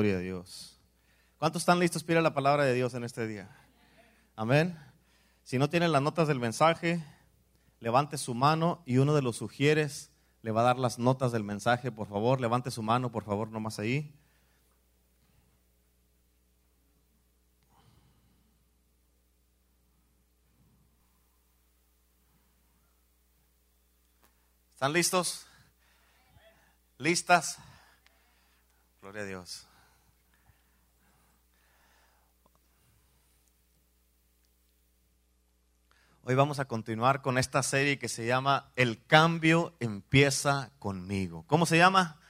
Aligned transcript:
Gloria 0.00 0.16
a 0.16 0.20
Dios. 0.20 0.80
¿Cuántos 1.36 1.60
están 1.60 1.78
listos 1.78 2.04
para 2.04 2.22
la 2.22 2.32
palabra 2.32 2.64
de 2.64 2.72
Dios 2.72 2.94
en 2.94 3.04
este 3.04 3.26
día? 3.26 3.54
Amén. 4.34 4.78
Si 5.44 5.58
no 5.58 5.68
tienen 5.68 5.92
las 5.92 6.00
notas 6.00 6.26
del 6.26 6.40
mensaje, 6.40 7.04
levante 7.80 8.16
su 8.16 8.32
mano 8.32 8.82
y 8.86 8.96
uno 8.96 9.12
de 9.12 9.20
los 9.20 9.36
sugieres 9.36 10.10
le 10.40 10.52
va 10.52 10.62
a 10.62 10.64
dar 10.64 10.78
las 10.78 10.98
notas 10.98 11.32
del 11.32 11.44
mensaje. 11.44 11.92
Por 11.92 12.08
favor, 12.08 12.40
levante 12.40 12.70
su 12.70 12.82
mano, 12.82 13.12
por 13.12 13.24
favor, 13.24 13.50
nomás 13.50 13.78
ahí. 13.78 14.10
¿Están 24.72 24.94
listos? 24.94 25.46
¿Listas? 26.96 27.58
Gloria 29.02 29.20
a 29.20 29.26
Dios. 29.26 29.69
Hoy 36.30 36.36
vamos 36.36 36.60
a 36.60 36.64
continuar 36.64 37.22
con 37.22 37.38
esta 37.38 37.60
serie 37.60 37.98
que 37.98 38.08
se 38.08 38.24
llama 38.24 38.70
El 38.76 39.04
cambio 39.04 39.74
empieza 39.80 40.70
conmigo. 40.78 41.44
¿Cómo 41.48 41.66
se 41.66 41.76
llama? 41.76 42.20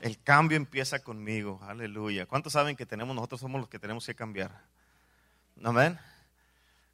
El 0.00 0.18
cambio 0.22 0.56
empieza 0.56 1.00
conmigo. 1.00 1.60
Aleluya. 1.68 2.24
¿Cuántos 2.24 2.54
saben 2.54 2.74
que 2.74 2.86
tenemos 2.86 3.14
nosotros 3.14 3.42
somos 3.42 3.60
los 3.60 3.68
que 3.68 3.78
tenemos 3.78 4.06
que 4.06 4.14
cambiar? 4.14 4.62
Amén. 5.62 5.98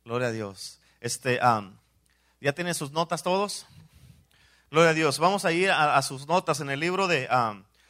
Gloria 0.05 0.27
a 0.27 0.33
Dios. 0.33 0.81
Este, 1.01 1.39
¿Ya 2.41 2.53
tienen 2.53 2.75
sus 2.75 2.91
notas 2.91 3.23
todos? 3.23 3.67
Gloria 4.73 4.91
a 4.91 4.95
Dios. 4.95 5.21
Vamos 5.21 5.45
a 5.45 5.53
ir 5.53 5.71
a, 5.71 6.03
sus 6.03 6.27
notas 6.27 6.59
en 6.59 6.69
el 6.69 6.81
libro 6.81 7.07
de 7.07 7.29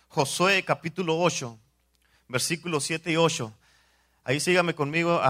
Josué 0.08 0.62
capítulo 0.66 1.18
8, 1.18 1.58
versículos 2.28 2.84
7 2.84 3.10
y 3.10 3.16
8. 3.16 3.54
Ahí 4.24 4.38
sígame 4.40 4.74
conmigo 4.74 5.20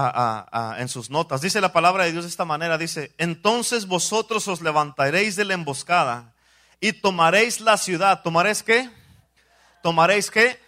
en 0.77 0.87
sus 0.87 1.09
notas. 1.09 1.41
Dice 1.41 1.61
la 1.61 1.73
palabra 1.73 2.03
de 2.03 2.11
Dios 2.11 2.25
de 2.25 2.29
esta 2.29 2.45
manera. 2.45 2.77
Dice, 2.77 3.13
entonces 3.17 3.87
vosotros 3.87 4.47
os 4.47 4.61
levantaréis 4.61 5.35
de 5.35 5.45
la 5.45 5.55
emboscada 5.55 6.33
y 6.79 6.93
tomaréis 6.93 7.59
la 7.59 7.77
ciudad. 7.77 8.21
¿Tomaréis 8.21 8.61
qué? 8.61 8.89
¿Tomaréis 9.81 10.29
qué? 10.29 10.63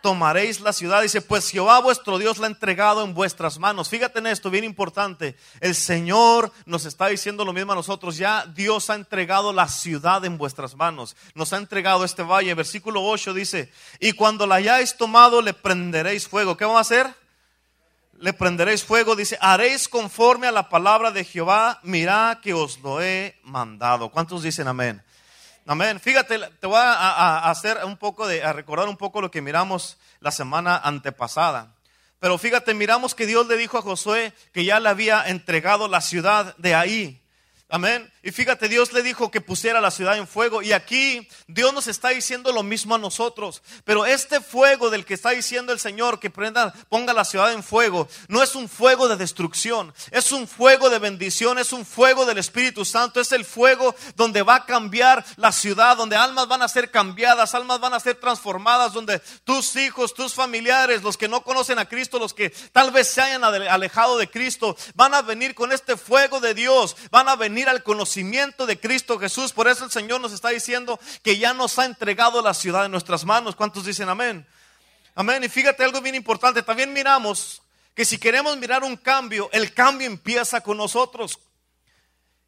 tomaréis 0.00 0.60
la 0.60 0.72
ciudad. 0.72 1.02
Dice, 1.02 1.20
pues 1.22 1.50
Jehová 1.50 1.80
vuestro 1.80 2.18
Dios 2.18 2.38
la 2.38 2.46
ha 2.46 2.50
entregado 2.50 3.04
en 3.04 3.14
vuestras 3.14 3.58
manos. 3.58 3.88
Fíjate 3.88 4.18
en 4.18 4.26
esto, 4.26 4.50
bien 4.50 4.64
importante. 4.64 5.36
El 5.60 5.74
Señor 5.74 6.52
nos 6.66 6.84
está 6.84 7.08
diciendo 7.08 7.44
lo 7.44 7.52
mismo 7.52 7.72
a 7.72 7.76
nosotros. 7.76 8.16
Ya 8.16 8.46
Dios 8.46 8.90
ha 8.90 8.94
entregado 8.94 9.52
la 9.52 9.68
ciudad 9.68 10.24
en 10.24 10.38
vuestras 10.38 10.74
manos. 10.74 11.16
Nos 11.34 11.52
ha 11.52 11.58
entregado 11.58 12.04
este 12.04 12.22
valle. 12.22 12.54
Versículo 12.54 13.04
8 13.04 13.34
dice, 13.34 13.72
y 13.98 14.12
cuando 14.12 14.46
la 14.46 14.56
hayáis 14.56 14.96
tomado, 14.96 15.42
le 15.42 15.54
prenderéis 15.54 16.28
fuego. 16.28 16.56
¿Qué 16.56 16.64
vamos 16.64 16.78
a 16.78 16.80
hacer? 16.80 17.14
Le 18.20 18.34
prenderéis 18.34 18.84
fuego. 18.84 19.16
Dice, 19.16 19.38
haréis 19.40 19.88
conforme 19.88 20.46
a 20.46 20.52
la 20.52 20.68
palabra 20.68 21.10
de 21.10 21.24
Jehová. 21.24 21.80
Mirá 21.82 22.40
que 22.42 22.52
os 22.52 22.78
lo 22.80 23.00
he 23.00 23.40
mandado. 23.42 24.10
¿Cuántos 24.10 24.42
dicen 24.42 24.68
amén? 24.68 25.02
Amén. 25.64 25.98
Fíjate, 25.98 26.38
te 26.38 26.66
voy 26.66 26.76
a, 26.78 27.50
hacer 27.50 27.78
un 27.82 27.96
poco 27.96 28.26
de, 28.26 28.44
a 28.44 28.52
recordar 28.52 28.88
un 28.90 28.98
poco 28.98 29.22
lo 29.22 29.30
que 29.30 29.40
miramos 29.40 29.96
la 30.20 30.30
semana 30.30 30.76
antepasada. 30.76 31.74
Pero 32.18 32.36
fíjate, 32.36 32.74
miramos 32.74 33.14
que 33.14 33.24
Dios 33.24 33.46
le 33.48 33.56
dijo 33.56 33.78
a 33.78 33.82
Josué 33.82 34.34
que 34.52 34.66
ya 34.66 34.80
le 34.80 34.90
había 34.90 35.26
entregado 35.26 35.88
la 35.88 36.02
ciudad 36.02 36.54
de 36.58 36.74
ahí. 36.74 37.22
Amén. 37.70 38.12
Y 38.22 38.32
fíjate, 38.32 38.68
Dios 38.68 38.92
le 38.92 39.02
dijo 39.02 39.30
que 39.30 39.40
pusiera 39.40 39.80
la 39.80 39.90
ciudad 39.90 40.18
en 40.18 40.28
fuego. 40.28 40.60
Y 40.60 40.72
aquí 40.72 41.26
Dios 41.46 41.72
nos 41.72 41.86
está 41.86 42.10
diciendo 42.10 42.52
lo 42.52 42.62
mismo 42.62 42.94
a 42.94 42.98
nosotros. 42.98 43.62
Pero 43.84 44.04
este 44.04 44.42
fuego 44.42 44.90
del 44.90 45.06
que 45.06 45.14
está 45.14 45.30
diciendo 45.30 45.72
el 45.72 45.80
Señor 45.80 46.20
que 46.20 46.28
prenda, 46.28 46.74
ponga 46.90 47.14
la 47.14 47.24
ciudad 47.24 47.50
en 47.52 47.62
fuego, 47.62 48.08
no 48.28 48.42
es 48.42 48.54
un 48.54 48.68
fuego 48.68 49.08
de 49.08 49.16
destrucción. 49.16 49.94
Es 50.10 50.32
un 50.32 50.46
fuego 50.46 50.90
de 50.90 50.98
bendición. 50.98 51.58
Es 51.58 51.72
un 51.72 51.86
fuego 51.86 52.26
del 52.26 52.36
Espíritu 52.36 52.84
Santo. 52.84 53.22
Es 53.22 53.32
el 53.32 53.46
fuego 53.46 53.94
donde 54.16 54.42
va 54.42 54.56
a 54.56 54.66
cambiar 54.66 55.24
la 55.36 55.50
ciudad. 55.50 55.96
Donde 55.96 56.16
almas 56.16 56.46
van 56.46 56.60
a 56.60 56.68
ser 56.68 56.90
cambiadas. 56.90 57.54
Almas 57.54 57.80
van 57.80 57.94
a 57.94 58.00
ser 58.00 58.16
transformadas. 58.16 58.92
Donde 58.92 59.20
tus 59.44 59.76
hijos, 59.76 60.12
tus 60.12 60.34
familiares, 60.34 61.02
los 61.02 61.16
que 61.16 61.26
no 61.28 61.42
conocen 61.42 61.78
a 61.78 61.88
Cristo, 61.88 62.18
los 62.18 62.34
que 62.34 62.50
tal 62.50 62.90
vez 62.90 63.08
se 63.08 63.22
hayan 63.22 63.44
alejado 63.44 64.18
de 64.18 64.28
Cristo, 64.28 64.76
van 64.94 65.14
a 65.14 65.22
venir 65.22 65.54
con 65.54 65.72
este 65.72 65.96
fuego 65.96 66.38
de 66.38 66.52
Dios. 66.52 66.96
Van 67.10 67.26
a 67.26 67.36
venir 67.36 67.70
al 67.70 67.82
conocimiento 67.82 68.09
de 68.14 68.80
Cristo 68.80 69.18
Jesús. 69.18 69.52
Por 69.52 69.68
eso 69.68 69.84
el 69.84 69.90
Señor 69.90 70.20
nos 70.20 70.32
está 70.32 70.50
diciendo 70.50 70.98
que 71.22 71.38
ya 71.38 71.54
nos 71.54 71.78
ha 71.78 71.84
entregado 71.84 72.42
la 72.42 72.54
ciudad 72.54 72.84
en 72.84 72.90
nuestras 72.90 73.24
manos. 73.24 73.56
¿Cuántos 73.56 73.84
dicen 73.84 74.08
amén? 74.08 74.46
Amén. 75.14 75.44
Y 75.44 75.48
fíjate 75.48 75.84
algo 75.84 76.00
bien 76.00 76.14
importante. 76.14 76.62
También 76.62 76.92
miramos 76.92 77.62
que 77.94 78.04
si 78.04 78.18
queremos 78.18 78.56
mirar 78.56 78.84
un 78.84 78.96
cambio, 78.96 79.48
el 79.52 79.72
cambio 79.74 80.06
empieza 80.06 80.60
con 80.60 80.76
nosotros. 80.76 81.38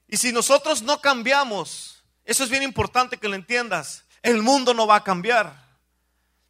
Y 0.09 0.17
si 0.17 0.33
nosotros 0.33 0.83
no 0.83 1.01
cambiamos, 1.01 2.03
eso 2.25 2.45
es 2.45 2.51
bien 2.51 2.63
importante 2.63 3.17
que 3.17 3.29
lo 3.29 3.35
entiendas, 3.35 4.05
el 4.23 4.43
mundo 4.43 4.75
no 4.75 4.87
va 4.87 4.97
a 4.97 5.05
cambiar. 5.05 5.63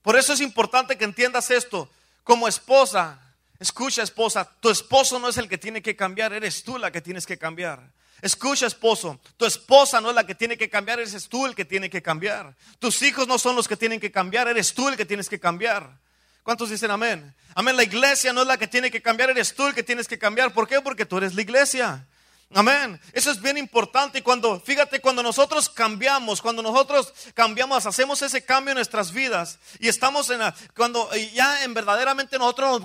Por 0.03 0.19
eso 0.19 0.33
es 0.33 0.41
importante 0.41 0.99
que 0.99 1.05
entiendas 1.05 1.51
esto. 1.51 1.91
Como 2.25 2.49
esposa, 2.49 3.21
escucha 3.59 4.03
esposa, 4.03 4.49
tu 4.61 4.71
esposo 4.71 5.19
no 5.19 5.29
es 5.29 5.37
el 5.39 5.49
que 5.49 5.59
tiene 5.59 5.83
que 5.83 5.97
cambiar, 5.97 6.33
eres 6.33 6.65
tú 6.65 6.79
la 6.79 6.91
que 6.91 7.01
tienes 7.01 7.27
que 7.27 7.39
cambiar. 7.39 7.93
Escucha, 8.23 8.67
esposo, 8.69 9.21
tu 9.37 9.45
esposa 9.45 10.01
no 10.01 10.11
es 10.11 10.15
la 10.15 10.25
que 10.25 10.37
tiene 10.37 10.57
que 10.57 10.71
cambiar, 10.71 11.01
eres 11.01 11.29
tú 11.29 11.45
el 11.45 11.57
que 11.57 11.65
tiene 11.65 11.91
que 11.91 12.01
cambiar. 12.01 12.55
Tus 12.79 13.03
hijos 13.03 13.27
no 13.27 13.37
son 13.37 13.57
los 13.57 13.67
que 13.67 13.77
tienen 13.77 13.99
que 13.99 14.13
cambiar, 14.13 14.47
eres 14.47 14.73
tú 14.73 14.89
el 14.89 14.97
que 14.97 15.05
tienes 15.05 15.29
que 15.29 15.41
cambiar. 15.41 15.99
¿Cuántos 16.45 16.71
dicen 16.71 16.93
amén? 16.93 17.35
Amén, 17.57 17.77
la 17.77 17.83
iglesia 17.83 18.33
no 18.33 18.43
es 18.43 18.47
la 18.47 18.57
que 18.57 18.69
tiene 18.69 18.93
que 18.93 19.03
cambiar, 19.03 19.31
eres 19.31 19.55
tú 19.57 19.67
el 19.67 19.75
que 19.75 19.83
tienes 19.83 20.07
que 20.07 20.19
cambiar. 20.19 20.55
¿Por 20.55 20.69
qué? 20.69 20.81
Porque 20.81 21.05
tú 21.05 21.19
eres 21.19 21.35
la 21.35 21.43
iglesia. 21.43 22.07
Amén. 22.55 23.01
Eso 23.13 23.31
es 23.31 23.41
bien 23.41 23.57
importante. 23.57 24.19
Y 24.19 24.23
cuando, 24.23 24.61
fíjate, 24.61 25.01
cuando 25.01 25.23
nosotros 25.23 25.69
cambiamos, 25.69 26.43
cuando 26.43 26.63
nosotros 26.63 27.13
cambiamos, 27.35 27.87
hacemos 27.87 28.21
ese 28.23 28.45
cambio 28.45 28.73
en 28.73 28.77
nuestras 28.77 29.13
vidas 29.13 29.59
y 29.79 29.89
estamos 29.89 30.29
en 30.31 30.41
cuando 30.77 31.09
ya 31.33 31.65
en 31.65 31.73
verdaderamente 31.73 32.39
nosotros 32.39 32.83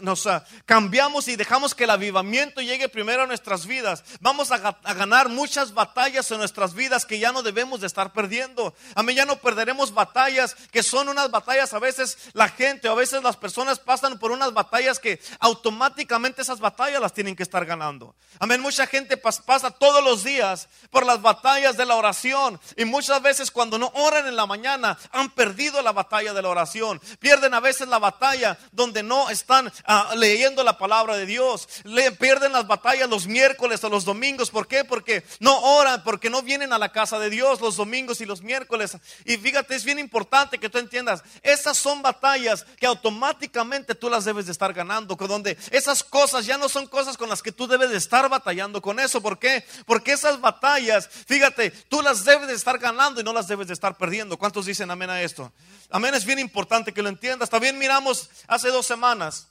nos, 0.00 0.26
ah, 0.26 0.44
cambiamos 0.64 1.28
y 1.28 1.36
dejamos 1.36 1.74
que 1.74 1.84
el 1.84 1.90
avivamiento 1.90 2.60
llegue 2.60 2.88
primero 2.88 3.22
a 3.22 3.26
nuestras 3.26 3.66
vidas, 3.66 4.04
vamos 4.20 4.50
a, 4.52 4.58
ganar 4.94 5.28
muchas 5.28 5.74
batallas 5.74 6.30
en 6.30 6.38
nuestras 6.38 6.74
vidas 6.74 7.04
que 7.04 7.18
ya 7.18 7.32
no 7.32 7.42
debemos 7.42 7.80
de 7.80 7.86
estar 7.86 8.12
perdiendo. 8.12 8.74
Amén. 8.94 9.16
Ya 9.16 9.26
no 9.26 9.36
perderemos 9.36 9.92
batallas 9.92 10.54
que 10.70 10.82
son 10.82 11.08
unas 11.08 11.30
batallas. 11.30 11.72
A 11.74 11.78
veces 11.78 12.18
la 12.32 12.48
gente, 12.48 12.88
a 12.88 12.94
veces 12.94 13.22
las 13.22 13.36
personas 13.36 13.78
pasan 13.78 14.18
por 14.18 14.30
unas 14.30 14.52
batallas 14.52 14.98
que 14.98 15.20
automáticamente 15.40 16.42
esas 16.42 16.60
batallas 16.60 17.00
las 17.00 17.12
tienen 17.12 17.34
que 17.34 17.42
estar 17.42 17.64
ganando. 17.66 18.14
Amén. 18.38 18.60
Gente 18.86 19.16
pasa 19.16 19.70
todos 19.70 20.02
los 20.04 20.24
días 20.24 20.68
por 20.90 21.04
las 21.04 21.20
batallas 21.20 21.76
de 21.76 21.86
la 21.86 21.96
oración 21.96 22.60
y 22.76 22.84
muchas 22.84 23.20
veces 23.20 23.50
cuando 23.50 23.78
no 23.78 23.90
oran 23.94 24.26
en 24.26 24.36
la 24.36 24.46
mañana 24.46 24.96
han 25.10 25.30
perdido 25.30 25.82
la 25.82 25.92
batalla 25.92 26.32
de 26.32 26.42
la 26.42 26.48
oración. 26.48 27.00
Pierden 27.18 27.54
a 27.54 27.60
veces 27.60 27.88
la 27.88 27.98
batalla 27.98 28.56
donde 28.72 29.02
no 29.02 29.30
están 29.30 29.72
ah, 29.86 30.12
leyendo 30.16 30.62
la 30.62 30.78
palabra 30.78 31.16
de 31.16 31.26
Dios. 31.26 31.68
Le, 31.84 32.12
pierden 32.12 32.52
las 32.52 32.66
batallas 32.66 33.08
los 33.08 33.26
miércoles 33.26 33.82
o 33.84 33.88
los 33.88 34.04
domingos. 34.04 34.50
¿Por 34.50 34.68
qué? 34.68 34.84
Porque 34.84 35.24
no 35.40 35.58
oran, 35.58 36.02
porque 36.04 36.30
no 36.30 36.42
vienen 36.42 36.72
a 36.72 36.78
la 36.78 36.92
casa 36.92 37.18
de 37.18 37.30
Dios 37.30 37.60
los 37.60 37.76
domingos 37.76 38.20
y 38.20 38.26
los 38.26 38.42
miércoles. 38.42 38.96
Y 39.24 39.36
fíjate, 39.36 39.74
es 39.74 39.84
bien 39.84 39.98
importante 39.98 40.58
que 40.58 40.68
tú 40.68 40.78
entiendas, 40.78 41.22
esas 41.42 41.76
son 41.76 42.02
batallas 42.02 42.64
que 42.78 42.86
automáticamente 42.86 43.94
tú 43.94 44.08
las 44.08 44.24
debes 44.24 44.46
de 44.46 44.52
estar 44.52 44.72
ganando, 44.72 45.16
donde 45.26 45.56
esas 45.70 46.04
cosas 46.04 46.46
ya 46.46 46.58
no 46.58 46.68
son 46.68 46.86
cosas 46.86 47.16
con 47.16 47.28
las 47.28 47.42
que 47.42 47.52
tú 47.52 47.66
debes 47.66 47.90
de 47.90 47.96
estar 47.96 48.28
batallando 48.28 48.73
con 48.80 49.00
eso. 49.00 49.20
¿Por 49.20 49.38
qué? 49.38 49.64
Porque 49.86 50.12
esas 50.12 50.40
batallas, 50.40 51.08
fíjate, 51.08 51.70
tú 51.70 52.02
las 52.02 52.24
debes 52.24 52.48
de 52.48 52.54
estar 52.54 52.78
ganando 52.78 53.20
y 53.20 53.24
no 53.24 53.32
las 53.32 53.48
debes 53.48 53.66
de 53.66 53.74
estar 53.74 53.96
perdiendo. 53.96 54.36
¿Cuántos 54.36 54.66
dicen 54.66 54.90
amén 54.90 55.10
a 55.10 55.22
esto? 55.22 55.52
Amén, 55.90 56.14
es 56.14 56.24
bien 56.24 56.38
importante 56.38 56.92
que 56.92 57.02
lo 57.02 57.08
entiendas. 57.08 57.50
También 57.50 57.78
miramos 57.78 58.30
hace 58.46 58.68
dos 58.68 58.86
semanas 58.86 59.48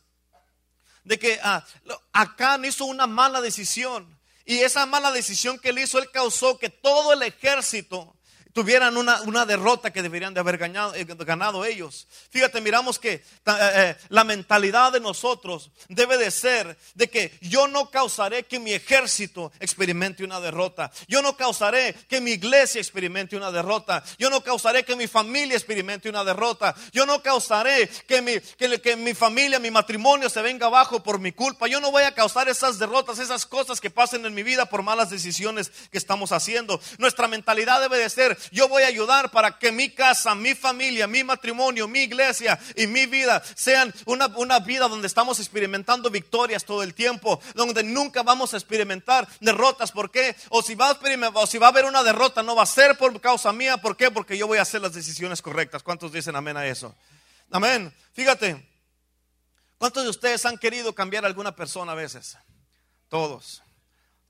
de 1.04 1.20
que 1.20 1.40
ah, 1.44 1.66
Acán 2.12 2.66
hizo 2.66 2.86
una 2.86 3.08
mala 3.08 3.42
decisión. 3.42 4.20
Y 4.46 4.60
esa 4.60 4.86
mala 4.86 5.12
decisión 5.12 5.58
que 5.58 5.70
él 5.70 5.80
hizo, 5.80 6.00
él 6.00 6.10
causó 6.12 6.58
que 6.58 6.70
todo 6.70 7.14
el 7.14 7.24
ejército 7.24 8.16
tuvieran 8.54 8.96
una, 8.98 9.22
una, 9.24 9.46
derrota 9.46 9.92
que 9.92 10.02
deberían 10.02 10.34
de 10.34 10.40
haber 10.40 10.58
ganado, 10.58 10.96
eh, 10.96 11.06
ganado 11.06 11.66
ellos. 11.66 12.08
Fíjate, 12.30 12.62
miramos 12.62 13.00
que 13.00 13.14
eh, 13.14 13.24
eh, 13.46 13.96
la 14.10 14.24
mentalidad 14.24 14.94
de 14.94 15.00
nosotros 15.00 15.72
debe 15.90 16.18
de 16.18 16.32
ser 16.32 16.78
de 16.94 17.10
que 17.10 17.38
yo 17.42 17.68
no 17.68 17.90
causaré 17.90 18.44
que 18.44 18.60
mi 18.60 18.74
ejército 18.74 19.52
experimente 19.60 20.24
una 20.24 20.40
derrota. 20.40 20.92
Yo 21.08 21.22
no 21.22 21.36
causaré 21.36 21.96
que 22.08 22.22
mi 22.22 22.32
iglesia 22.32 22.80
experimente 22.80 23.36
una 23.36 23.52
derrota. 23.52 24.04
Yo 24.18 24.30
no 24.30 24.42
causaré 24.42 24.86
que 24.86 24.96
mi 24.96 25.08
familia 25.08 25.58
experimente 25.58 26.08
una 26.08 26.24
derrota. 26.24 26.76
Yo 26.92 27.06
no 27.06 27.22
causaré 27.22 27.90
que 28.08 28.22
mi, 28.22 28.40
que, 28.40 28.80
que 28.80 28.96
mi 28.96 29.16
familia, 29.16 29.60
mi 29.60 29.72
matrimonio 29.72 30.30
se 30.30 30.42
venga 30.42 30.68
abajo 30.68 31.02
por 31.02 31.20
mi 31.20 31.32
culpa. 31.32 31.68
Yo 31.68 31.82
no 31.82 31.92
voy 31.92 32.04
a 32.04 32.14
causar 32.14 32.48
esas 32.48 32.78
derrotas, 32.78 33.18
esas 33.18 33.46
cosas 33.46 33.82
que 33.82 33.90
pasen 33.90 34.26
en 34.26 34.34
mi 34.34 34.44
vida 34.44 34.68
por 34.68 34.84
malas 34.84 35.10
decisiones 35.10 35.72
que 35.92 35.98
estamos 35.98 36.32
haciendo. 36.32 36.80
Nuestra 37.00 37.28
mentalidad 37.28 37.82
debe 37.82 37.98
de 37.98 38.10
ser 38.10 38.38
yo 38.52 38.68
voy 38.68 38.84
a 38.84 38.88
ayudar 38.88 39.32
para 39.32 39.58
que 39.58 39.72
mi 39.72 39.90
casa, 39.90 40.36
mi 40.36 40.56
familia, 40.56 41.08
mi 41.08 41.24
matrimonio, 41.24 41.88
mi 41.88 42.02
iglesia 42.02 42.60
y 42.76 42.88
mi 42.88 43.06
vida 43.06 43.42
sean 43.56 43.94
una, 44.06 44.28
una 44.28 44.60
vida 44.60 44.88
donde 44.88 45.08
estamos 45.08 45.40
experimentando 45.40 46.10
victorias 46.10 46.66
todo 46.66 46.84
el 46.84 46.94
tiempo, 46.94 47.42
donde 47.56 47.84
nunca 47.84 48.24
vamos 48.24 48.54
a 48.54 48.58
experimentar 48.58 49.28
derrotas. 49.40 49.92
¿Por 49.92 50.12
qué? 50.12 50.36
O 50.50 50.62
si 50.62 50.76
va 50.76 50.90
a, 50.90 51.00
o 51.34 51.48
si 51.48 51.58
va 51.58 51.68
a 51.68 51.70
haber 51.70 51.86
una 51.86 52.04
derrota, 52.04 52.44
no 52.44 52.56
va 52.56 52.64
a 52.64 52.68
ser 52.68 52.98
por 52.98 53.20
causa 53.22 53.52
mía. 53.54 53.78
¿Por 53.78 53.98
qué? 53.98 54.12
Porque 54.12 54.38
yo 54.38 54.48
voy 54.48 54.58
a 54.58 54.64
hacer 54.64 54.82
las 54.82 54.94
decisiones 54.94 55.42
correctas. 55.42 55.84
¿Cuántos 55.84 56.12
dicen 56.12 56.36
amén 56.36 56.58
a 56.58 56.66
eso? 56.66 56.96
Amén. 57.52 57.94
Fíjate, 58.14 58.68
¿cuántos 59.78 60.04
de 60.04 60.10
ustedes 60.10 60.46
han 60.46 60.58
querido 60.58 60.94
cambiar 60.94 61.24
a 61.24 61.28
alguna 61.28 61.56
persona 61.56 61.92
a 61.92 61.96
veces? 61.96 62.38
Todos, 63.10 63.62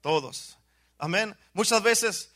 todos. 0.01 0.57
Amén. 0.97 1.35
Muchas 1.53 1.81
veces, 1.81 2.29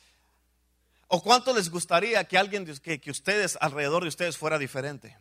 o 1.08 1.22
cuánto 1.22 1.54
les 1.54 1.70
gustaría 1.70 2.24
que 2.26 2.38
alguien, 2.38 2.66
que, 2.80 3.00
que 3.00 3.12
ustedes, 3.12 3.58
alrededor 3.62 4.04
de 4.04 4.10
ustedes 4.10 4.38
fuera 4.38 4.58
diferente. 4.58 5.18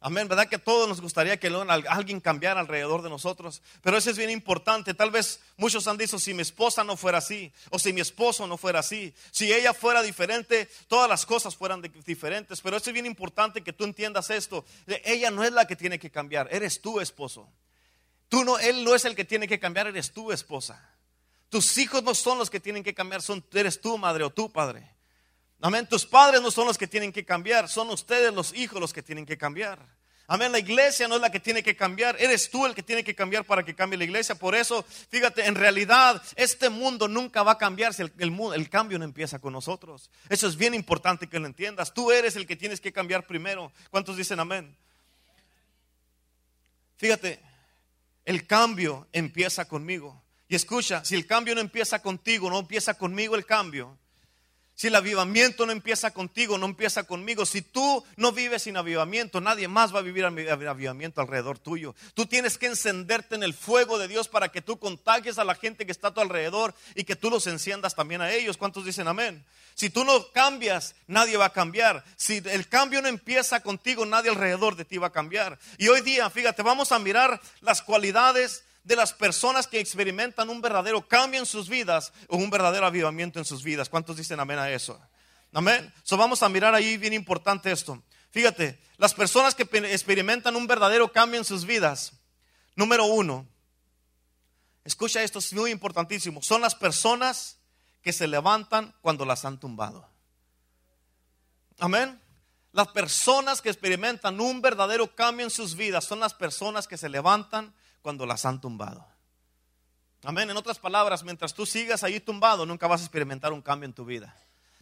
Amén, 0.00 0.28
¿verdad 0.28 0.46
que 0.46 0.56
a 0.56 0.62
todos 0.62 0.88
nos 0.88 1.00
gustaría 1.00 1.36
que 1.38 1.48
alguien 1.88 2.20
cambiara 2.20 2.60
alrededor 2.60 3.02
de 3.02 3.08
nosotros? 3.08 3.62
Pero 3.82 3.96
eso 3.96 4.10
es 4.10 4.16
bien 4.16 4.30
importante. 4.30 4.94
Tal 4.94 5.10
vez 5.10 5.40
muchos 5.56 5.88
han 5.88 5.96
dicho, 5.96 6.18
si 6.18 6.34
mi 6.34 6.42
esposa 6.42 6.84
no 6.84 6.96
fuera 6.96 7.18
así, 7.18 7.52
o 7.70 7.78
si 7.78 7.92
mi 7.92 8.02
esposo 8.02 8.46
no 8.46 8.56
fuera 8.56 8.80
así, 8.80 9.14
si 9.30 9.52
ella 9.52 9.72
fuera 9.72 10.02
diferente, 10.02 10.68
todas 10.86 11.08
las 11.08 11.24
cosas 11.24 11.56
fueran 11.56 11.82
diferentes. 12.04 12.60
Pero 12.60 12.76
eso 12.76 12.90
es 12.90 12.94
bien 12.94 13.06
importante 13.06 13.62
que 13.62 13.72
tú 13.72 13.84
entiendas 13.84 14.30
esto. 14.30 14.64
Ella 14.86 15.30
no 15.30 15.42
es 15.42 15.52
la 15.52 15.66
que 15.66 15.76
tiene 15.76 15.98
que 15.98 16.10
cambiar, 16.10 16.48
eres 16.52 16.80
tú 16.80 17.00
esposo. 17.00 17.48
Tú 18.28 18.44
no, 18.44 18.58
él 18.58 18.84
no 18.84 18.94
es 18.94 19.04
el 19.06 19.16
que 19.16 19.24
tiene 19.24 19.48
que 19.48 19.58
cambiar, 19.58 19.86
eres 19.86 20.12
tú 20.12 20.30
esposa. 20.30 20.88
Tus 21.48 21.78
hijos 21.78 22.02
no 22.02 22.14
son 22.14 22.38
los 22.38 22.50
que 22.50 22.60
tienen 22.60 22.84
que 22.84 22.94
cambiar, 22.94 23.22
son, 23.22 23.44
eres 23.52 23.80
tú 23.80 23.96
madre 23.98 24.24
o 24.24 24.30
tú 24.30 24.52
padre. 24.52 24.95
Amén. 25.60 25.86
Tus 25.86 26.04
padres 26.04 26.40
no 26.42 26.50
son 26.50 26.66
los 26.66 26.78
que 26.78 26.86
tienen 26.86 27.12
que 27.12 27.24
cambiar, 27.24 27.68
son 27.68 27.90
ustedes 27.90 28.32
los 28.32 28.54
hijos 28.54 28.80
los 28.80 28.92
que 28.92 29.02
tienen 29.02 29.24
que 29.24 29.38
cambiar. 29.38 29.78
Amén. 30.28 30.50
La 30.50 30.58
iglesia 30.58 31.06
no 31.06 31.16
es 31.16 31.20
la 31.20 31.30
que 31.30 31.38
tiene 31.38 31.62
que 31.62 31.76
cambiar, 31.76 32.16
eres 32.18 32.50
tú 32.50 32.66
el 32.66 32.74
que 32.74 32.82
tiene 32.82 33.04
que 33.04 33.14
cambiar 33.14 33.44
para 33.44 33.64
que 33.64 33.74
cambie 33.74 33.96
la 33.96 34.04
iglesia. 34.04 34.34
Por 34.34 34.54
eso, 34.56 34.84
fíjate, 35.08 35.46
en 35.46 35.54
realidad 35.54 36.20
este 36.34 36.68
mundo 36.68 37.06
nunca 37.06 37.42
va 37.42 37.52
a 37.52 37.58
cambiar 37.58 37.94
si 37.94 38.02
el, 38.02 38.12
el 38.18 38.68
cambio 38.68 38.98
no 38.98 39.04
empieza 39.04 39.38
con 39.38 39.52
nosotros. 39.52 40.10
Eso 40.28 40.48
es 40.48 40.56
bien 40.56 40.74
importante 40.74 41.28
que 41.28 41.38
lo 41.38 41.46
entiendas. 41.46 41.94
Tú 41.94 42.10
eres 42.10 42.34
el 42.34 42.46
que 42.46 42.56
tienes 42.56 42.80
que 42.80 42.92
cambiar 42.92 43.26
primero. 43.26 43.70
¿Cuántos 43.90 44.16
dicen 44.16 44.40
amén? 44.40 44.76
Fíjate, 46.96 47.40
el 48.24 48.46
cambio 48.46 49.06
empieza 49.12 49.66
conmigo. 49.66 50.22
Y 50.48 50.56
escucha, 50.56 51.04
si 51.04 51.14
el 51.14 51.26
cambio 51.26 51.54
no 51.54 51.60
empieza 51.60 52.02
contigo, 52.02 52.50
no 52.50 52.58
empieza 52.58 52.94
conmigo 52.94 53.36
el 53.36 53.46
cambio, 53.46 53.96
si 54.76 54.88
el 54.88 54.94
avivamiento 54.94 55.64
no 55.64 55.72
empieza 55.72 56.10
contigo, 56.10 56.58
no 56.58 56.66
empieza 56.66 57.04
conmigo. 57.04 57.46
Si 57.46 57.62
tú 57.62 58.04
no 58.16 58.30
vives 58.30 58.64
sin 58.64 58.76
avivamiento, 58.76 59.40
nadie 59.40 59.68
más 59.68 59.94
va 59.94 60.00
a 60.00 60.02
vivir 60.02 60.26
avivamiento 60.26 61.22
alrededor 61.22 61.58
tuyo. 61.58 61.94
Tú 62.12 62.26
tienes 62.26 62.58
que 62.58 62.66
encenderte 62.66 63.36
en 63.36 63.42
el 63.42 63.54
fuego 63.54 63.98
de 63.98 64.06
Dios 64.06 64.28
para 64.28 64.50
que 64.50 64.60
tú 64.60 64.78
contagies 64.78 65.38
a 65.38 65.44
la 65.44 65.54
gente 65.54 65.86
que 65.86 65.92
está 65.92 66.08
a 66.08 66.14
tu 66.14 66.20
alrededor 66.20 66.74
y 66.94 67.04
que 67.04 67.16
tú 67.16 67.30
los 67.30 67.46
enciendas 67.46 67.94
también 67.94 68.20
a 68.20 68.30
ellos. 68.30 68.58
¿Cuántos 68.58 68.84
dicen 68.84 69.08
amén? 69.08 69.42
Si 69.74 69.88
tú 69.88 70.04
no 70.04 70.30
cambias, 70.32 70.94
nadie 71.06 71.38
va 71.38 71.46
a 71.46 71.52
cambiar. 71.54 72.04
Si 72.16 72.42
el 72.44 72.68
cambio 72.68 73.00
no 73.00 73.08
empieza 73.08 73.60
contigo, 73.60 74.04
nadie 74.04 74.28
alrededor 74.28 74.76
de 74.76 74.84
ti 74.84 74.98
va 74.98 75.06
a 75.06 75.12
cambiar. 75.12 75.58
Y 75.78 75.88
hoy 75.88 76.02
día, 76.02 76.28
fíjate, 76.28 76.62
vamos 76.62 76.92
a 76.92 76.98
mirar 76.98 77.40
las 77.62 77.80
cualidades 77.80 78.62
de 78.86 78.94
las 78.94 79.12
personas 79.12 79.66
que 79.66 79.80
experimentan 79.80 80.48
un 80.48 80.60
verdadero 80.60 81.08
cambio 81.08 81.40
en 81.40 81.46
sus 81.46 81.68
vidas 81.68 82.12
o 82.28 82.36
un 82.36 82.50
verdadero 82.50 82.86
avivamiento 82.86 83.40
en 83.40 83.44
sus 83.44 83.64
vidas. 83.64 83.88
¿Cuántos 83.88 84.16
dicen 84.16 84.38
amén 84.38 84.60
a 84.60 84.70
eso? 84.70 85.00
Amén. 85.52 85.92
So 86.04 86.16
vamos 86.16 86.44
a 86.44 86.48
mirar 86.48 86.72
ahí 86.72 86.96
bien 86.96 87.12
importante 87.12 87.72
esto. 87.72 88.00
Fíjate, 88.30 88.80
las 88.96 89.12
personas 89.12 89.56
que 89.56 89.64
experimentan 89.64 90.54
un 90.54 90.68
verdadero 90.68 91.10
cambio 91.10 91.40
en 91.40 91.44
sus 91.44 91.64
vidas, 91.64 92.12
número 92.76 93.06
uno, 93.06 93.44
escucha 94.84 95.20
esto, 95.20 95.40
es 95.40 95.52
muy 95.52 95.72
importantísimo, 95.72 96.40
son 96.40 96.60
las 96.60 96.76
personas 96.76 97.58
que 98.02 98.12
se 98.12 98.28
levantan 98.28 98.94
cuando 99.00 99.24
las 99.24 99.44
han 99.44 99.58
tumbado. 99.58 100.08
Amén. 101.80 102.22
Las 102.70 102.88
personas 102.88 103.60
que 103.60 103.70
experimentan 103.70 104.40
un 104.40 104.62
verdadero 104.62 105.12
cambio 105.12 105.44
en 105.44 105.50
sus 105.50 105.74
vidas 105.74 106.04
son 106.04 106.20
las 106.20 106.34
personas 106.34 106.86
que 106.86 106.96
se 106.96 107.08
levantan 107.08 107.74
cuando 108.06 108.24
las 108.24 108.46
han 108.46 108.60
tumbado. 108.60 109.04
Amén. 110.22 110.48
En 110.48 110.56
otras 110.56 110.78
palabras, 110.78 111.24
mientras 111.24 111.52
tú 111.52 111.66
sigas 111.66 112.04
ahí 112.04 112.20
tumbado, 112.20 112.64
nunca 112.64 112.86
vas 112.86 113.00
a 113.00 113.04
experimentar 113.04 113.52
un 113.52 113.60
cambio 113.60 113.84
en 113.88 113.92
tu 113.92 114.04
vida. 114.04 114.32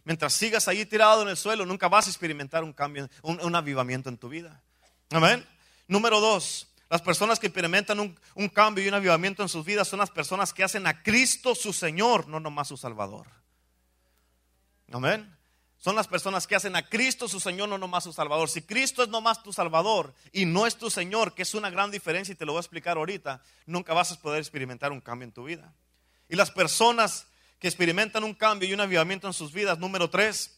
Mientras 0.03 0.31
sigas 0.31 0.67
ahí 0.67 0.85
tirado 0.85 1.23
en 1.23 1.29
el 1.29 1.35
suelo, 1.35 1.65
nunca 1.65 1.87
vas 1.87 2.05
a 2.05 2.11
experimentar 2.11 2.63
un 2.63 2.71
cambio, 2.71 3.09
un, 3.23 3.55
avivamiento 3.55 4.09
en 4.09 4.19
tu 4.19 4.29
vida. 4.29 4.61
Amén. 5.09 5.43
Número 5.87 6.19
dos, 6.19 6.67
las 6.87 7.01
personas 7.01 7.39
que 7.39 7.47
experimentan 7.47 7.99
un, 7.99 8.15
un, 8.35 8.47
cambio 8.47 8.85
y 8.85 8.89
un 8.89 8.93
avivamiento 8.93 9.41
en 9.41 9.49
sus 9.49 9.65
vidas 9.65 9.87
son 9.87 9.97
las 9.97 10.11
personas 10.11 10.53
que 10.53 10.63
hacen 10.63 10.85
a 10.85 11.01
Cristo 11.01 11.55
su 11.55 11.73
Señor, 11.73 12.27
no 12.27 12.39
nomás 12.39 12.67
su 12.67 12.77
Salvador. 12.77 13.25
Amén. 14.91 15.34
Son 15.85 15.95
las 15.95 16.07
personas 16.07 16.47
que 16.47 16.55
hacen 16.55 16.75
a 16.75 16.81
Cristo 16.81 17.27
su 17.27 17.39
Señor, 17.39 17.69
no 17.69 17.77
nomás 17.77 18.05
su 18.05 18.11
Salvador. 18.11 18.49
Si 18.49 18.63
Cristo 18.63 19.03
es 19.03 19.09
nomás 19.09 19.43
tu 19.43 19.53
Salvador 19.53 20.15
y 20.33 20.45
no 20.45 20.65
es 20.65 20.77
tu 20.77 20.89
Señor, 20.89 21.35
que 21.35 21.43
es 21.43 21.53
una 21.53 21.69
gran 21.69 21.91
diferencia 21.91 22.31
y 22.31 22.35
te 22.35 22.43
lo 22.43 22.53
voy 22.53 22.57
a 22.57 22.61
explicar 22.61 22.97
ahorita, 22.97 23.39
nunca 23.67 23.93
vas 23.93 24.11
a 24.11 24.19
poder 24.19 24.39
experimentar 24.39 24.91
un 24.91 24.99
cambio 24.99 25.27
en 25.27 25.31
tu 25.31 25.43
vida. 25.43 25.75
Y 26.27 26.37
las 26.37 26.49
personas 26.49 27.27
que 27.59 27.67
experimentan 27.67 28.23
un 28.23 28.33
cambio 28.33 28.67
y 28.67 28.73
un 28.73 28.81
avivamiento 28.81 29.27
en 29.27 29.33
sus 29.33 29.53
vidas, 29.53 29.77
número 29.77 30.09
tres, 30.09 30.57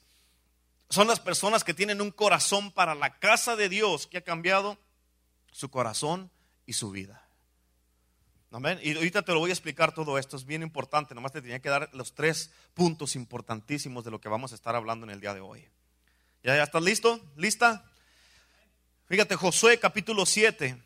son 0.89 1.09
las 1.09 1.19
personas 1.19 1.65
que 1.65 1.73
tienen 1.73 1.99
un 1.99 2.11
corazón 2.11 2.71
para 2.71 2.95
la 2.95 3.19
casa 3.19 3.57
de 3.57 3.67
Dios 3.67 4.07
que 4.07 4.19
ha 4.19 4.23
cambiado 4.23 4.77
su 5.51 5.69
corazón 5.69 6.31
y 6.65 6.71
su 6.71 6.89
vida. 6.89 7.26
Amén. 8.51 8.79
Y 8.81 8.95
ahorita 8.95 9.23
te 9.23 9.33
lo 9.33 9.39
voy 9.39 9.49
a 9.49 9.53
explicar 9.53 9.93
todo 9.93 10.17
esto, 10.17 10.37
es 10.37 10.45
bien 10.45 10.63
importante, 10.63 11.13
nomás 11.13 11.33
te 11.33 11.41
tenía 11.41 11.59
que 11.59 11.69
dar 11.69 11.89
los 11.93 12.13
tres 12.13 12.51
puntos 12.73 13.15
importantísimos 13.15 14.05
de 14.05 14.11
lo 14.11 14.21
que 14.21 14.29
vamos 14.29 14.53
a 14.53 14.55
estar 14.55 14.75
hablando 14.75 15.05
en 15.05 15.09
el 15.09 15.19
día 15.19 15.33
de 15.33 15.41
hoy. 15.41 15.67
¿Ya, 16.43 16.55
ya 16.55 16.63
estás 16.63 16.81
listo? 16.81 17.19
¿Lista? 17.35 17.83
Fíjate, 19.07 19.35
Josué 19.35 19.79
capítulo 19.79 20.25
7, 20.25 20.81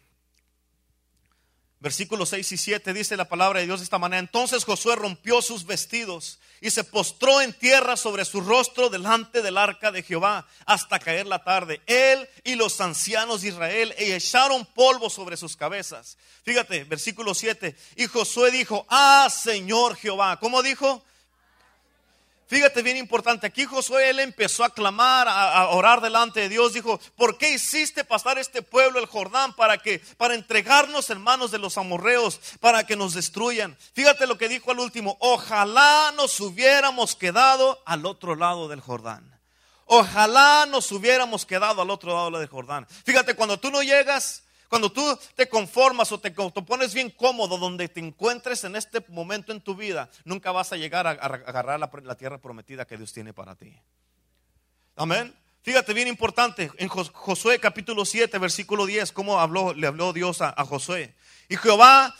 versículos 1.81 2.29
6 2.29 2.51
y 2.53 2.57
7 2.57 2.93
dice 2.93 3.17
la 3.17 3.27
palabra 3.27 3.59
de 3.59 3.65
Dios 3.65 3.79
de 3.79 3.83
esta 3.83 3.97
manera. 3.97 4.19
Entonces 4.19 4.63
Josué 4.63 4.95
rompió 4.95 5.41
sus 5.41 5.65
vestidos 5.65 6.39
y 6.61 6.69
se 6.69 6.83
postró 6.83 7.41
en 7.41 7.53
tierra 7.53 7.97
sobre 7.97 8.23
su 8.23 8.39
rostro 8.39 8.89
delante 8.89 9.41
del 9.41 9.57
arca 9.57 9.91
de 9.91 10.03
Jehová 10.03 10.47
hasta 10.65 10.99
caer 10.99 11.25
la 11.25 11.43
tarde. 11.43 11.81
Él 11.87 12.29
y 12.43 12.55
los 12.55 12.79
ancianos 12.79 13.41
de 13.41 13.49
Israel 13.49 13.93
e 13.97 14.15
echaron 14.15 14.65
polvo 14.65 15.09
sobre 15.09 15.37
sus 15.37 15.57
cabezas. 15.57 16.17
Fíjate, 16.43 16.83
versículo 16.83 17.33
7. 17.33 17.75
Y 17.95 18.05
Josué 18.05 18.51
dijo, 18.51 18.85
ah, 18.89 19.27
Señor 19.29 19.95
Jehová. 19.95 20.39
¿Cómo 20.39 20.61
dijo? 20.61 21.03
Fíjate 22.51 22.81
bien 22.81 22.97
importante, 22.97 23.47
aquí 23.47 23.63
Josué 23.63 24.09
él 24.09 24.19
empezó 24.19 24.65
a 24.65 24.73
clamar, 24.73 25.25
a, 25.29 25.69
orar 25.69 26.01
delante 26.01 26.41
de 26.41 26.49
Dios, 26.49 26.73
dijo, 26.73 26.99
¿por 27.15 27.37
qué 27.37 27.53
hiciste 27.53 28.03
pasar 28.03 28.37
este 28.37 28.61
pueblo 28.61 28.99
el 28.99 29.05
Jordán 29.05 29.53
para 29.53 29.77
que 29.77 29.99
para 30.17 30.35
entregarnos 30.35 31.09
en 31.11 31.21
manos 31.21 31.51
de 31.51 31.59
los 31.59 31.77
amorreos 31.77 32.41
para 32.59 32.85
que 32.85 32.97
nos 32.97 33.13
destruyan? 33.13 33.77
Fíjate 33.93 34.27
lo 34.27 34.37
que 34.37 34.49
dijo 34.49 34.69
al 34.69 34.81
último, 34.81 35.15
ojalá 35.21 36.11
nos 36.17 36.37
hubiéramos 36.41 37.15
quedado 37.15 37.81
al 37.85 38.05
otro 38.05 38.35
lado 38.35 38.67
del 38.67 38.81
Jordán. 38.81 39.31
Ojalá 39.85 40.65
nos 40.65 40.91
hubiéramos 40.91 41.45
quedado 41.45 41.81
al 41.81 41.89
otro 41.89 42.13
lado 42.13 42.37
del 42.37 42.49
Jordán. 42.49 42.85
Fíjate, 43.05 43.33
cuando 43.33 43.61
tú 43.61 43.71
no 43.71 43.81
llegas, 43.81 44.43
cuando 44.71 44.89
tú 44.89 45.19
te 45.35 45.49
conformas 45.49 46.13
o 46.13 46.19
te, 46.21 46.31
pones 46.31 46.93
bien 46.93 47.09
cómodo 47.09 47.57
donde 47.57 47.89
te 47.89 47.99
encuentres 47.99 48.63
en 48.63 48.77
este 48.77 49.03
momento 49.09 49.51
en 49.51 49.59
tu 49.59 49.75
vida, 49.75 50.09
nunca 50.23 50.53
vas 50.53 50.71
a 50.71 50.77
llegar 50.77 51.07
a, 51.07 51.09
agarrar 51.09 51.77
la, 51.77 52.15
tierra 52.15 52.37
prometida 52.37 52.85
que 52.85 52.95
Dios 52.95 53.11
tiene 53.11 53.33
para 53.33 53.53
ti. 53.55 53.77
Amén. 54.95 55.35
Fíjate, 55.61 55.93
bien 55.93 56.07
importante, 56.07 56.71
en 56.77 56.87
Josué 56.87 57.59
capítulo 57.59 58.05
7, 58.05 58.37
versículo 58.37 58.85
10, 58.85 59.11
cómo 59.11 59.41
habló, 59.41 59.73
le 59.73 59.87
habló 59.87 60.13
Dios 60.13 60.41
a, 60.41 60.53
a 60.55 60.63
Josué. 60.63 61.15
Y 61.49 61.57
Jehová 61.57 62.15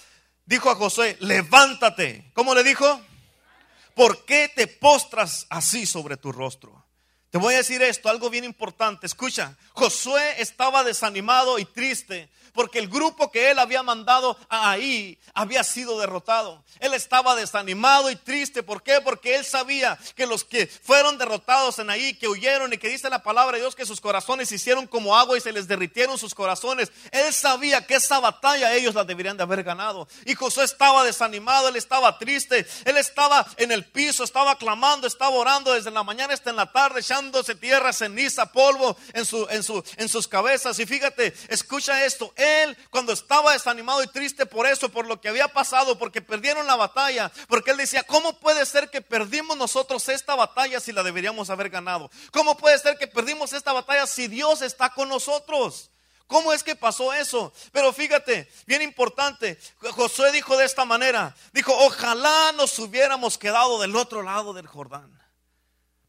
dijo 0.45 0.69
a 0.69 0.75
Josué, 0.75 1.15
levántate. 1.21 2.31
¿Cómo 2.33 2.53
le 2.53 2.65
dijo? 2.65 2.99
¿Por 3.95 4.25
qué 4.25 4.51
te 4.53 4.67
postras 4.67 5.47
así 5.49 5.85
sobre 5.85 6.17
tu 6.17 6.33
rostro? 6.33 6.83
Te 7.31 7.37
voy 7.37 7.53
a 7.53 7.59
decir 7.59 7.81
esto, 7.81 8.09
algo 8.09 8.29
bien 8.29 8.43
importante. 8.43 9.05
Escucha, 9.05 9.55
Josué 9.71 10.41
estaba 10.41 10.83
desanimado 10.83 11.59
y 11.59 11.63
triste 11.65 12.29
porque 12.53 12.79
el 12.79 12.87
grupo 12.87 13.31
que 13.31 13.51
él 13.51 13.59
había 13.59 13.83
mandado 13.83 14.37
ahí 14.49 15.17
había 15.33 15.63
sido 15.63 15.99
derrotado. 15.99 16.63
Él 16.79 16.93
estaba 16.93 17.35
desanimado 17.35 18.09
y 18.09 18.15
triste. 18.15 18.63
¿Por 18.63 18.83
qué? 18.83 19.01
Porque 19.01 19.35
él 19.35 19.45
sabía 19.45 19.97
que 20.15 20.25
los 20.25 20.43
que 20.43 20.67
fueron 20.67 21.17
derrotados 21.17 21.79
en 21.79 21.89
ahí, 21.89 22.13
que 22.13 22.27
huyeron 22.27 22.73
y 22.73 22.77
que 22.77 22.89
dice 22.89 23.09
la 23.09 23.23
palabra 23.23 23.57
de 23.57 23.63
Dios 23.63 23.75
que 23.75 23.85
sus 23.85 24.01
corazones 24.01 24.49
se 24.49 24.55
hicieron 24.55 24.87
como 24.87 25.17
agua 25.17 25.37
y 25.37 25.41
se 25.41 25.51
les 25.51 25.67
derritieron 25.67 26.17
sus 26.17 26.33
corazones. 26.33 26.91
Él 27.11 27.33
sabía 27.33 27.85
que 27.85 27.95
esa 27.95 28.19
batalla 28.19 28.73
ellos 28.73 28.95
la 28.95 29.03
deberían 29.03 29.37
de 29.37 29.43
haber 29.43 29.63
ganado. 29.63 30.07
Y 30.25 30.35
Josué 30.35 30.65
estaba 30.65 31.03
desanimado, 31.03 31.69
él 31.69 31.75
estaba 31.75 32.17
triste, 32.17 32.65
él 32.85 32.97
estaba 32.97 33.45
en 33.57 33.71
el 33.71 33.85
piso, 33.85 34.23
estaba 34.23 34.57
clamando, 34.57 35.07
estaba 35.07 35.31
orando 35.31 35.73
desde 35.73 35.91
la 35.91 36.03
mañana 36.03 36.33
hasta 36.33 36.49
en 36.49 36.55
la 36.55 36.71
tarde, 36.71 36.99
echándose 36.99 37.55
tierra, 37.55 37.93
ceniza, 37.93 38.51
polvo 38.51 38.97
en, 39.13 39.25
su, 39.25 39.47
en, 39.49 39.63
su, 39.63 39.83
en 39.97 40.09
sus 40.09 40.27
cabezas. 40.27 40.79
Y 40.79 40.85
fíjate, 40.85 41.33
escucha 41.47 42.05
esto, 42.05 42.33
él 42.41 42.77
cuando 42.89 43.13
estaba 43.13 43.53
desanimado 43.53 44.03
y 44.03 44.07
triste 44.07 44.45
por 44.45 44.67
eso, 44.67 44.89
por 44.89 45.07
lo 45.07 45.21
que 45.21 45.29
había 45.29 45.47
pasado, 45.47 45.97
porque 45.97 46.21
perdieron 46.21 46.67
la 46.67 46.75
batalla, 46.75 47.31
porque 47.47 47.71
él 47.71 47.77
decía, 47.77 48.03
¿cómo 48.03 48.39
puede 48.39 48.65
ser 48.65 48.89
que 48.89 49.01
perdimos 49.01 49.57
nosotros 49.57 50.09
esta 50.09 50.35
batalla 50.35 50.79
si 50.79 50.91
la 50.91 51.03
deberíamos 51.03 51.49
haber 51.49 51.69
ganado? 51.69 52.09
¿Cómo 52.31 52.57
puede 52.57 52.77
ser 52.79 52.97
que 52.97 53.07
perdimos 53.07 53.53
esta 53.53 53.73
batalla 53.73 54.07
si 54.07 54.27
Dios 54.27 54.61
está 54.61 54.89
con 54.89 55.09
nosotros? 55.09 55.89
¿Cómo 56.27 56.53
es 56.53 56.63
que 56.63 56.77
pasó 56.77 57.13
eso? 57.13 57.51
Pero 57.73 57.91
fíjate, 57.91 58.49
bien 58.65 58.81
importante, 58.81 59.59
Josué 59.91 60.31
dijo 60.31 60.55
de 60.55 60.63
esta 60.63 60.85
manera, 60.85 61.35
dijo, 61.51 61.73
ojalá 61.77 62.53
nos 62.53 62.79
hubiéramos 62.79 63.37
quedado 63.37 63.81
del 63.81 63.95
otro 63.97 64.23
lado 64.23 64.53
del 64.53 64.65
Jordán. 64.65 65.20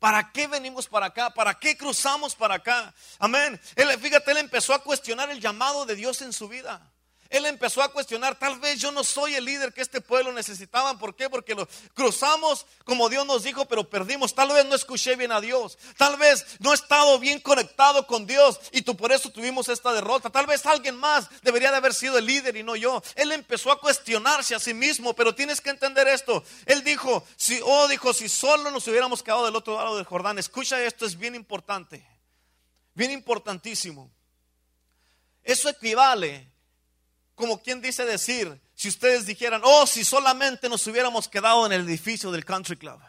¿Para 0.02 0.32
qué 0.32 0.48
venimos 0.48 0.88
para 0.88 1.06
acá? 1.06 1.30
¿Para 1.30 1.54
qué 1.54 1.76
cruzamos 1.76 2.34
para 2.34 2.56
acá? 2.56 2.92
Amén. 3.20 3.60
Él, 3.76 3.88
fíjate, 4.00 4.32
él 4.32 4.38
empezó 4.38 4.74
a 4.74 4.82
cuestionar 4.82 5.30
el 5.30 5.40
llamado 5.40 5.86
de 5.86 5.94
Dios 5.94 6.22
en 6.22 6.32
su 6.32 6.48
vida 6.48 6.91
él 7.32 7.46
empezó 7.46 7.82
a 7.82 7.88
cuestionar, 7.88 8.38
tal 8.38 8.60
vez 8.60 8.78
yo 8.78 8.92
no 8.92 9.02
soy 9.02 9.34
el 9.34 9.46
líder 9.46 9.72
que 9.72 9.80
este 9.80 10.02
pueblo 10.02 10.32
necesitaba. 10.32 10.98
¿Por 10.98 11.16
qué? 11.16 11.30
Porque 11.30 11.54
lo 11.54 11.66
cruzamos 11.94 12.66
como 12.84 13.08
Dios 13.08 13.26
nos 13.26 13.42
dijo, 13.42 13.64
pero 13.64 13.88
perdimos. 13.88 14.34
Tal 14.34 14.50
vez 14.50 14.66
no 14.66 14.74
escuché 14.74 15.16
bien 15.16 15.32
a 15.32 15.40
Dios. 15.40 15.78
Tal 15.96 16.18
vez 16.18 16.44
no 16.60 16.72
he 16.72 16.74
estado 16.74 17.18
bien 17.18 17.40
conectado 17.40 18.06
con 18.06 18.26
Dios 18.26 18.60
y 18.70 18.82
tú 18.82 18.98
por 18.98 19.12
eso 19.12 19.30
tuvimos 19.30 19.70
esta 19.70 19.94
derrota. 19.94 20.28
Tal 20.28 20.44
vez 20.44 20.66
alguien 20.66 20.94
más 20.94 21.26
debería 21.40 21.70
de 21.70 21.78
haber 21.78 21.94
sido 21.94 22.18
el 22.18 22.26
líder 22.26 22.54
y 22.58 22.62
no 22.62 22.76
yo. 22.76 23.02
Él 23.14 23.32
empezó 23.32 23.72
a 23.72 23.80
cuestionarse 23.80 24.54
a 24.54 24.60
sí 24.60 24.74
mismo, 24.74 25.14
pero 25.14 25.34
tienes 25.34 25.62
que 25.62 25.70
entender 25.70 26.06
esto. 26.08 26.44
Él 26.66 26.84
dijo, 26.84 27.26
si, 27.36 27.58
oh, 27.64 27.88
dijo, 27.88 28.12
si 28.12 28.28
solo 28.28 28.70
nos 28.70 28.86
hubiéramos 28.88 29.22
quedado 29.22 29.46
del 29.46 29.56
otro 29.56 29.78
lado 29.78 29.96
del 29.96 30.04
Jordán. 30.04 30.38
Escucha 30.38 30.84
esto, 30.84 31.06
es 31.06 31.18
bien 31.18 31.34
importante. 31.34 32.06
Bien 32.92 33.10
importantísimo. 33.10 34.12
Eso 35.42 35.70
equivale 35.70 36.51
como 37.34 37.62
quien 37.62 37.80
dice 37.80 38.04
decir, 38.04 38.60
si 38.74 38.88
ustedes 38.88 39.26
dijeran, 39.26 39.62
oh, 39.64 39.86
si 39.86 40.04
solamente 40.04 40.68
nos 40.68 40.86
hubiéramos 40.86 41.28
quedado 41.28 41.66
en 41.66 41.72
el 41.72 41.82
edificio 41.82 42.30
del 42.30 42.44
country 42.44 42.76
club. 42.76 43.00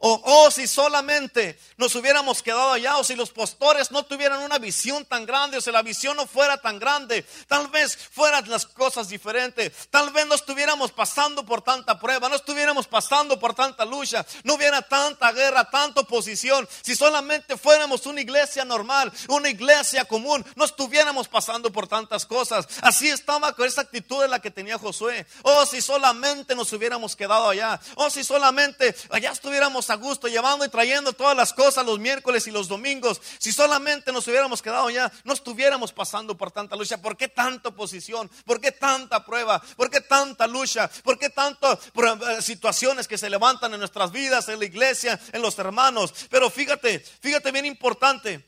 O 0.00 0.20
oh, 0.24 0.50
si 0.50 0.68
solamente 0.68 1.58
nos 1.76 1.92
hubiéramos 1.96 2.40
quedado 2.40 2.72
allá, 2.72 2.98
o 2.98 3.04
si 3.04 3.16
los 3.16 3.30
pastores 3.30 3.90
no 3.90 4.04
tuvieran 4.04 4.40
una 4.42 4.58
visión 4.58 5.04
tan 5.04 5.26
grande, 5.26 5.56
o 5.56 5.60
si 5.60 5.72
la 5.72 5.82
visión 5.82 6.16
no 6.16 6.24
fuera 6.24 6.56
tan 6.56 6.78
grande, 6.78 7.26
tal 7.48 7.66
vez 7.66 7.96
fueran 7.96 8.48
las 8.48 8.64
cosas 8.64 9.08
diferentes. 9.08 9.72
Tal 9.90 10.10
vez 10.10 10.24
no 10.26 10.36
estuviéramos 10.36 10.92
pasando 10.92 11.44
por 11.44 11.62
tanta 11.62 11.98
prueba, 11.98 12.28
no 12.28 12.36
estuviéramos 12.36 12.86
pasando 12.86 13.40
por 13.40 13.54
tanta 13.54 13.84
lucha, 13.84 14.24
no 14.44 14.54
hubiera 14.54 14.82
tanta 14.82 15.32
guerra, 15.32 15.68
tanta 15.68 16.02
oposición. 16.02 16.68
Si 16.82 16.94
solamente 16.94 17.56
fuéramos 17.56 18.06
una 18.06 18.20
iglesia 18.20 18.64
normal, 18.64 19.12
una 19.28 19.48
iglesia 19.48 20.04
común, 20.04 20.46
no 20.54 20.64
estuviéramos 20.64 21.26
pasando 21.26 21.72
por 21.72 21.88
tantas 21.88 22.24
cosas. 22.24 22.68
Así 22.82 23.08
estaba 23.08 23.52
con 23.52 23.66
esa 23.66 23.80
actitud 23.80 24.22
en 24.22 24.30
la 24.30 24.40
que 24.40 24.52
tenía 24.52 24.78
Josué. 24.78 25.26
Oh, 25.42 25.66
si 25.66 25.82
solamente 25.82 26.54
nos 26.54 26.72
hubiéramos 26.72 27.16
quedado 27.16 27.48
allá, 27.48 27.80
oh, 27.96 28.10
si 28.10 28.22
solamente 28.22 28.94
allá 29.10 29.32
estuviéramos 29.32 29.87
a 29.90 29.94
gusto, 29.96 30.28
llevando 30.28 30.64
y 30.64 30.68
trayendo 30.68 31.12
todas 31.12 31.36
las 31.36 31.52
cosas 31.52 31.84
los 31.84 31.98
miércoles 31.98 32.46
y 32.46 32.50
los 32.50 32.68
domingos. 32.68 33.20
Si 33.38 33.52
solamente 33.52 34.12
nos 34.12 34.26
hubiéramos 34.26 34.62
quedado 34.62 34.90
ya, 34.90 35.10
no 35.24 35.32
estuviéramos 35.32 35.92
pasando 35.92 36.36
por 36.36 36.50
tanta 36.50 36.76
lucha. 36.76 37.00
¿Por 37.00 37.16
qué 37.16 37.28
tanta 37.28 37.70
oposición? 37.70 38.30
¿Por 38.44 38.60
qué 38.60 38.72
tanta 38.72 39.24
prueba? 39.24 39.60
¿Por 39.76 39.90
qué 39.90 40.00
tanta 40.00 40.46
lucha? 40.46 40.88
¿Por 41.02 41.18
qué 41.18 41.30
tantas 41.30 41.78
eh, 41.78 42.42
situaciones 42.42 43.06
que 43.06 43.18
se 43.18 43.30
levantan 43.30 43.72
en 43.74 43.80
nuestras 43.80 44.10
vidas, 44.10 44.48
en 44.48 44.58
la 44.58 44.64
iglesia, 44.64 45.18
en 45.32 45.42
los 45.42 45.58
hermanos? 45.58 46.14
Pero 46.30 46.50
fíjate, 46.50 47.00
fíjate 47.00 47.52
bien 47.52 47.66
importante. 47.66 48.46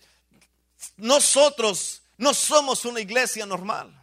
Nosotros 0.96 2.02
no 2.16 2.34
somos 2.34 2.84
una 2.84 3.00
iglesia 3.00 3.46
normal. 3.46 3.99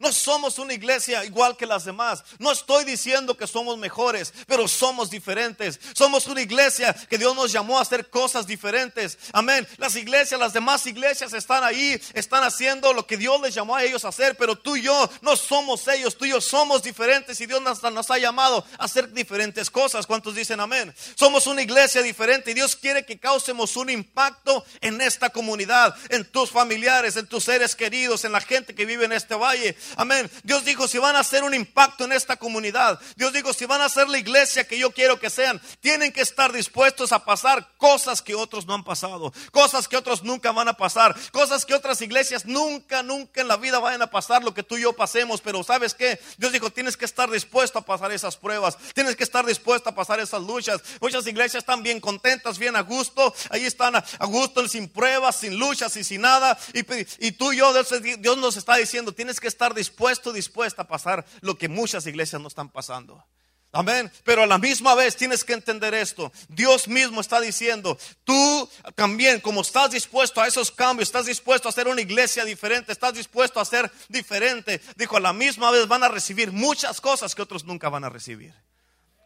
No 0.00 0.14
somos 0.14 0.58
una 0.58 0.72
iglesia 0.72 1.24
igual 1.26 1.58
que 1.58 1.66
las 1.66 1.84
demás. 1.84 2.24
No 2.38 2.50
estoy 2.50 2.84
diciendo 2.84 3.36
que 3.36 3.46
somos 3.46 3.76
mejores, 3.76 4.32
pero 4.46 4.66
somos 4.66 5.10
diferentes. 5.10 5.78
Somos 5.94 6.26
una 6.26 6.40
iglesia 6.40 6.94
que 6.94 7.18
Dios 7.18 7.36
nos 7.36 7.52
llamó 7.52 7.78
a 7.78 7.82
hacer 7.82 8.08
cosas 8.08 8.46
diferentes. 8.46 9.18
Amén. 9.34 9.68
Las 9.76 9.96
iglesias, 9.96 10.40
las 10.40 10.54
demás 10.54 10.86
iglesias 10.86 11.34
están 11.34 11.64
ahí, 11.64 12.00
están 12.14 12.42
haciendo 12.44 12.94
lo 12.94 13.06
que 13.06 13.18
Dios 13.18 13.38
les 13.42 13.54
llamó 13.54 13.76
a 13.76 13.84
ellos 13.84 14.06
a 14.06 14.08
hacer, 14.08 14.38
pero 14.38 14.56
tú 14.56 14.74
y 14.74 14.82
yo 14.82 15.10
no 15.20 15.36
somos 15.36 15.86
ellos, 15.88 16.16
tú 16.16 16.24
y 16.24 16.30
yo 16.30 16.40
somos 16.40 16.82
diferentes 16.82 17.38
y 17.42 17.44
Dios 17.44 17.60
nos, 17.60 18.10
ha 18.10 18.18
llamado 18.18 18.64
a 18.78 18.84
hacer 18.84 19.12
diferentes 19.12 19.70
cosas. 19.70 20.06
¿Cuántos 20.06 20.34
dicen 20.34 20.60
amén? 20.60 20.94
Somos 21.14 21.46
una 21.46 21.60
iglesia 21.60 22.00
diferente 22.00 22.52
y 22.52 22.54
Dios 22.54 22.74
quiere 22.74 23.04
que 23.04 23.18
causemos 23.18 23.76
un 23.76 23.90
impacto 23.90 24.64
en 24.80 24.98
esta 25.02 25.28
comunidad, 25.28 25.94
en 26.08 26.24
tus 26.24 26.48
familiares, 26.48 27.16
en 27.16 27.26
tus 27.26 27.44
seres 27.44 27.76
queridos, 27.76 28.24
en 28.24 28.32
la 28.32 28.40
gente 28.40 28.74
que 28.74 28.86
vive 28.86 29.04
en 29.04 29.12
este 29.12 29.34
valle. 29.34 29.76
Amén. 29.96 30.30
Dios 30.42 30.64
dijo, 30.64 30.88
si 30.88 30.98
van 30.98 31.16
a 31.16 31.20
hacer 31.20 31.42
un 31.42 31.54
impacto 31.54 32.04
en 32.04 32.12
esta 32.12 32.36
comunidad, 32.36 33.00
Dios 33.16 33.32
dijo, 33.32 33.52
si 33.52 33.66
van 33.66 33.80
a 33.80 33.88
ser 33.88 34.08
la 34.08 34.18
iglesia 34.18 34.66
que 34.66 34.78
yo 34.78 34.92
quiero 34.92 35.18
que 35.18 35.30
sean, 35.30 35.60
tienen 35.80 36.12
que 36.12 36.20
estar 36.20 36.52
dispuestos 36.52 37.12
a 37.12 37.24
pasar 37.24 37.68
cosas 37.76 38.22
que 38.22 38.34
otros 38.34 38.66
no 38.66 38.74
han 38.74 38.84
pasado, 38.84 39.32
cosas 39.52 39.88
que 39.88 39.96
otros 39.96 40.22
nunca 40.22 40.52
van 40.52 40.68
a 40.68 40.74
pasar, 40.74 41.14
cosas 41.32 41.64
que 41.64 41.74
otras 41.74 42.00
iglesias 42.02 42.44
nunca, 42.46 43.02
nunca 43.02 43.40
en 43.40 43.48
la 43.48 43.56
vida 43.56 43.78
vayan 43.78 44.02
a 44.02 44.10
pasar 44.10 44.42
lo 44.42 44.54
que 44.54 44.62
tú 44.62 44.76
y 44.76 44.82
yo 44.82 44.92
pasemos. 44.92 45.40
Pero 45.40 45.62
¿sabes 45.62 45.94
qué? 45.94 46.20
Dios 46.38 46.52
dijo, 46.52 46.70
tienes 46.70 46.96
que 46.96 47.04
estar 47.04 47.30
dispuesto 47.30 47.78
a 47.78 47.82
pasar 47.82 48.12
esas 48.12 48.36
pruebas, 48.36 48.76
tienes 48.94 49.16
que 49.16 49.24
estar 49.24 49.44
dispuesto 49.44 49.90
a 49.90 49.94
pasar 49.94 50.20
esas 50.20 50.42
luchas. 50.42 50.80
Muchas 51.00 51.26
iglesias 51.26 51.62
están 51.62 51.82
bien 51.82 52.00
contentas, 52.00 52.58
bien 52.58 52.76
a 52.76 52.80
gusto, 52.80 53.34
ahí 53.50 53.64
están 53.64 53.96
a, 53.96 54.04
gusto, 54.26 54.66
sin 54.68 54.88
pruebas, 54.88 55.36
sin 55.36 55.58
luchas 55.58 55.96
y 55.96 56.04
sin 56.04 56.22
nada. 56.22 56.58
Y, 56.72 57.32
tú 57.32 57.52
y 57.52 57.58
yo, 57.58 57.72
Dios, 58.18 58.38
nos 58.38 58.56
está 58.56 58.76
diciendo, 58.76 59.12
tienes 59.12 59.40
que 59.40 59.48
estar 59.48 59.74
dispuesto, 59.74 59.79
dispuesta 59.80 60.82
a 60.82 60.88
pasar 60.88 61.24
lo 61.40 61.56
que 61.56 61.68
muchas 61.68 62.06
iglesias 62.06 62.40
no 62.40 62.48
están 62.48 62.68
pasando. 62.68 63.24
Amén. 63.72 64.10
Pero 64.24 64.42
a 64.42 64.46
la 64.46 64.58
misma 64.58 64.96
vez 64.96 65.16
tienes 65.16 65.44
que 65.44 65.52
entender 65.52 65.94
esto. 65.94 66.32
Dios 66.48 66.88
mismo 66.88 67.20
está 67.20 67.40
diciendo, 67.40 67.96
tú 68.24 68.68
también, 68.96 69.40
como 69.40 69.60
estás 69.60 69.92
dispuesto 69.92 70.40
a 70.40 70.48
esos 70.48 70.72
cambios, 70.72 71.08
estás 71.08 71.26
dispuesto 71.26 71.68
a 71.68 71.70
hacer 71.70 71.86
una 71.86 72.00
iglesia 72.00 72.44
diferente, 72.44 72.90
estás 72.90 73.14
dispuesto 73.14 73.60
a 73.60 73.64
ser 73.64 73.90
diferente. 74.08 74.80
Dijo, 74.96 75.16
a 75.16 75.20
la 75.20 75.32
misma 75.32 75.70
vez 75.70 75.86
van 75.86 76.02
a 76.02 76.08
recibir 76.08 76.50
muchas 76.50 77.00
cosas 77.00 77.34
que 77.34 77.42
otros 77.42 77.64
nunca 77.64 77.88
van 77.88 78.04
a 78.04 78.08
recibir. 78.08 78.52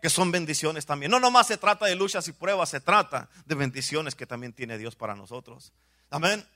Que 0.03 0.11
son 0.11 0.31
bendiciones 0.31 0.85
también. 0.85 1.11
No 1.11 1.19
nomás 1.19 1.47
se 1.47 1.57
trata 1.57 1.87
de 1.87 1.95
luchas 1.95 2.29
y 2.29 2.33
pruebas, 2.33 2.69
se 2.69 2.81
trata 2.81 3.31
de 3.47 3.55
bendiciones 3.55 4.15
que 4.15 4.27
también 4.27 4.53
tiene 4.53 4.77
Dios 4.77 4.95
para 4.95 5.15
nosotros. 5.15 5.73
Amén. 6.11 6.47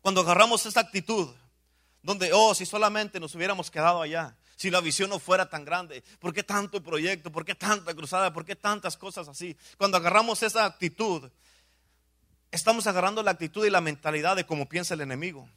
Cuando 0.00 0.20
agarramos 0.20 0.64
esa 0.64 0.78
actitud, 0.78 1.28
donde, 2.02 2.32
oh, 2.32 2.54
si 2.54 2.66
solamente 2.66 3.20
nos 3.20 3.34
hubiéramos 3.34 3.70
quedado 3.70 4.02
allá, 4.02 4.36
si 4.56 4.70
la 4.70 4.80
visión 4.80 5.10
no 5.10 5.18
fuera 5.18 5.48
tan 5.48 5.64
grande, 5.64 6.02
¿por 6.18 6.34
qué 6.34 6.42
tanto 6.42 6.82
proyecto? 6.82 7.30
¿Por 7.30 7.44
qué 7.44 7.54
tanta 7.54 7.94
cruzada? 7.94 8.32
¿Por 8.32 8.44
qué 8.44 8.56
tantas 8.56 8.96
cosas 8.96 9.28
así? 9.28 9.56
Cuando 9.76 9.96
agarramos 9.96 10.42
esa 10.42 10.64
actitud, 10.64 11.30
estamos 12.50 12.86
agarrando 12.86 13.22
la 13.22 13.30
actitud 13.30 13.64
y 13.64 13.70
la 13.70 13.80
mentalidad 13.80 14.34
de 14.34 14.46
cómo 14.46 14.68
piensa 14.68 14.94
el 14.94 15.00
enemigo. 15.00 15.48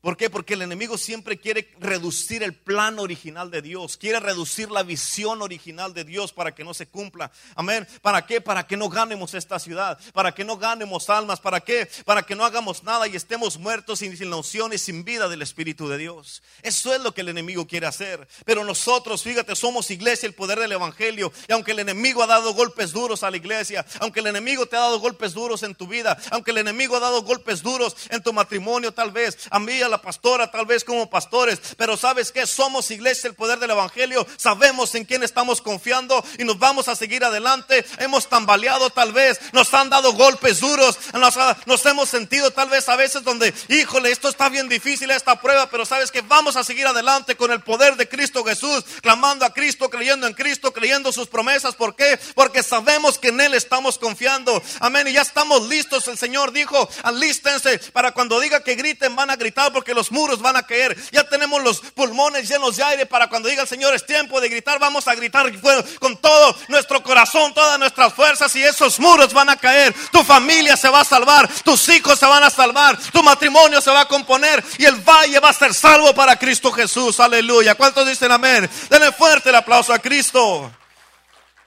¿Por 0.00 0.16
qué? 0.16 0.30
Porque 0.30 0.54
el 0.54 0.62
enemigo 0.62 0.96
siempre 0.96 1.38
quiere 1.38 1.74
reducir 1.80 2.44
el 2.44 2.54
plan 2.54 3.00
original 3.00 3.50
de 3.50 3.62
Dios, 3.62 3.96
quiere 3.96 4.20
reducir 4.20 4.70
la 4.70 4.84
visión 4.84 5.42
original 5.42 5.92
de 5.92 6.04
Dios 6.04 6.32
para 6.32 6.54
que 6.54 6.62
no 6.62 6.72
se 6.72 6.86
cumpla. 6.86 7.32
Amén. 7.56 7.86
¿Para 8.00 8.24
qué? 8.24 8.40
Para 8.40 8.64
que 8.64 8.76
no 8.76 8.88
ganemos 8.88 9.34
esta 9.34 9.58
ciudad, 9.58 9.98
para 10.12 10.32
que 10.32 10.44
no 10.44 10.56
ganemos 10.56 11.10
almas, 11.10 11.40
¿para 11.40 11.58
qué? 11.58 11.90
Para 12.04 12.22
que 12.22 12.36
no 12.36 12.44
hagamos 12.44 12.84
nada 12.84 13.08
y 13.08 13.16
estemos 13.16 13.58
muertos 13.58 13.98
sin, 13.98 14.16
sin 14.16 14.30
la 14.30 14.36
unción 14.36 14.72
y 14.72 14.78
sin 14.78 15.02
vida 15.02 15.28
del 15.28 15.42
Espíritu 15.42 15.88
de 15.88 15.98
Dios. 15.98 16.44
Eso 16.62 16.94
es 16.94 17.00
lo 17.00 17.12
que 17.12 17.22
el 17.22 17.30
enemigo 17.30 17.66
quiere 17.66 17.88
hacer. 17.88 18.28
Pero 18.44 18.62
nosotros, 18.64 19.24
fíjate, 19.24 19.56
somos 19.56 19.90
iglesia, 19.90 20.28
el 20.28 20.34
poder 20.34 20.60
del 20.60 20.70
Evangelio. 20.70 21.32
Y 21.48 21.52
aunque 21.52 21.72
el 21.72 21.80
enemigo 21.80 22.22
ha 22.22 22.28
dado 22.28 22.54
golpes 22.54 22.92
duros 22.92 23.24
a 23.24 23.32
la 23.32 23.36
iglesia, 23.36 23.84
aunque 23.98 24.20
el 24.20 24.28
enemigo 24.28 24.66
te 24.66 24.76
ha 24.76 24.80
dado 24.80 25.00
golpes 25.00 25.34
duros 25.34 25.64
en 25.64 25.74
tu 25.74 25.88
vida, 25.88 26.16
aunque 26.30 26.52
el 26.52 26.58
enemigo 26.58 26.94
ha 26.94 27.00
dado 27.00 27.22
golpes 27.22 27.64
duros 27.64 27.96
en 28.10 28.22
tu 28.22 28.32
matrimonio, 28.32 28.92
tal 28.92 29.10
vez, 29.10 29.36
a 29.50 29.58
mí 29.58 29.87
a 29.88 29.90
la 29.90 30.02
pastora 30.02 30.50
tal 30.50 30.66
vez 30.66 30.84
como 30.84 31.10
pastores, 31.10 31.58
pero 31.76 31.96
sabes 31.96 32.30
que 32.30 32.46
somos 32.46 32.90
iglesia, 32.90 33.28
el 33.28 33.34
poder 33.34 33.58
del 33.58 33.70
evangelio, 33.70 34.26
sabemos 34.36 34.94
en 34.94 35.04
quién 35.04 35.22
estamos 35.22 35.60
confiando 35.60 36.24
y 36.38 36.44
nos 36.44 36.58
vamos 36.58 36.88
a 36.88 36.96
seguir 36.96 37.24
adelante. 37.24 37.84
Hemos 37.98 38.28
tambaleado 38.28 38.90
tal 38.90 39.12
vez, 39.12 39.40
nos 39.52 39.72
han 39.74 39.90
dado 39.90 40.12
golpes 40.12 40.60
duros, 40.60 40.98
nos, 41.14 41.34
nos 41.66 41.86
hemos 41.86 42.08
sentido 42.08 42.50
tal 42.50 42.68
vez 42.68 42.88
a 42.88 42.96
veces 42.96 43.24
donde, 43.24 43.52
híjole, 43.68 44.10
esto 44.10 44.28
está 44.28 44.48
bien 44.48 44.68
difícil 44.68 45.10
esta 45.10 45.40
prueba, 45.40 45.68
pero 45.70 45.84
sabes 45.84 46.10
que 46.10 46.20
vamos 46.20 46.56
a 46.56 46.64
seguir 46.64 46.86
adelante 46.86 47.36
con 47.36 47.50
el 47.50 47.60
poder 47.60 47.96
de 47.96 48.08
Cristo 48.08 48.44
Jesús, 48.44 48.84
clamando 49.02 49.44
a 49.44 49.52
Cristo, 49.52 49.90
creyendo 49.90 50.26
en 50.26 50.34
Cristo, 50.34 50.72
creyendo 50.72 51.12
sus 51.12 51.28
promesas. 51.28 51.74
¿Por 51.74 51.96
qué? 51.96 52.18
Porque 52.34 52.62
sabemos 52.62 53.18
que 53.18 53.28
en 53.28 53.40
Él 53.40 53.54
estamos 53.54 53.98
confiando. 53.98 54.62
Amén. 54.80 55.08
Y 55.08 55.12
ya 55.12 55.22
estamos 55.22 55.68
listos. 55.68 56.08
El 56.08 56.18
Señor 56.18 56.52
dijo, 56.52 56.88
alístense 57.02 57.78
para 57.92 58.12
cuando 58.12 58.40
diga 58.40 58.62
que 58.62 58.74
griten, 58.74 59.16
van 59.16 59.30
a 59.30 59.36
gritar 59.36 59.72
porque 59.78 59.94
los 59.94 60.10
muros 60.10 60.42
van 60.42 60.56
a 60.56 60.64
caer. 60.64 60.96
Ya 61.12 61.22
tenemos 61.22 61.62
los 61.62 61.78
pulmones 61.78 62.48
llenos 62.48 62.76
de 62.76 62.82
aire 62.82 63.06
para 63.06 63.28
cuando 63.28 63.48
diga 63.48 63.62
el 63.62 63.68
Señor 63.68 63.94
es 63.94 64.04
tiempo 64.04 64.40
de 64.40 64.48
gritar, 64.48 64.80
vamos 64.80 65.06
a 65.06 65.14
gritar 65.14 65.52
con 66.00 66.16
todo 66.16 66.56
nuestro 66.66 67.00
corazón, 67.00 67.54
todas 67.54 67.78
nuestras 67.78 68.12
fuerzas 68.12 68.56
y 68.56 68.64
esos 68.64 68.98
muros 68.98 69.32
van 69.32 69.50
a 69.50 69.56
caer. 69.56 69.94
Tu 70.10 70.24
familia 70.24 70.76
se 70.76 70.88
va 70.88 71.02
a 71.02 71.04
salvar, 71.04 71.48
tus 71.62 71.88
hijos 71.90 72.18
se 72.18 72.26
van 72.26 72.42
a 72.42 72.50
salvar, 72.50 72.98
tu 73.12 73.22
matrimonio 73.22 73.80
se 73.80 73.92
va 73.92 74.00
a 74.00 74.08
componer 74.08 74.64
y 74.78 74.84
el 74.84 74.96
valle 74.96 75.38
va 75.38 75.50
a 75.50 75.52
ser 75.52 75.72
salvo 75.72 76.12
para 76.12 76.34
Cristo 76.34 76.72
Jesús. 76.72 77.20
Aleluya. 77.20 77.76
¿Cuántos 77.76 78.04
dicen 78.08 78.32
amén? 78.32 78.68
Denle 78.90 79.12
fuerte 79.12 79.50
el 79.50 79.54
aplauso 79.54 79.92
a 79.92 80.00
Cristo. 80.00 80.72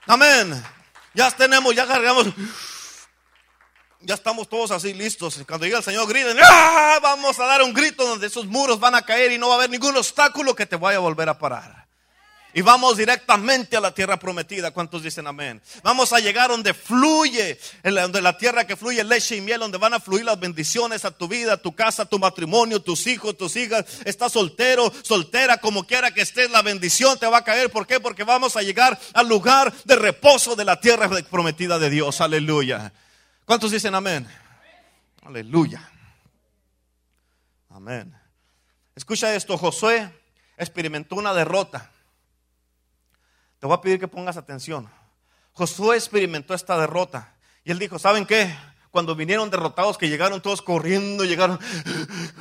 Amén. 0.06 0.62
Ya 1.14 1.30
tenemos, 1.30 1.74
ya 1.74 1.86
cargamos. 1.86 2.26
Ya 4.04 4.14
estamos 4.14 4.48
todos 4.48 4.70
así 4.72 4.92
listos. 4.94 5.40
Cuando 5.46 5.66
llega 5.66 5.78
el 5.78 5.84
Señor, 5.84 6.08
griten, 6.08 6.36
¡Ah! 6.42 6.98
vamos 7.00 7.38
a 7.38 7.46
dar 7.46 7.62
un 7.62 7.72
grito 7.72 8.06
donde 8.06 8.26
esos 8.26 8.46
muros 8.46 8.80
van 8.80 8.94
a 8.94 9.02
caer 9.02 9.32
y 9.32 9.38
no 9.38 9.48
va 9.48 9.54
a 9.54 9.56
haber 9.58 9.70
ningún 9.70 9.96
obstáculo 9.96 10.54
que 10.54 10.66
te 10.66 10.76
vaya 10.76 10.98
a 10.98 11.00
volver 11.00 11.28
a 11.28 11.38
parar. 11.38 11.82
Y 12.54 12.60
vamos 12.60 12.98
directamente 12.98 13.76
a 13.76 13.80
la 13.80 13.94
tierra 13.94 14.18
prometida. 14.18 14.72
¿Cuántos 14.72 15.02
dicen 15.02 15.26
amén? 15.26 15.62
Vamos 15.82 16.12
a 16.12 16.20
llegar 16.20 16.50
donde 16.50 16.74
fluye, 16.74 17.58
donde 17.82 18.20
la 18.20 18.36
tierra 18.36 18.66
que 18.66 18.76
fluye 18.76 19.02
leche 19.04 19.36
y 19.36 19.40
miel, 19.40 19.60
donde 19.60 19.78
van 19.78 19.94
a 19.94 20.00
fluir 20.00 20.24
las 20.24 20.38
bendiciones 20.38 21.06
a 21.06 21.10
tu 21.10 21.28
vida, 21.28 21.54
a 21.54 21.56
tu 21.56 21.74
casa, 21.74 22.02
a 22.02 22.06
tu 22.06 22.18
matrimonio, 22.18 22.82
tus 22.82 23.06
hijos, 23.06 23.38
tus 23.38 23.56
hijas. 23.56 23.86
Estás 24.04 24.32
soltero, 24.32 24.92
soltera, 25.02 25.58
como 25.58 25.86
quiera 25.86 26.10
que 26.10 26.20
estés, 26.20 26.50
la 26.50 26.60
bendición 26.60 27.18
te 27.18 27.26
va 27.26 27.38
a 27.38 27.44
caer. 27.44 27.70
¿Por 27.70 27.86
qué? 27.86 28.00
Porque 28.00 28.24
vamos 28.24 28.56
a 28.56 28.62
llegar 28.62 28.98
al 29.14 29.28
lugar 29.28 29.72
de 29.84 29.96
reposo 29.96 30.54
de 30.54 30.66
la 30.66 30.78
tierra 30.78 31.08
prometida 31.30 31.78
de 31.78 31.88
Dios. 31.88 32.20
Aleluya. 32.20 32.92
¿Cuántos 33.44 33.70
dicen 33.70 33.94
amén? 33.94 34.26
Aleluya. 35.22 35.88
Amén. 37.70 38.14
Escucha 38.94 39.34
esto, 39.34 39.56
Josué 39.56 40.10
experimentó 40.56 41.16
una 41.16 41.34
derrota. 41.34 41.90
Te 43.58 43.66
voy 43.66 43.76
a 43.76 43.80
pedir 43.80 43.98
que 43.98 44.08
pongas 44.08 44.36
atención. 44.36 44.88
Josué 45.52 45.96
experimentó 45.96 46.54
esta 46.54 46.78
derrota. 46.78 47.34
Y 47.64 47.70
él 47.70 47.78
dijo, 47.78 47.98
¿saben 47.98 48.26
qué? 48.26 48.54
Cuando 48.90 49.14
vinieron 49.14 49.50
derrotados, 49.50 49.96
que 49.96 50.08
llegaron 50.08 50.42
todos 50.42 50.60
corriendo, 50.60 51.24
llegaron 51.24 51.58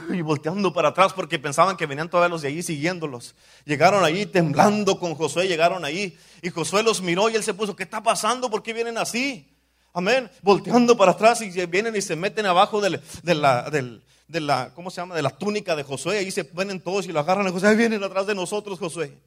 y 0.10 0.22
volteando 0.22 0.74
para 0.74 0.90
atrás 0.90 1.14
porque 1.14 1.40
pensaban 1.40 1.78
que 1.78 1.86
venían 1.86 2.10
todos 2.10 2.30
los 2.30 2.42
de 2.42 2.50
allí 2.50 2.64
siguiéndolos. 2.64 3.36
Llegaron 3.66 4.04
allí 4.04 4.26
temblando 4.26 5.00
con 5.00 5.16
Josué, 5.16 5.48
llegaron 5.48 5.86
ahí. 5.86 6.18
Y 6.42 6.50
Josué 6.50 6.84
los 6.84 7.02
miró 7.02 7.30
y 7.30 7.36
él 7.36 7.44
se 7.44 7.54
puso, 7.54 7.76
¿qué 7.76 7.84
está 7.84 8.04
pasando? 8.04 8.50
¿Por 8.50 8.64
qué 8.64 8.74
vienen 8.74 8.98
así? 8.98 9.51
Amén. 9.94 10.30
Volteando 10.42 10.96
para 10.96 11.12
atrás 11.12 11.42
y 11.42 11.50
vienen 11.66 11.96
y 11.96 12.02
se 12.02 12.16
meten 12.16 12.46
abajo 12.46 12.80
de 12.82 13.02
la, 13.36 13.70
de 13.70 14.40
la, 14.40 14.72
¿cómo 14.74 14.90
se 14.90 15.02
llama? 15.02 15.16
De 15.16 15.22
la 15.22 15.32
túnica 15.32 15.76
de 15.76 15.84
Josué. 15.84 16.20
Ahí 16.20 16.32
se 16.32 16.46
ponen 16.46 16.80
todos 16.80 17.06
y 17.06 17.12
lo 17.12 17.20
agarran 17.20 17.48
a 17.48 17.52
Josué. 17.52 17.70
Ahí 17.70 17.76
vienen 17.76 18.04
atrás 18.04 18.26
de 18.28 18.36
nosotros, 18.36 18.80
Josué. 18.80 19.18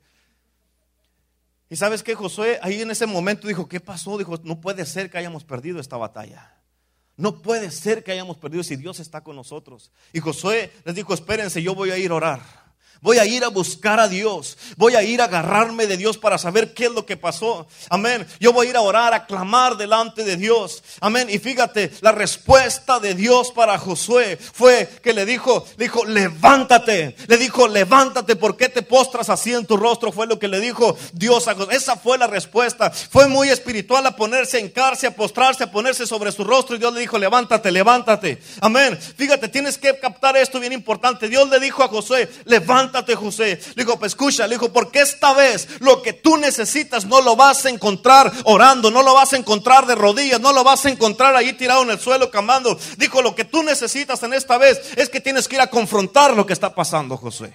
Y 1.68 1.76
sabes 1.76 2.02
que 2.02 2.14
Josué 2.14 2.58
ahí 2.62 2.80
en 2.80 2.90
ese 2.90 3.06
momento 3.06 3.48
dijo, 3.48 3.68
¿qué 3.68 3.80
pasó? 3.80 4.16
Dijo, 4.16 4.38
no 4.44 4.60
puede 4.60 4.86
ser 4.86 5.10
que 5.10 5.18
hayamos 5.18 5.44
perdido 5.44 5.80
esta 5.80 5.96
batalla. 5.96 6.54
No 7.16 7.42
puede 7.42 7.70
ser 7.70 8.02
que 8.02 8.12
hayamos 8.12 8.36
perdido 8.38 8.64
si 8.64 8.76
Dios 8.76 9.00
está 9.00 9.22
con 9.22 9.36
nosotros. 9.36 9.92
Y 10.12 10.20
Josué 10.20 10.72
les 10.84 10.94
dijo, 10.94 11.14
espérense, 11.14 11.62
yo 11.62 11.74
voy 11.74 11.90
a 11.90 11.98
ir 11.98 12.10
a 12.10 12.14
orar. 12.14 12.63
Voy 13.04 13.18
a 13.18 13.26
ir 13.26 13.44
a 13.44 13.48
buscar 13.48 14.00
a 14.00 14.08
Dios. 14.08 14.56
Voy 14.78 14.94
a 14.94 15.02
ir 15.02 15.20
a 15.20 15.24
agarrarme 15.24 15.86
de 15.86 15.98
Dios 15.98 16.16
para 16.16 16.38
saber 16.38 16.72
qué 16.72 16.86
es 16.86 16.90
lo 16.90 17.04
que 17.04 17.18
pasó. 17.18 17.66
Amén. 17.90 18.26
Yo 18.40 18.50
voy 18.50 18.66
a 18.66 18.70
ir 18.70 18.76
a 18.76 18.80
orar, 18.80 19.12
a 19.12 19.26
clamar 19.26 19.76
delante 19.76 20.24
de 20.24 20.38
Dios. 20.38 20.82
Amén. 21.00 21.28
Y 21.28 21.38
fíjate, 21.38 21.92
la 22.00 22.12
respuesta 22.12 23.00
de 23.00 23.14
Dios 23.14 23.52
para 23.52 23.76
Josué 23.76 24.38
fue 24.38 24.88
que 25.02 25.12
le 25.12 25.26
dijo, 25.26 25.66
dijo, 25.76 26.06
levántate. 26.06 27.14
Le 27.26 27.36
dijo, 27.36 27.68
levántate, 27.68 28.36
¿por 28.36 28.56
qué 28.56 28.70
te 28.70 28.80
postras 28.80 29.28
así 29.28 29.52
en 29.52 29.66
tu 29.66 29.76
rostro? 29.76 30.10
Fue 30.10 30.26
lo 30.26 30.38
que 30.38 30.48
le 30.48 30.58
dijo 30.58 30.96
Dios 31.12 31.46
a 31.46 31.54
Josué. 31.54 31.76
Esa 31.76 31.96
fue 31.96 32.16
la 32.16 32.26
respuesta. 32.26 32.90
Fue 32.90 33.28
muy 33.28 33.50
espiritual 33.50 34.06
a 34.06 34.16
ponerse 34.16 34.58
en 34.58 34.70
cárcel, 34.70 35.10
a 35.10 35.14
postrarse, 35.14 35.64
a 35.64 35.70
ponerse 35.70 36.06
sobre 36.06 36.32
su 36.32 36.42
rostro. 36.42 36.74
Y 36.74 36.78
Dios 36.78 36.94
le 36.94 37.00
dijo, 37.00 37.18
levántate, 37.18 37.70
levántate. 37.70 38.40
Amén. 38.62 38.98
Fíjate, 38.98 39.48
tienes 39.48 39.76
que 39.76 39.98
captar 39.98 40.38
esto 40.38 40.58
bien 40.58 40.72
importante. 40.72 41.28
Dios 41.28 41.50
le 41.50 41.60
dijo 41.60 41.82
a 41.82 41.88
Josué, 41.88 42.30
levántate 42.46 42.93
José. 43.02 43.60
Le 43.74 43.84
dijo, 43.84 43.98
pues 43.98 44.12
escucha, 44.12 44.46
le 44.46 44.54
dijo, 44.54 44.72
porque 44.72 45.00
esta 45.00 45.32
vez 45.32 45.68
lo 45.80 46.02
que 46.02 46.12
tú 46.12 46.36
necesitas 46.36 47.04
no 47.04 47.20
lo 47.20 47.36
vas 47.36 47.64
a 47.66 47.70
encontrar 47.70 48.32
orando, 48.44 48.90
no 48.90 49.02
lo 49.02 49.14
vas 49.14 49.32
a 49.32 49.36
encontrar 49.36 49.86
de 49.86 49.94
rodillas, 49.94 50.40
no 50.40 50.52
lo 50.52 50.62
vas 50.62 50.84
a 50.86 50.90
encontrar 50.90 51.34
ahí 51.34 51.52
tirado 51.54 51.82
en 51.82 51.90
el 51.90 51.98
suelo 51.98 52.30
camando. 52.30 52.78
Dijo, 52.96 53.22
lo 53.22 53.34
que 53.34 53.44
tú 53.44 53.62
necesitas 53.62 54.22
en 54.22 54.34
esta 54.34 54.58
vez 54.58 54.80
es 54.96 55.08
que 55.08 55.20
tienes 55.20 55.48
que 55.48 55.56
ir 55.56 55.62
a 55.62 55.70
confrontar 55.70 56.34
lo 56.34 56.46
que 56.46 56.52
está 56.52 56.74
pasando, 56.74 57.16
José. 57.16 57.54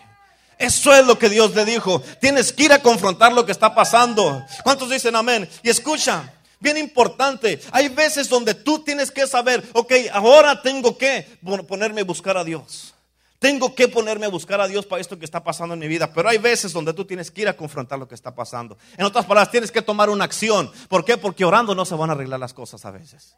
Eso 0.58 0.94
es 0.94 1.06
lo 1.06 1.18
que 1.18 1.30
Dios 1.30 1.56
le 1.56 1.64
dijo. 1.64 2.02
Tienes 2.20 2.52
que 2.52 2.64
ir 2.64 2.74
a 2.74 2.82
confrontar 2.82 3.32
lo 3.32 3.46
que 3.46 3.54
está 3.54 3.74
pasando. 3.74 4.44
¿Cuántos 4.64 4.90
dicen 4.90 5.16
amén? 5.16 5.50
Y 5.64 5.70
escucha, 5.70 6.34
bien 6.60 6.78
importante. 6.78 7.62
Hay 7.72 7.88
veces 7.88 8.28
donde 8.28 8.54
tú 8.54 8.80
tienes 8.80 9.10
que 9.10 9.26
saber, 9.26 9.64
ok, 9.74 9.94
ahora 10.12 10.62
tengo 10.62 10.98
que 10.98 11.40
ponerme 11.68 12.02
a 12.02 12.04
buscar 12.04 12.38
a 12.38 12.44
Dios. 12.44 12.94
Tengo 13.40 13.74
que 13.74 13.88
ponerme 13.88 14.26
a 14.26 14.30
buscar 14.30 14.60
a 14.60 14.68
Dios 14.68 14.86
para 14.86 15.02
esto 15.02 15.18
que 15.18 15.24
está 15.24 15.42
pasando 15.42 15.74
en 15.74 15.80
mi 15.80 15.88
vida. 15.88 16.12
Pero 16.14 16.28
hay 16.28 16.38
veces 16.38 16.74
donde 16.74 16.94
tú 16.94 17.06
tienes 17.06 17.32
que 17.32 17.42
ir 17.42 17.48
a 17.48 17.56
confrontar 17.56 17.98
lo 17.98 18.08
que 18.08 18.16
está 18.16 18.36
pasando. 18.36 18.78
En 18.98 19.06
otras 19.06 19.26
palabras, 19.26 19.50
tienes 19.50 19.72
que 19.72 19.82
tomar 19.82 20.10
una 20.10 20.26
acción. 20.26 20.70
¿Por 20.90 21.06
qué? 21.06 21.18
Porque 21.18 21.46
orando 21.46 21.74
no 21.74 21.86
se 21.86 21.96
van 21.96 22.10
a 22.10 22.14
arreglar 22.14 22.40
las 22.40 22.54
cosas 22.54 22.84
a 22.86 22.92
veces. 22.92 23.36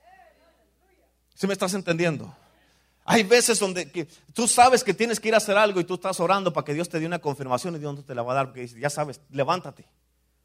¿Sí 1.35 1.45
me 1.45 1.53
estás 1.53 1.75
entendiendo? 1.75 2.35
Hay 3.05 3.23
veces 3.23 3.59
donde 3.59 3.85
tú 4.33 4.47
sabes 4.47 4.83
que 4.83 4.93
tienes 4.93 5.19
que 5.19 5.27
ir 5.27 5.33
a 5.35 5.37
hacer 5.37 5.57
algo 5.57 5.79
y 5.79 5.83
tú 5.83 5.95
estás 5.95 6.19
orando 6.19 6.51
para 6.51 6.65
que 6.65 6.73
Dios 6.73 6.89
te 6.89 6.99
dé 6.99 7.05
una 7.05 7.19
confirmación 7.19 7.75
y 7.75 7.79
Dios 7.79 7.95
no 7.95 8.03
te 8.03 8.15
la 8.15 8.23
va 8.23 8.33
a 8.33 8.35
dar 8.35 8.47
porque 8.47 8.67
ya 8.67 8.89
sabes, 8.89 9.21
levántate 9.29 9.85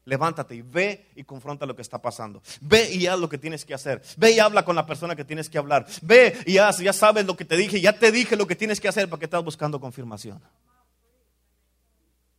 levántate 0.07 0.55
y 0.55 0.61
ve 0.61 1.05
y 1.15 1.23
confronta 1.25 1.65
lo 1.65 1.75
que 1.75 1.81
está 1.81 2.01
pasando. 2.01 2.41
Ve 2.61 2.89
y 2.93 3.07
haz 3.07 3.19
lo 3.19 3.27
que 3.27 3.37
tienes 3.37 3.65
que 3.65 3.73
hacer. 3.73 4.01
Ve 4.15 4.31
y 4.31 4.39
habla 4.39 4.63
con 4.63 4.73
la 4.75 4.85
persona 4.85 5.17
que 5.17 5.25
tienes 5.25 5.49
que 5.49 5.57
hablar. 5.57 5.85
Ve 6.01 6.35
y 6.45 6.57
haz, 6.57 6.77
ya 6.79 6.93
sabes 6.93 7.25
lo 7.25 7.35
que 7.35 7.43
te 7.43 7.57
dije, 7.57 7.81
ya 7.81 7.91
te 7.91 8.09
dije 8.09 8.37
lo 8.37 8.47
que 8.47 8.55
tienes 8.55 8.79
que 8.79 8.87
hacer 8.87 9.09
para 9.09 9.19
que 9.19 9.25
estás 9.25 9.43
buscando 9.43 9.81
confirmación. 9.81 10.41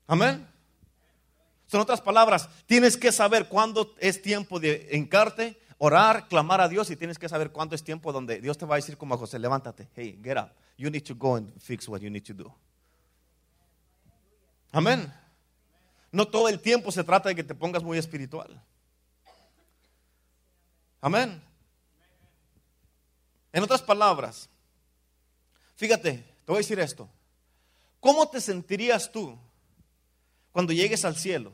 Amén. 0.07 0.49
Son 1.67 1.83
otras 1.83 2.01
palabras, 2.01 2.49
tienes 2.65 2.97
que 2.97 3.13
saber 3.13 3.49
cuándo 3.49 3.95
es 3.99 4.23
tiempo 4.23 4.59
de 4.59 4.89
encarte, 4.93 5.61
orar, 5.77 6.27
clamar 6.27 6.63
a 6.63 6.69
Dios 6.69 6.91
y 6.91 6.97
tienes 6.97 7.19
que 7.19 7.29
saber 7.29 7.51
cuándo 7.51 7.75
es 7.75 7.85
tiempo 7.85 8.11
donde 8.11 8.41
Dios 8.41 8.57
te 8.57 8.65
va 8.65 8.77
a 8.77 8.79
decir 8.79 8.97
como 8.97 9.15
a 9.15 9.19
José, 9.19 9.39
levántate, 9.39 9.91
hey, 9.95 10.19
get 10.25 10.39
up. 10.39 10.51
You 10.79 10.89
need 10.91 11.05
to 11.05 11.15
go 11.15 11.35
and 11.35 11.53
fix 11.61 11.87
what 11.87 12.01
you 12.01 12.09
need 12.09 12.25
to 12.25 12.33
do. 12.33 12.51
Amén. 14.73 15.13
No 16.11 16.27
todo 16.27 16.49
el 16.49 16.61
tiempo 16.61 16.91
se 16.91 17.05
trata 17.05 17.29
de 17.29 17.35
que 17.35 17.45
te 17.45 17.55
pongas 17.55 17.83
muy 17.83 17.99
espiritual. 17.99 18.63
Amén. 21.01 21.43
En 23.53 23.63
otras 23.63 23.83
palabras, 23.83 24.49
fíjate, 25.77 26.13
te 26.13 26.25
voy 26.47 26.57
a 26.57 26.59
decir 26.59 26.79
esto. 26.81 27.09
¿Cómo 28.01 28.29
te 28.29 28.41
sentirías 28.41 29.11
tú 29.11 29.37
cuando 30.53 30.73
llegues 30.73 31.05
al 31.05 31.17
cielo? 31.17 31.53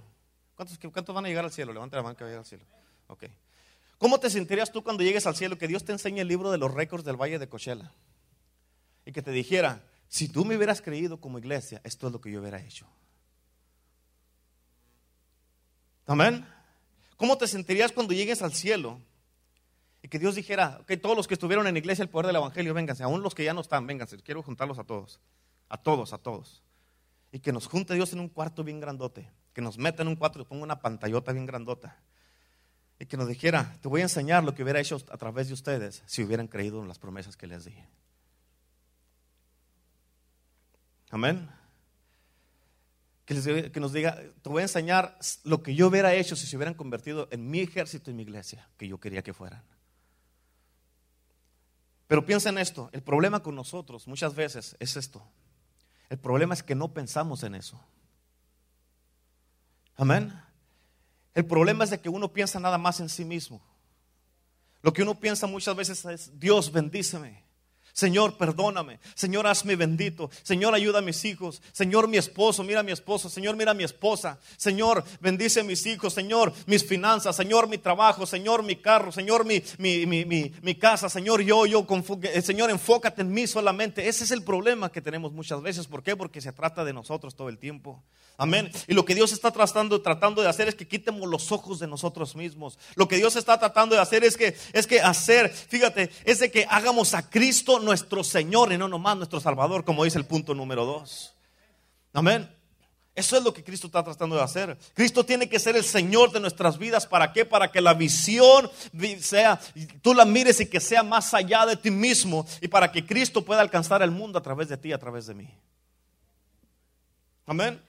¿Cuántos, 0.54 0.78
cuántos 0.78 1.14
van 1.14 1.24
a 1.24 1.28
llegar 1.28 1.44
al 1.44 1.52
cielo? 1.52 1.72
Levanta 1.72 1.96
la 1.96 2.02
mano 2.02 2.16
que 2.16 2.24
va 2.24 2.28
a 2.28 2.30
llegar 2.30 2.44
al 2.44 2.48
cielo. 2.48 2.64
Ok. 3.08 3.24
¿Cómo 3.98 4.18
te 4.18 4.28
sentirías 4.28 4.70
tú 4.70 4.82
cuando 4.82 5.02
llegues 5.02 5.26
al 5.26 5.36
cielo 5.36 5.56
que 5.56 5.68
Dios 5.68 5.84
te 5.84 5.92
enseñe 5.92 6.20
el 6.20 6.28
libro 6.28 6.50
de 6.50 6.58
los 6.58 6.72
récords 6.72 7.04
del 7.04 7.16
Valle 7.16 7.38
de 7.38 7.48
Cochela? 7.48 7.92
Y 9.06 9.12
que 9.12 9.22
te 9.22 9.30
dijera, 9.30 9.82
si 10.08 10.28
tú 10.28 10.44
me 10.44 10.56
hubieras 10.56 10.80
creído 10.82 11.20
como 11.20 11.38
iglesia, 11.38 11.80
esto 11.84 12.06
es 12.06 12.12
lo 12.12 12.20
que 12.20 12.30
yo 12.30 12.40
hubiera 12.40 12.60
hecho. 12.60 12.86
Amén. 16.06 16.46
¿Cómo 17.16 17.38
te 17.38 17.46
sentirías 17.46 17.92
cuando 17.92 18.12
llegues 18.12 18.42
al 18.42 18.52
cielo 18.52 19.00
y 20.02 20.08
que 20.08 20.18
Dios 20.18 20.34
dijera, 20.34 20.78
ok, 20.82 21.00
todos 21.00 21.16
los 21.16 21.26
que 21.26 21.32
estuvieron 21.32 21.66
en 21.66 21.72
la 21.72 21.78
iglesia, 21.78 22.02
el 22.02 22.10
poder 22.10 22.26
del 22.26 22.36
Evangelio, 22.36 22.74
vénganse, 22.74 23.02
aún 23.02 23.22
los 23.22 23.34
que 23.34 23.44
ya 23.44 23.54
no 23.54 23.62
están, 23.62 23.86
vénganse, 23.86 24.18
quiero 24.18 24.42
juntarlos 24.42 24.78
a 24.78 24.84
todos, 24.84 25.18
a 25.70 25.78
todos, 25.78 26.12
a 26.12 26.18
todos. 26.18 26.62
Y 27.32 27.38
que 27.40 27.52
nos 27.52 27.66
junte 27.66 27.94
Dios 27.94 28.12
en 28.12 28.20
un 28.20 28.28
cuarto 28.28 28.62
bien 28.62 28.80
grandote, 28.80 29.30
que 29.54 29.62
nos 29.62 29.78
meta 29.78 30.02
en 30.02 30.08
un 30.08 30.16
cuarto 30.16 30.40
y 30.40 30.44
ponga 30.44 30.62
una 30.62 30.80
pantallota 30.80 31.32
bien 31.32 31.46
grandota. 31.46 31.96
Y 32.98 33.06
que 33.06 33.16
nos 33.16 33.28
dijera, 33.28 33.78
te 33.80 33.88
voy 33.88 34.02
a 34.02 34.04
enseñar 34.04 34.44
lo 34.44 34.54
que 34.54 34.62
hubiera 34.62 34.78
hecho 34.78 34.98
a 35.10 35.16
través 35.16 35.48
de 35.48 35.54
ustedes 35.54 36.02
si 36.04 36.22
hubieran 36.22 36.48
creído 36.48 36.82
en 36.82 36.88
las 36.88 36.98
promesas 36.98 37.36
que 37.36 37.46
les 37.46 37.64
dije. 37.64 37.88
Amén. 41.10 41.48
Que, 43.24 43.34
nos 43.80 43.92
diga, 43.92 44.20
te 44.42 44.48
voy 44.50 44.60
a 44.60 44.64
enseñar 44.64 45.18
lo 45.44 45.62
que 45.62 45.74
yo 45.74 45.88
hubiera 45.88 46.14
hecho 46.14 46.36
si 46.36 46.46
se 46.46 46.56
hubieran 46.56 46.74
convertido 46.74 47.28
en 47.30 47.48
mi 47.48 47.60
ejército 47.60 48.10
y 48.10 48.14
mi 48.14 48.22
iglesia, 48.22 48.68
que 48.76 48.86
yo 48.86 48.98
quería 48.98 49.22
que 49.22 49.32
fueran. 49.32 49.62
Pero 52.06 52.26
piensa 52.26 52.50
en 52.50 52.58
esto, 52.58 52.90
el 52.92 53.02
problema 53.02 53.42
con 53.42 53.54
nosotros 53.54 54.06
muchas 54.06 54.34
veces 54.34 54.76
es 54.78 54.96
esto. 54.96 55.26
El 56.10 56.18
problema 56.18 56.54
es 56.54 56.62
que 56.62 56.74
no 56.74 56.92
pensamos 56.92 57.42
en 57.44 57.54
eso. 57.54 57.80
Amén. 59.96 60.32
El 61.34 61.46
problema 61.46 61.84
es 61.84 61.90
de 61.90 62.00
que 62.00 62.08
uno 62.08 62.32
piensa 62.32 62.60
nada 62.60 62.78
más 62.78 63.00
en 63.00 63.08
sí 63.08 63.24
mismo. 63.24 63.62
Lo 64.82 64.92
que 64.92 65.02
uno 65.02 65.18
piensa 65.18 65.46
muchas 65.46 65.74
veces 65.74 66.04
es, 66.04 66.38
Dios 66.38 66.70
bendíceme. 66.70 67.43
Señor, 67.94 68.36
perdóname. 68.36 68.98
Señor, 69.14 69.46
hazme 69.46 69.76
bendito. 69.76 70.28
Señor, 70.42 70.74
ayuda 70.74 70.98
a 70.98 71.02
mis 71.02 71.24
hijos. 71.24 71.62
Señor, 71.70 72.08
mi 72.08 72.16
esposo, 72.16 72.64
mira 72.64 72.80
a 72.80 72.82
mi 72.82 72.90
esposo. 72.90 73.30
Señor, 73.30 73.54
mira 73.56 73.70
a 73.70 73.74
mi 73.74 73.84
esposa. 73.84 74.40
Señor, 74.56 75.04
bendice 75.20 75.60
a 75.60 75.64
mis 75.64 75.86
hijos. 75.86 76.12
Señor, 76.12 76.52
mis 76.66 76.84
finanzas. 76.84 77.36
Señor, 77.36 77.68
mi 77.68 77.78
trabajo. 77.78 78.26
Señor, 78.26 78.64
mi 78.64 78.74
carro. 78.74 79.12
Señor, 79.12 79.44
mi, 79.44 79.62
mi, 79.78 80.06
mi, 80.06 80.24
mi, 80.24 80.74
casa. 80.74 81.08
Señor, 81.08 81.40
yo, 81.42 81.66
yo. 81.66 81.86
eh, 82.24 82.42
Señor, 82.42 82.70
enfócate 82.70 83.22
en 83.22 83.32
mí 83.32 83.46
solamente. 83.46 84.08
Ese 84.08 84.24
es 84.24 84.32
el 84.32 84.42
problema 84.42 84.90
que 84.90 85.00
tenemos 85.00 85.32
muchas 85.32 85.62
veces. 85.62 85.86
¿Por 85.86 86.02
qué? 86.02 86.16
Porque 86.16 86.40
se 86.40 86.52
trata 86.52 86.84
de 86.84 86.92
nosotros 86.92 87.36
todo 87.36 87.48
el 87.48 87.58
tiempo. 87.58 88.02
Amén. 88.36 88.70
Y 88.88 88.94
lo 88.94 89.04
que 89.04 89.14
Dios 89.14 89.32
está 89.32 89.52
tratando, 89.52 90.02
tratando 90.02 90.42
de 90.42 90.48
hacer 90.48 90.66
es 90.66 90.74
que 90.74 90.88
quitemos 90.88 91.28
los 91.28 91.52
ojos 91.52 91.78
de 91.78 91.86
nosotros 91.86 92.34
mismos. 92.34 92.78
Lo 92.96 93.06
que 93.06 93.16
Dios 93.16 93.36
está 93.36 93.58
tratando 93.58 93.94
de 93.94 94.00
hacer 94.02 94.24
es 94.24 94.36
que, 94.36 94.56
es 94.72 94.86
que 94.88 95.00
hacer, 95.00 95.50
fíjate, 95.50 96.10
es 96.24 96.40
de 96.40 96.50
que 96.50 96.66
hagamos 96.68 97.14
a 97.14 97.30
Cristo 97.30 97.78
nuestro 97.78 98.24
Señor 98.24 98.72
y 98.72 98.78
no 98.78 98.88
nomás 98.88 99.16
nuestro 99.16 99.38
Salvador, 99.38 99.84
como 99.84 100.02
dice 100.02 100.18
el 100.18 100.26
punto 100.26 100.52
número 100.52 100.84
dos. 100.84 101.32
Amén. 102.12 102.50
Eso 103.14 103.36
es 103.36 103.44
lo 103.44 103.54
que 103.54 103.62
Cristo 103.62 103.86
está 103.86 104.02
tratando 104.02 104.34
de 104.34 104.42
hacer. 104.42 104.76
Cristo 104.94 105.24
tiene 105.24 105.48
que 105.48 105.60
ser 105.60 105.76
el 105.76 105.84
Señor 105.84 106.32
de 106.32 106.40
nuestras 106.40 106.76
vidas. 106.76 107.06
¿Para 107.06 107.32
qué? 107.32 107.44
Para 107.44 107.70
que 107.70 107.80
la 107.80 107.94
visión 107.94 108.68
vi- 108.92 109.20
sea, 109.20 109.60
tú 110.02 110.12
la 110.12 110.24
mires 110.24 110.58
y 110.58 110.66
que 110.66 110.80
sea 110.80 111.04
más 111.04 111.32
allá 111.32 111.64
de 111.66 111.76
ti 111.76 111.92
mismo. 111.92 112.44
Y 112.60 112.66
para 112.66 112.90
que 112.90 113.06
Cristo 113.06 113.44
pueda 113.44 113.60
alcanzar 113.60 114.02
el 114.02 114.10
mundo 114.10 114.40
a 114.40 114.42
través 114.42 114.68
de 114.68 114.76
ti, 114.76 114.92
a 114.92 114.98
través 114.98 115.28
de 115.28 115.34
mí. 115.34 115.48
Amén. 117.46 117.80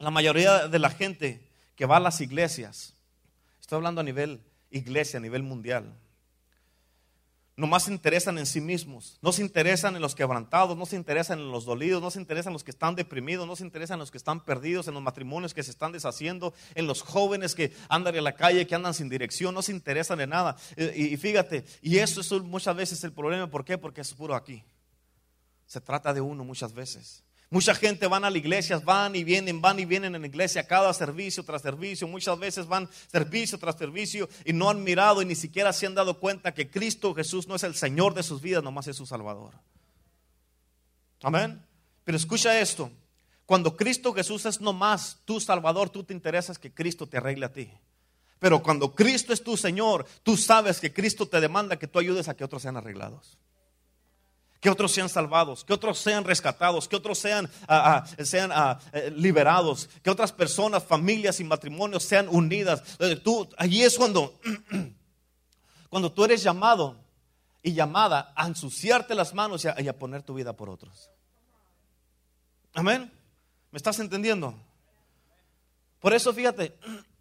La 0.00 0.10
mayoría 0.10 0.66
de 0.66 0.78
la 0.78 0.88
gente 0.88 1.46
que 1.76 1.84
va 1.84 1.98
a 1.98 2.00
las 2.00 2.22
iglesias, 2.22 2.94
estoy 3.60 3.76
hablando 3.76 4.00
a 4.00 4.04
nivel 4.04 4.42
iglesia, 4.70 5.18
a 5.18 5.20
nivel 5.20 5.42
mundial, 5.42 5.94
nomás 7.54 7.82
se 7.84 7.92
interesan 7.92 8.38
en 8.38 8.46
sí 8.46 8.62
mismos, 8.62 9.18
no 9.20 9.30
se 9.30 9.42
interesan 9.42 9.94
en 9.94 10.00
los 10.00 10.14
quebrantados, 10.14 10.74
no 10.74 10.86
se 10.86 10.96
interesan 10.96 11.38
en 11.38 11.50
los 11.52 11.66
dolidos, 11.66 12.00
no 12.00 12.10
se 12.10 12.18
interesan 12.18 12.52
en 12.52 12.54
los 12.54 12.64
que 12.64 12.70
están 12.70 12.94
deprimidos, 12.94 13.46
no 13.46 13.54
se 13.56 13.62
interesan 13.62 13.96
en 13.96 14.00
los 14.00 14.10
que 14.10 14.16
están 14.16 14.42
perdidos, 14.42 14.88
en 14.88 14.94
los 14.94 15.02
matrimonios 15.02 15.52
que 15.52 15.62
se 15.62 15.70
están 15.70 15.92
deshaciendo, 15.92 16.54
en 16.74 16.86
los 16.86 17.02
jóvenes 17.02 17.54
que 17.54 17.74
andan 17.90 18.16
en 18.16 18.24
la 18.24 18.34
calle, 18.34 18.66
que 18.66 18.74
andan 18.74 18.94
sin 18.94 19.10
dirección, 19.10 19.54
no 19.54 19.60
se 19.60 19.72
interesan 19.72 20.18
en 20.22 20.30
nada. 20.30 20.56
Eh, 20.76 20.94
Y, 20.96 21.02
y 21.12 21.16
fíjate, 21.18 21.66
y 21.82 21.98
eso 21.98 22.22
es 22.22 22.30
muchas 22.42 22.74
veces 22.74 23.04
el 23.04 23.12
problema, 23.12 23.50
¿por 23.50 23.66
qué? 23.66 23.76
Porque 23.76 24.00
es 24.00 24.14
puro 24.14 24.34
aquí. 24.34 24.64
Se 25.66 25.82
trata 25.82 26.14
de 26.14 26.22
uno 26.22 26.42
muchas 26.42 26.72
veces. 26.72 27.22
Mucha 27.52 27.74
gente 27.74 28.06
van 28.06 28.24
a 28.24 28.30
la 28.30 28.38
iglesia, 28.38 28.78
van 28.78 29.16
y 29.16 29.24
vienen, 29.24 29.60
van 29.60 29.80
y 29.80 29.84
vienen 29.84 30.14
en 30.14 30.20
la 30.20 30.28
iglesia 30.28 30.68
cada 30.68 30.94
servicio 30.94 31.44
tras 31.44 31.62
servicio. 31.62 32.06
Muchas 32.06 32.38
veces 32.38 32.66
van 32.66 32.88
servicio 33.10 33.58
tras 33.58 33.76
servicio 33.76 34.28
y 34.44 34.52
no 34.52 34.70
han 34.70 34.84
mirado 34.84 35.20
y 35.20 35.24
ni 35.24 35.34
siquiera 35.34 35.72
se 35.72 35.86
han 35.86 35.96
dado 35.96 36.20
cuenta 36.20 36.54
que 36.54 36.70
Cristo 36.70 37.12
Jesús 37.12 37.48
no 37.48 37.56
es 37.56 37.64
el 37.64 37.74
Señor 37.74 38.14
de 38.14 38.22
sus 38.22 38.40
vidas, 38.40 38.62
nomás 38.62 38.86
es 38.86 38.96
su 38.96 39.04
Salvador. 39.04 39.54
Amén. 41.22 41.60
Pero 42.04 42.16
escucha 42.16 42.58
esto. 42.60 42.88
Cuando 43.46 43.76
Cristo 43.76 44.14
Jesús 44.14 44.46
es 44.46 44.60
nomás 44.60 45.18
tu 45.24 45.40
Salvador, 45.40 45.90
tú 45.90 46.04
te 46.04 46.14
interesas 46.14 46.56
que 46.56 46.72
Cristo 46.72 47.08
te 47.08 47.16
arregle 47.16 47.46
a 47.46 47.52
ti. 47.52 47.68
Pero 48.38 48.62
cuando 48.62 48.94
Cristo 48.94 49.32
es 49.32 49.42
tu 49.42 49.56
Señor, 49.56 50.06
tú 50.22 50.36
sabes 50.36 50.78
que 50.78 50.92
Cristo 50.92 51.26
te 51.26 51.40
demanda 51.40 51.80
que 51.80 51.88
tú 51.88 51.98
ayudes 51.98 52.28
a 52.28 52.36
que 52.36 52.44
otros 52.44 52.62
sean 52.62 52.76
arreglados 52.76 53.40
que 54.60 54.68
otros 54.68 54.92
sean 54.92 55.08
salvados, 55.08 55.64
que 55.64 55.72
otros 55.72 55.98
sean 55.98 56.22
rescatados, 56.22 56.86
que 56.86 56.96
otros 56.96 57.18
sean, 57.18 57.50
ah, 57.66 58.04
ah, 58.18 58.24
sean 58.24 58.50
ah, 58.52 58.78
eh, 58.92 59.10
liberados, 59.16 59.88
que 60.02 60.10
otras 60.10 60.32
personas, 60.32 60.84
familias 60.84 61.40
y 61.40 61.44
matrimonios 61.44 62.04
sean 62.04 62.28
unidas. 62.28 62.82
Eh, 62.98 63.16
Tú, 63.16 63.48
allí 63.56 63.82
es 63.82 63.96
cuando, 63.96 64.38
cuando 65.88 66.12
tú 66.12 66.24
eres 66.24 66.42
llamado 66.42 67.02
y 67.62 67.72
llamada 67.72 68.32
a 68.36 68.46
ensuciarte 68.46 69.14
las 69.14 69.32
manos 69.32 69.64
y 69.64 69.68
a, 69.68 69.80
y 69.80 69.88
a 69.88 69.98
poner 69.98 70.22
tu 70.22 70.34
vida 70.34 70.52
por 70.52 70.68
otros. 70.68 71.08
Amén. 72.74 73.10
¿Me 73.70 73.78
estás 73.78 73.98
entendiendo? 73.98 74.54
Por 76.00 76.12
eso, 76.12 76.34
fíjate, 76.34 76.76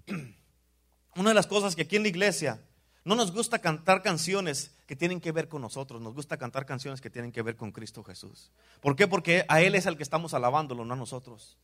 una 1.15 1.29
de 1.29 1.35
las 1.35 1.47
cosas 1.47 1.73
que 1.73 1.83
aquí 1.83 1.95
en 1.95 2.03
la 2.03 2.09
iglesia 2.09 2.59
no 3.05 3.15
nos 3.15 3.31
gusta 3.31 3.59
cantar 3.59 4.01
canciones 4.01 4.71
que 4.85 4.95
tienen 4.95 5.21
que 5.21 5.31
ver 5.31 5.47
con 5.47 5.61
nosotros, 5.61 6.01
nos 6.01 6.13
gusta 6.13 6.37
cantar 6.37 6.65
canciones 6.65 7.01
que 7.01 7.09
tienen 7.09 7.31
que 7.31 7.41
ver 7.41 7.55
con 7.55 7.71
Cristo 7.71 8.03
Jesús. 8.03 8.51
¿Por 8.81 8.95
qué? 8.95 9.07
Porque 9.07 9.45
a 9.47 9.61
Él 9.61 9.75
es 9.75 9.85
el 9.85 9.97
que 9.97 10.03
estamos 10.03 10.33
alabándolo, 10.33 10.85
no 10.85 10.93
a 10.93 10.97
nosotros. 10.97 11.57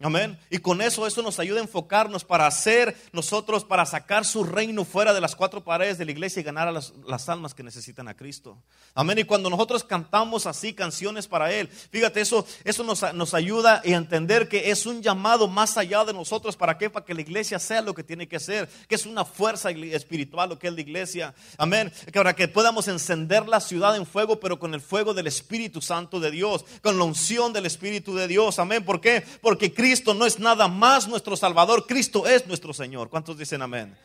Amén. 0.00 0.38
Y 0.48 0.58
con 0.58 0.80
eso, 0.80 1.08
eso 1.08 1.22
nos 1.22 1.40
ayuda 1.40 1.58
a 1.58 1.64
enfocarnos 1.64 2.22
para 2.22 2.46
hacer 2.46 2.96
nosotros, 3.12 3.64
para 3.64 3.84
sacar 3.84 4.24
su 4.24 4.44
reino 4.44 4.84
fuera 4.84 5.12
de 5.12 5.20
las 5.20 5.34
cuatro 5.34 5.64
paredes 5.64 5.98
de 5.98 6.04
la 6.04 6.12
iglesia 6.12 6.38
y 6.38 6.44
ganar 6.44 6.68
a 6.68 6.72
las, 6.72 6.92
las 7.04 7.28
almas 7.28 7.52
que 7.52 7.64
necesitan 7.64 8.06
a 8.06 8.14
Cristo. 8.14 8.62
Amén. 8.94 9.18
Y 9.18 9.24
cuando 9.24 9.50
nosotros 9.50 9.82
cantamos 9.82 10.46
así 10.46 10.72
canciones 10.72 11.26
para 11.26 11.52
Él, 11.52 11.66
fíjate, 11.68 12.20
eso, 12.20 12.46
eso 12.62 12.84
nos, 12.84 13.12
nos 13.12 13.34
ayuda 13.34 13.82
a 13.84 13.88
entender 13.88 14.48
que 14.48 14.70
es 14.70 14.86
un 14.86 15.02
llamado 15.02 15.48
más 15.48 15.76
allá 15.76 16.04
de 16.04 16.12
nosotros. 16.12 16.56
¿Para 16.56 16.78
qué? 16.78 16.88
Para 16.88 17.04
que 17.04 17.14
la 17.14 17.22
iglesia 17.22 17.58
sea 17.58 17.82
lo 17.82 17.92
que 17.92 18.04
tiene 18.04 18.28
que 18.28 18.38
ser, 18.38 18.68
que 18.86 18.94
es 18.94 19.04
una 19.04 19.24
fuerza 19.24 19.72
espiritual 19.72 20.50
lo 20.50 20.60
que 20.60 20.68
es 20.68 20.74
la 20.74 20.80
iglesia. 20.80 21.34
Amén. 21.56 21.92
Para 22.14 22.36
que 22.36 22.46
podamos 22.46 22.86
encender 22.86 23.48
la 23.48 23.60
ciudad 23.60 23.96
en 23.96 24.06
fuego, 24.06 24.38
pero 24.38 24.60
con 24.60 24.74
el 24.74 24.80
fuego 24.80 25.12
del 25.12 25.26
Espíritu 25.26 25.80
Santo 25.80 26.20
de 26.20 26.30
Dios, 26.30 26.64
con 26.82 26.98
la 26.98 27.02
unción 27.02 27.52
del 27.52 27.66
Espíritu 27.66 28.14
de 28.14 28.28
Dios. 28.28 28.60
Amén. 28.60 28.84
¿Por 28.84 29.00
qué? 29.00 29.24
Porque 29.40 29.74
Cristo 29.74 29.87
no 30.14 30.26
es 30.26 30.38
nada 30.38 30.68
más 30.68 31.08
nuestro 31.08 31.36
Salvador, 31.36 31.86
Cristo 31.86 32.26
es 32.26 32.46
nuestro 32.46 32.72
Señor. 32.72 33.08
¿Cuántos 33.08 33.38
dicen 33.38 33.62
amén? 33.62 33.96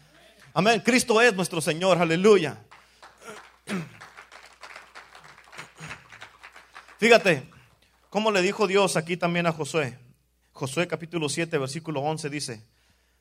Amén. 0.53 0.81
Cristo 0.83 1.19
es 1.19 1.33
nuestro 1.33 1.59
Señor. 1.61 1.97
Aleluya. 1.97 2.57
Fíjate, 6.97 7.49
cómo 8.09 8.31
le 8.31 8.41
dijo 8.41 8.65
Dios 8.65 8.95
aquí 8.95 9.17
también 9.17 9.45
a 9.45 9.51
Josué. 9.51 9.97
Josué 10.53 10.87
capítulo 10.87 11.27
7, 11.27 11.57
versículo 11.57 11.99
11 12.01 12.29
dice, 12.29 12.63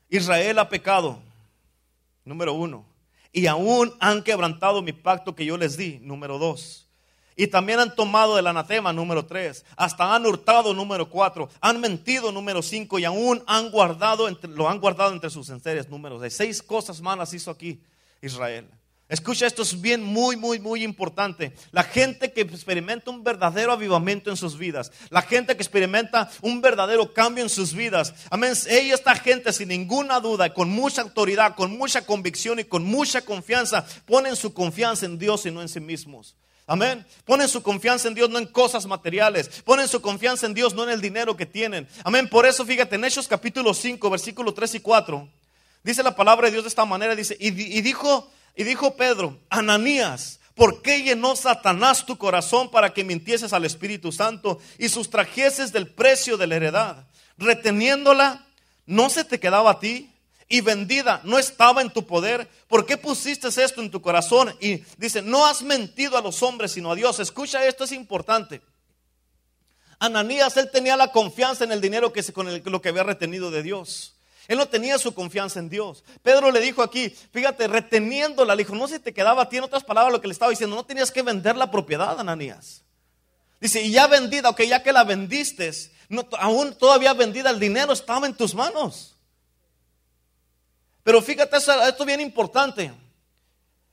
Israel 0.07 0.59
ha 0.59 0.69
pecado, 0.69 1.19
número 2.23 2.53
uno, 2.53 2.85
y 3.33 3.47
aún 3.47 3.93
han 3.99 4.23
quebrantado 4.23 4.81
mi 4.81 4.93
pacto 4.93 5.35
que 5.35 5.43
yo 5.45 5.57
les 5.57 5.75
di, 5.75 5.99
número 5.99 6.37
dos. 6.37 6.82
Y 7.35 7.47
también 7.47 7.79
han 7.79 7.95
tomado 7.95 8.37
el 8.37 8.47
anatema, 8.47 8.93
número 8.93 9.25
tres. 9.25 9.65
Hasta 9.75 10.13
han 10.13 10.25
hurtado, 10.25 10.73
número 10.73 11.09
cuatro. 11.09 11.49
Han 11.61 11.79
mentido, 11.79 12.31
número 12.31 12.61
cinco. 12.61 12.99
Y 12.99 13.05
aún 13.05 13.43
han 13.47 13.71
guardado, 13.71 14.27
entre, 14.27 14.49
lo 14.49 14.69
han 14.69 14.79
guardado 14.79 15.13
entre 15.13 15.29
sus 15.29 15.49
enseres, 15.49 15.89
número 15.89 16.19
seis. 16.19 16.35
Seis 16.35 16.63
cosas 16.63 17.01
malas 17.01 17.33
hizo 17.33 17.51
aquí 17.51 17.81
Israel. 18.21 18.69
Escucha, 19.09 19.45
esto 19.45 19.61
es 19.61 19.79
bien, 19.79 20.01
muy, 20.01 20.37
muy, 20.37 20.59
muy 20.59 20.83
importante. 20.83 21.53
La 21.71 21.83
gente 21.83 22.31
que 22.31 22.41
experimenta 22.41 23.11
un 23.11 23.23
verdadero 23.23 23.73
avivamiento 23.73 24.31
en 24.31 24.37
sus 24.37 24.57
vidas, 24.57 24.91
la 25.09 25.21
gente 25.21 25.55
que 25.55 25.61
experimenta 25.61 26.31
un 26.41 26.61
verdadero 26.61 27.13
cambio 27.13 27.43
en 27.43 27.49
sus 27.49 27.73
vidas, 27.73 28.13
amén. 28.31 28.53
Ella, 28.67 28.95
esta 28.95 29.13
gente, 29.15 29.53
sin 29.53 29.67
ninguna 29.67 30.19
duda, 30.19 30.53
con 30.53 30.69
mucha 30.69 31.01
autoridad, 31.01 31.53
con 31.53 31.77
mucha 31.77 32.05
convicción 32.05 32.59
y 32.59 32.63
con 32.63 32.85
mucha 32.85 33.21
confianza, 33.21 33.85
ponen 34.05 34.35
su 34.35 34.53
confianza 34.53 35.05
en 35.05 35.19
Dios 35.19 35.45
y 35.45 35.51
no 35.51 35.61
en 35.61 35.69
sí 35.69 35.79
mismos. 35.79 36.35
Amén. 36.65 37.05
Ponen 37.25 37.49
su 37.49 37.61
confianza 37.61 38.07
en 38.07 38.13
Dios 38.13 38.29
no 38.29 38.39
en 38.39 38.45
cosas 38.45 38.85
materiales. 38.85 39.49
Ponen 39.65 39.87
su 39.87 40.01
confianza 40.01 40.45
en 40.45 40.53
Dios 40.53 40.73
no 40.73 40.83
en 40.83 40.91
el 40.91 41.01
dinero 41.01 41.35
que 41.35 41.45
tienen. 41.45 41.87
Amén. 42.03 42.29
Por 42.29 42.45
eso, 42.45 42.65
fíjate, 42.65 42.95
en 42.95 43.03
Hechos 43.03 43.27
capítulo 43.27 43.73
5, 43.73 44.09
versículo 44.09 44.53
3 44.53 44.75
y 44.75 44.79
4, 44.79 45.27
dice 45.83 46.03
la 46.03 46.15
palabra 46.15 46.47
de 46.47 46.53
Dios 46.53 46.63
de 46.63 46.69
esta 46.69 46.85
manera, 46.85 47.15
dice, 47.15 47.35
y, 47.39 47.47
y 47.47 47.81
dijo, 47.81 48.31
y 48.55 48.63
dijo 48.63 48.95
Pedro, 48.95 49.37
Ananías, 49.49 50.39
¿por 50.55 50.81
qué 50.81 51.03
llenó 51.03 51.35
Satanás 51.35 52.05
tu 52.05 52.17
corazón 52.17 52.71
para 52.71 52.93
que 52.93 53.03
mintieses 53.03 53.51
al 53.51 53.65
Espíritu 53.65 54.13
Santo 54.13 54.59
y 54.77 54.87
sustrajeses 54.87 55.73
del 55.73 55.87
precio 55.87 56.37
de 56.37 56.47
la 56.47 56.55
heredad? 56.55 57.07
Reteniéndola, 57.37 58.45
¿no 58.85 59.09
se 59.09 59.25
te 59.25 59.39
quedaba 59.39 59.71
a 59.71 59.79
ti? 59.79 60.12
Y 60.47 60.61
vendida 60.61 61.21
no 61.23 61.39
estaba 61.39 61.81
en 61.81 61.91
tu 61.91 62.05
poder, 62.05 62.47
¿por 62.67 62.85
qué 62.85 62.97
pusiste 62.97 63.47
esto 63.47 63.81
en 63.81 63.91
tu 63.91 64.01
corazón? 64.01 64.55
Y 64.59 64.83
dice, 64.97 65.21
no 65.21 65.45
has 65.45 65.61
mentido 65.61 66.17
a 66.17 66.21
los 66.21 66.43
hombres, 66.43 66.73
sino 66.73 66.91
a 66.91 66.95
Dios. 66.95 67.19
Escucha, 67.19 67.65
esto 67.65 67.83
es 67.85 67.91
importante. 67.91 68.61
Ananías, 69.99 70.57
él 70.57 70.69
tenía 70.71 70.97
la 70.97 71.11
confianza 71.11 71.63
en 71.63 71.71
el 71.71 71.79
dinero 71.79 72.11
que 72.11 72.23
con 72.33 72.61
lo 72.65 72.81
que 72.81 72.89
había 72.89 73.03
retenido 73.03 73.51
de 73.51 73.63
Dios. 73.63 74.15
Él 74.47 74.57
no 74.57 74.67
tenía 74.67 74.97
su 74.97 75.13
confianza 75.13 75.59
en 75.59 75.69
Dios. 75.69 76.03
Pedro 76.21 76.51
le 76.51 76.59
dijo 76.59 76.83
aquí, 76.83 77.09
fíjate, 77.31 77.67
reteniéndola, 77.67 78.55
le 78.55 78.63
dijo, 78.63 78.75
no 78.75 78.87
se 78.87 78.99
te 78.99 79.13
quedaba 79.13 79.43
a 79.43 79.49
ti, 79.49 79.57
en 79.57 79.63
otras 79.63 79.83
palabras, 79.83 80.11
lo 80.11 80.19
que 80.19 80.27
le 80.27 80.33
estaba 80.33 80.49
diciendo, 80.49 80.75
no 80.75 80.85
tenías 80.85 81.11
que 81.11 81.21
vender 81.21 81.55
la 81.55 81.71
propiedad, 81.71 82.19
Ananías. 82.19 82.83
Dice, 83.61 83.81
y 83.81 83.91
ya 83.91 84.07
vendida, 84.07 84.49
ok, 84.49 84.63
ya 84.63 84.83
que 84.83 84.91
la 84.91 85.05
vendiste, 85.05 85.71
no, 86.09 86.27
aún 86.37 86.75
todavía 86.75 87.13
vendida, 87.13 87.49
el 87.49 87.59
dinero 87.59 87.93
estaba 87.93 88.27
en 88.27 88.33
tus 88.33 88.53
manos. 88.53 89.15
Pero 91.03 91.21
fíjate, 91.21 91.57
esto 91.57 91.75
es 91.81 92.05
bien 92.05 92.21
importante. 92.21 92.91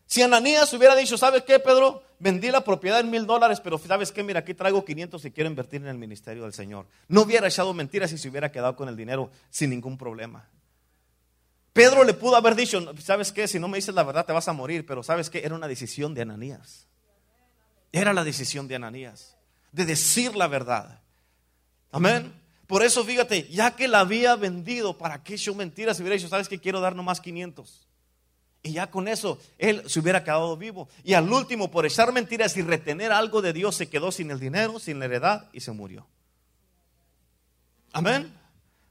Si 0.07 0.23
Ananías 0.23 0.73
hubiera 0.73 0.97
dicho, 0.97 1.17
¿sabes 1.17 1.43
qué, 1.43 1.59
Pedro? 1.59 2.03
Vendí 2.19 2.51
la 2.51 2.63
propiedad 2.63 3.01
en 3.01 3.11
mil 3.11 3.27
dólares, 3.27 3.61
pero 3.61 3.79
¿sabes 3.79 4.13
qué? 4.13 4.23
Mira, 4.23 4.41
aquí 4.41 4.55
traigo 4.55 4.85
500 4.85 5.25
y 5.25 5.31
quiero 5.31 5.49
invertir 5.49 5.81
en 5.83 5.89
el 5.89 5.99
ministerio 5.99 6.43
del 6.43 6.53
Señor. 6.53 6.87
No 7.09 7.23
hubiera 7.23 7.49
echado 7.49 7.73
mentiras 7.73 8.13
y 8.13 8.19
se 8.19 8.29
hubiera 8.29 8.51
quedado 8.53 8.77
con 8.77 8.89
el 8.89 8.97
dinero 8.97 9.31
sin 9.51 9.71
ningún 9.71 9.97
problema. 9.97 10.49
Pedro 11.73 12.05
le 12.05 12.15
pudo 12.15 12.37
haber 12.37 12.57
dicho, 12.57 12.93
¿sabes 12.99 13.33
qué? 13.33 13.47
Si 13.47 13.59
no 13.59 13.69
me 13.69 13.79
dices 13.79 13.95
la 13.95 14.03
verdad 14.03 14.27
te 14.27 14.33
vas 14.33 14.49
a 14.49 14.53
morir, 14.53 14.85
pero 14.85 15.03
¿sabes 15.03 15.31
qué? 15.31 15.45
Era 15.45 15.55
una 15.55 15.69
decisión 15.69 16.13
de 16.13 16.23
Ananías. 16.23 16.89
Era 17.93 18.13
la 18.13 18.25
decisión 18.25 18.69
de 18.69 18.77
Ananías, 18.77 19.37
de 19.73 19.85
decir 19.85 20.37
la 20.37 20.49
verdad. 20.49 21.01
Amén. 21.93 22.40
Por 22.71 22.85
eso, 22.85 23.05
fíjate, 23.05 23.49
ya 23.49 23.73
que 23.73 23.89
la 23.89 23.99
había 23.99 24.37
vendido, 24.37 24.97
¿para 24.97 25.25
qué 25.25 25.35
echó 25.35 25.57
mentiras? 25.57 25.97
Si 25.97 26.05
hubiera 26.05 26.15
dicho, 26.15 26.29
¿sabes 26.29 26.49
qué? 26.49 26.61
Quiero 26.61 26.79
dar 26.79 26.95
nomás 26.95 27.21
500. 27.21 27.89
Y 28.63 28.75
ya 28.75 28.93
con 28.93 29.09
eso 29.09 29.41
él 29.59 29.83
se 29.91 29.99
hubiera 29.99 30.23
quedado 30.23 30.57
vivo. 30.57 30.89
Y 31.03 31.15
al 31.15 31.33
último, 31.33 31.73
por 31.73 31.85
echar 31.85 32.13
mentiras 32.13 32.57
y 32.57 32.63
retener 32.63 33.11
algo 33.11 33.43
de 33.43 33.53
Dios, 33.53 33.75
se 33.75 33.89
quedó 33.89 34.13
sin 34.13 34.31
el 34.31 34.39
dinero, 34.39 34.79
sin 34.79 35.01
la 35.01 35.07
heredad 35.07 35.49
y 35.53 35.63
se 35.63 35.73
murió. 35.73 36.07
Amén. 37.93 38.33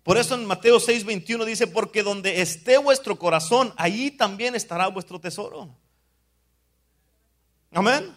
Por 0.04 0.18
eso 0.18 0.36
en 0.36 0.44
Mateo 0.44 0.82
6:21 0.82 1.46
dice, 1.46 1.66
porque 1.66 2.04
donde 2.04 2.42
esté 2.42 2.80
vuestro 2.80 3.18
corazón, 3.18 3.74
ahí 3.78 4.12
también 4.12 4.56
estará 4.56 4.90
vuestro 4.90 5.22
tesoro. 5.22 5.74
Amén. 7.72 8.14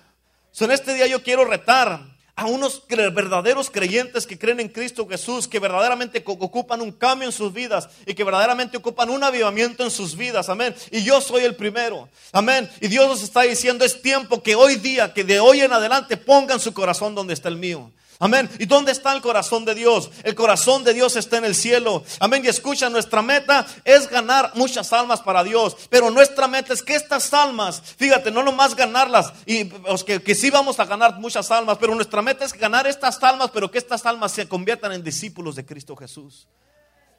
en 0.59 0.70
este 0.72 0.92
día 0.94 1.07
yo 1.07 1.22
quiero 1.22 1.44
retar 1.44 2.12
a 2.35 2.47
unos 2.47 2.83
verdaderos 2.88 3.71
creyentes 3.71 4.27
que 4.27 4.38
creen 4.38 4.61
en 4.61 4.68
Cristo 4.68 5.07
Jesús, 5.07 5.47
que 5.47 5.59
verdaderamente 5.59 6.23
ocupan 6.27 6.81
un 6.81 6.90
cambio 6.90 7.29
en 7.29 7.33
sus 7.33 7.53
vidas 7.53 7.88
y 8.07 8.14
que 8.14 8.25
verdaderamente 8.25 8.79
ocupan 8.79 9.11
un 9.11 9.23
avivamiento 9.23 9.85
en 9.85 9.90
sus 9.90 10.16
vidas. 10.16 10.49
Amén. 10.49 10.75
Y 10.90 11.03
yo 11.03 11.21
soy 11.21 11.45
el 11.45 11.55
primero. 11.55 12.09
Amén. 12.33 12.71
Y 12.81 12.88
Dios 12.88 13.07
nos 13.07 13.23
está 13.23 13.42
diciendo, 13.42 13.85
es 13.85 14.01
tiempo 14.01 14.42
que 14.42 14.55
hoy 14.55 14.77
día, 14.77 15.12
que 15.12 15.25
de 15.25 15.40
hoy 15.40 15.61
en 15.61 15.73
adelante 15.73 16.16
pongan 16.16 16.59
su 16.59 16.73
corazón 16.73 17.14
donde 17.14 17.35
está 17.35 17.49
el 17.49 17.57
mío. 17.57 17.90
Amén. 18.23 18.49
¿Y 18.61 18.67
dónde 18.67 18.93
está 18.93 19.13
el 19.13 19.21
corazón 19.21 19.65
de 19.65 19.75
Dios? 19.75 20.09
El 20.23 20.37
corazón 20.37 20.85
de 20.85 20.95
Dios 20.95 21.17
está 21.17 21.39
en 21.39 21.45
el 21.45 21.57
cielo. 21.57 22.05
Amén. 22.21 22.45
Y 22.45 22.49
escucha, 22.49 22.89
nuestra 22.89 23.21
meta 23.21 23.67
es 23.85 24.09
ganar 24.09 24.53
muchas 24.55 24.93
almas 24.93 25.21
para 25.21 25.43
Dios. 25.43 25.77
Pero 25.91 26.09
nuestra 26.09 26.47
meta 26.47 26.73
es 26.73 26.85
que 26.85 26.95
estas 26.95 27.35
almas, 27.35 27.83
fíjate, 27.97 28.31
no 28.31 28.45
nomás 28.45 28.77
ganarlas, 28.77 29.33
y 29.45 29.69
que, 30.07 30.23
que 30.23 30.37
sí 30.37 30.51
vamos 30.51 30.79
a 30.79 30.85
ganar 30.85 31.19
muchas 31.19 31.51
almas, 31.51 31.79
pero 31.81 31.97
nuestra 31.97 32.23
meta 32.23 32.45
es 32.45 32.53
ganar 32.53 32.87
estas 32.87 33.21
almas, 33.25 33.51
pero 33.53 33.69
que 33.69 33.79
estas 33.79 34.07
almas 34.07 34.31
se 34.31 34.47
conviertan 34.47 34.93
en 34.93 35.03
discípulos 35.03 35.57
de 35.57 35.67
Cristo 35.67 35.97
Jesús 35.97 36.47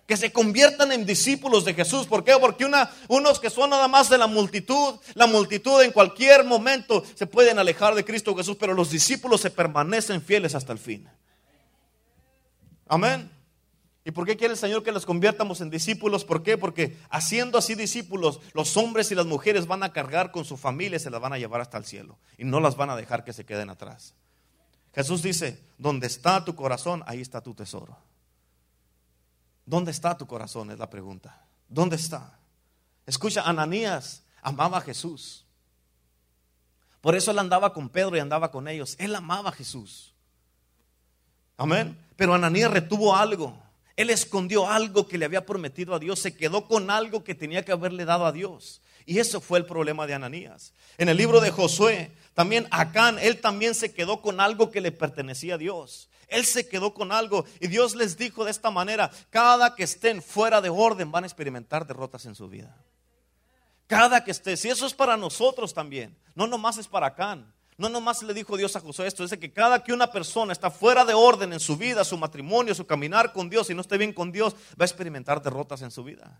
que 0.05 0.17
se 0.17 0.31
conviertan 0.31 0.91
en 0.91 1.05
discípulos 1.05 1.63
de 1.65 1.73
Jesús. 1.73 2.07
¿Por 2.07 2.23
qué? 2.23 2.35
Porque 2.39 2.69
unos 3.07 3.39
que 3.39 3.49
son 3.49 3.69
nada 3.69 3.87
más 3.87 4.09
de 4.09 4.17
la 4.17 4.27
multitud, 4.27 4.95
la 5.13 5.27
multitud 5.27 5.81
en 5.81 5.91
cualquier 5.91 6.43
momento 6.43 7.03
se 7.15 7.27
pueden 7.27 7.59
alejar 7.59 7.95
de 7.95 8.03
Cristo 8.03 8.35
Jesús, 8.35 8.57
pero 8.59 8.73
los 8.73 8.89
discípulos 8.89 9.41
se 9.41 9.49
permanecen 9.49 10.21
fieles 10.21 10.55
hasta 10.55 10.73
el 10.73 10.79
fin. 10.79 11.07
Amén. 12.87 13.31
¿Y 14.05 14.11
por 14.11 14.25
qué 14.25 14.35
quiere 14.35 14.53
el 14.53 14.59
Señor 14.59 14.83
que 14.83 14.91
los 14.91 15.05
conviertamos 15.05 15.61
en 15.61 15.69
discípulos? 15.69 16.25
¿Por 16.25 16.43
qué? 16.43 16.57
Porque 16.57 16.97
haciendo 17.09 17.57
así 17.57 17.73
discípulos, 17.73 18.41
los 18.53 18.75
hombres 18.75 19.09
y 19.11 19.15
las 19.15 19.25
mujeres 19.25 19.65
van 19.65 19.83
a 19.83 19.93
cargar 19.93 20.31
con 20.31 20.43
su 20.43 20.57
familia 20.57 20.97
y 20.97 20.99
se 20.99 21.09
las 21.09 21.21
van 21.21 21.31
a 21.31 21.37
llevar 21.37 21.61
hasta 21.61 21.77
el 21.77 21.85
cielo. 21.85 22.19
Y 22.37 22.43
no 22.43 22.59
las 22.59 22.75
van 22.75 22.89
a 22.89 22.97
dejar 22.97 23.23
que 23.23 23.31
se 23.31 23.45
queden 23.45 23.69
atrás. 23.69 24.13
Jesús 24.93 25.23
dice, 25.23 25.63
donde 25.77 26.07
está 26.07 26.43
tu 26.43 26.53
corazón, 26.53 27.01
ahí 27.07 27.21
está 27.21 27.39
tu 27.39 27.53
tesoro. 27.53 27.97
¿Dónde 29.65 29.91
está 29.91 30.17
tu 30.17 30.27
corazón? 30.27 30.71
Es 30.71 30.79
la 30.79 30.89
pregunta. 30.89 31.45
¿Dónde 31.67 31.95
está? 31.95 32.37
Escucha, 33.05 33.41
Ananías 33.43 34.23
amaba 34.41 34.77
a 34.77 34.81
Jesús. 34.81 35.45
Por 37.01 37.15
eso 37.15 37.31
él 37.31 37.39
andaba 37.39 37.73
con 37.73 37.89
Pedro 37.89 38.15
y 38.15 38.19
andaba 38.19 38.51
con 38.51 38.67
ellos. 38.67 38.95
Él 38.99 39.13
amaba 39.15 39.49
a 39.49 39.53
Jesús. 39.53 40.13
Amén. 41.57 41.97
Pero 42.15 42.33
Ananías 42.33 42.71
retuvo 42.71 43.15
algo. 43.15 43.61
Él 43.95 44.09
escondió 44.09 44.69
algo 44.69 45.07
que 45.07 45.17
le 45.17 45.25
había 45.25 45.45
prometido 45.45 45.93
a 45.93 45.99
Dios. 45.99 46.19
Se 46.19 46.35
quedó 46.35 46.67
con 46.67 46.89
algo 46.89 47.23
que 47.23 47.35
tenía 47.35 47.63
que 47.63 47.71
haberle 47.71 48.05
dado 48.05 48.25
a 48.25 48.31
Dios. 48.31 48.81
Y 49.05 49.19
eso 49.19 49.41
fue 49.41 49.59
el 49.59 49.65
problema 49.65 50.07
de 50.07 50.13
Ananías. 50.13 50.73
En 50.97 51.09
el 51.09 51.17
libro 51.17 51.41
de 51.41 51.51
Josué, 51.51 52.11
también 52.33 52.67
Acán, 52.71 53.19
él 53.19 53.41
también 53.41 53.75
se 53.75 53.93
quedó 53.93 54.21
con 54.21 54.39
algo 54.39 54.71
que 54.71 54.81
le 54.81 54.91
pertenecía 54.91 55.55
a 55.55 55.57
Dios. 55.57 56.09
Él 56.33 56.45
se 56.45 56.67
quedó 56.67 56.93
con 56.93 57.11
algo 57.11 57.45
y 57.59 57.67
Dios 57.67 57.95
les 57.95 58.17
dijo 58.17 58.43
de 58.43 58.51
esta 58.51 58.71
manera, 58.71 59.11
cada 59.29 59.75
que 59.75 59.83
estén 59.83 60.21
fuera 60.21 60.61
de 60.61 60.69
orden 60.69 61.11
van 61.11 61.23
a 61.23 61.27
experimentar 61.27 61.85
derrotas 61.85 62.25
en 62.25 62.35
su 62.35 62.49
vida. 62.49 62.75
Cada 63.87 64.23
que 64.23 64.31
esté, 64.31 64.57
si 64.57 64.69
eso 64.69 64.87
es 64.87 64.93
para 64.93 65.15
nosotros 65.15 65.73
también, 65.73 66.17
no 66.33 66.47
nomás 66.47 66.77
es 66.77 66.87
para 66.87 67.07
Acán. 67.07 67.53
No 67.77 67.89
nomás 67.89 68.21
le 68.23 68.33
dijo 68.33 68.55
Dios 68.55 68.75
a 68.75 68.79
Josué 68.79 69.07
esto, 69.07 69.23
dice 69.23 69.39
que 69.39 69.51
cada 69.51 69.83
que 69.83 69.93
una 69.93 70.11
persona 70.11 70.53
está 70.53 70.69
fuera 70.69 71.05
de 71.05 71.13
orden 71.13 71.53
en 71.53 71.59
su 71.59 71.75
vida, 71.75 72.03
su 72.03 72.17
matrimonio, 72.17 72.75
su 72.75 72.85
caminar 72.85 73.33
con 73.33 73.49
Dios 73.49 73.69
y 73.69 73.73
no 73.73 73.81
esté 73.81 73.97
bien 73.97 74.13
con 74.13 74.31
Dios, 74.31 74.53
va 74.79 74.83
a 74.83 74.85
experimentar 74.85 75.41
derrotas 75.41 75.81
en 75.81 75.91
su 75.91 76.03
vida. 76.03 76.39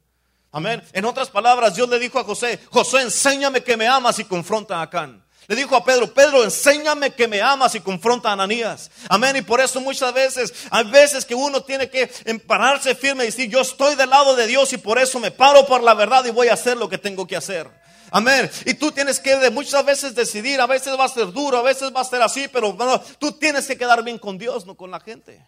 Amén. 0.52 0.84
En 0.94 1.06
otras 1.06 1.30
palabras, 1.30 1.76
Dios 1.76 1.90
le 1.90 1.98
dijo 1.98 2.20
a 2.20 2.24
José, 2.24 2.60
José, 2.70 3.02
enséñame 3.02 3.64
que 3.64 3.76
me 3.76 3.88
amas 3.88 4.20
y 4.20 4.26
confronta 4.26 4.78
a 4.78 4.84
Acán. 4.84 5.24
Le 5.48 5.56
dijo 5.56 5.76
a 5.76 5.84
Pedro, 5.84 6.14
Pedro, 6.14 6.44
enséñame 6.44 7.12
que 7.14 7.28
me 7.28 7.42
amas 7.42 7.76
y 7.76 7.80
confronta 7.80 8.30
a 8.30 8.34
Ananías. 8.34 8.90
Amén. 9.10 9.36
Y 9.36 9.42
por 9.42 9.60
eso 9.60 9.82
muchas 9.82 10.14
veces, 10.14 10.54
hay 10.70 10.86
veces 10.86 11.26
que 11.26 11.36
uno 11.36 11.62
tiene 11.64 11.90
que 11.90 12.08
pararse 12.48 12.96
firme 12.96 13.24
y 13.24 13.28
decir, 13.28 13.50
yo 13.50 13.62
estoy 13.62 13.96
del 13.96 14.10
lado 14.10 14.36
de 14.36 14.48
Dios 14.48 14.72
y 14.74 14.78
por 14.78 15.00
eso 15.00 15.20
me 15.20 15.32
paro 15.32 15.66
por 15.66 15.84
la 15.84 15.94
verdad 15.94 16.24
y 16.26 16.32
voy 16.32 16.48
a 16.48 16.54
hacer 16.54 16.78
lo 16.78 16.88
que 16.90 16.98
tengo 16.98 17.28
que 17.28 17.36
hacer. 17.36 17.70
Amén. 18.12 18.50
Y 18.66 18.76
tú 18.76 18.92
tienes 18.92 19.20
que 19.20 19.50
muchas 19.50 19.84
veces 19.84 20.14
decidir, 20.14 20.62
a 20.62 20.68
veces 20.68 20.98
va 20.98 21.06
a 21.06 21.10
ser 21.10 21.32
duro, 21.32 21.58
a 21.58 21.64
veces 21.64 21.92
va 21.96 22.02
a 22.02 22.06
ser 22.06 22.22
así, 22.22 22.48
pero 22.48 22.78
tú 23.18 23.32
tienes 23.32 23.66
que 23.66 23.76
quedar 23.76 24.04
bien 24.04 24.20
con 24.20 24.38
Dios, 24.38 24.66
no 24.68 24.76
con 24.76 24.92
la 24.92 25.00
gente. 25.00 25.44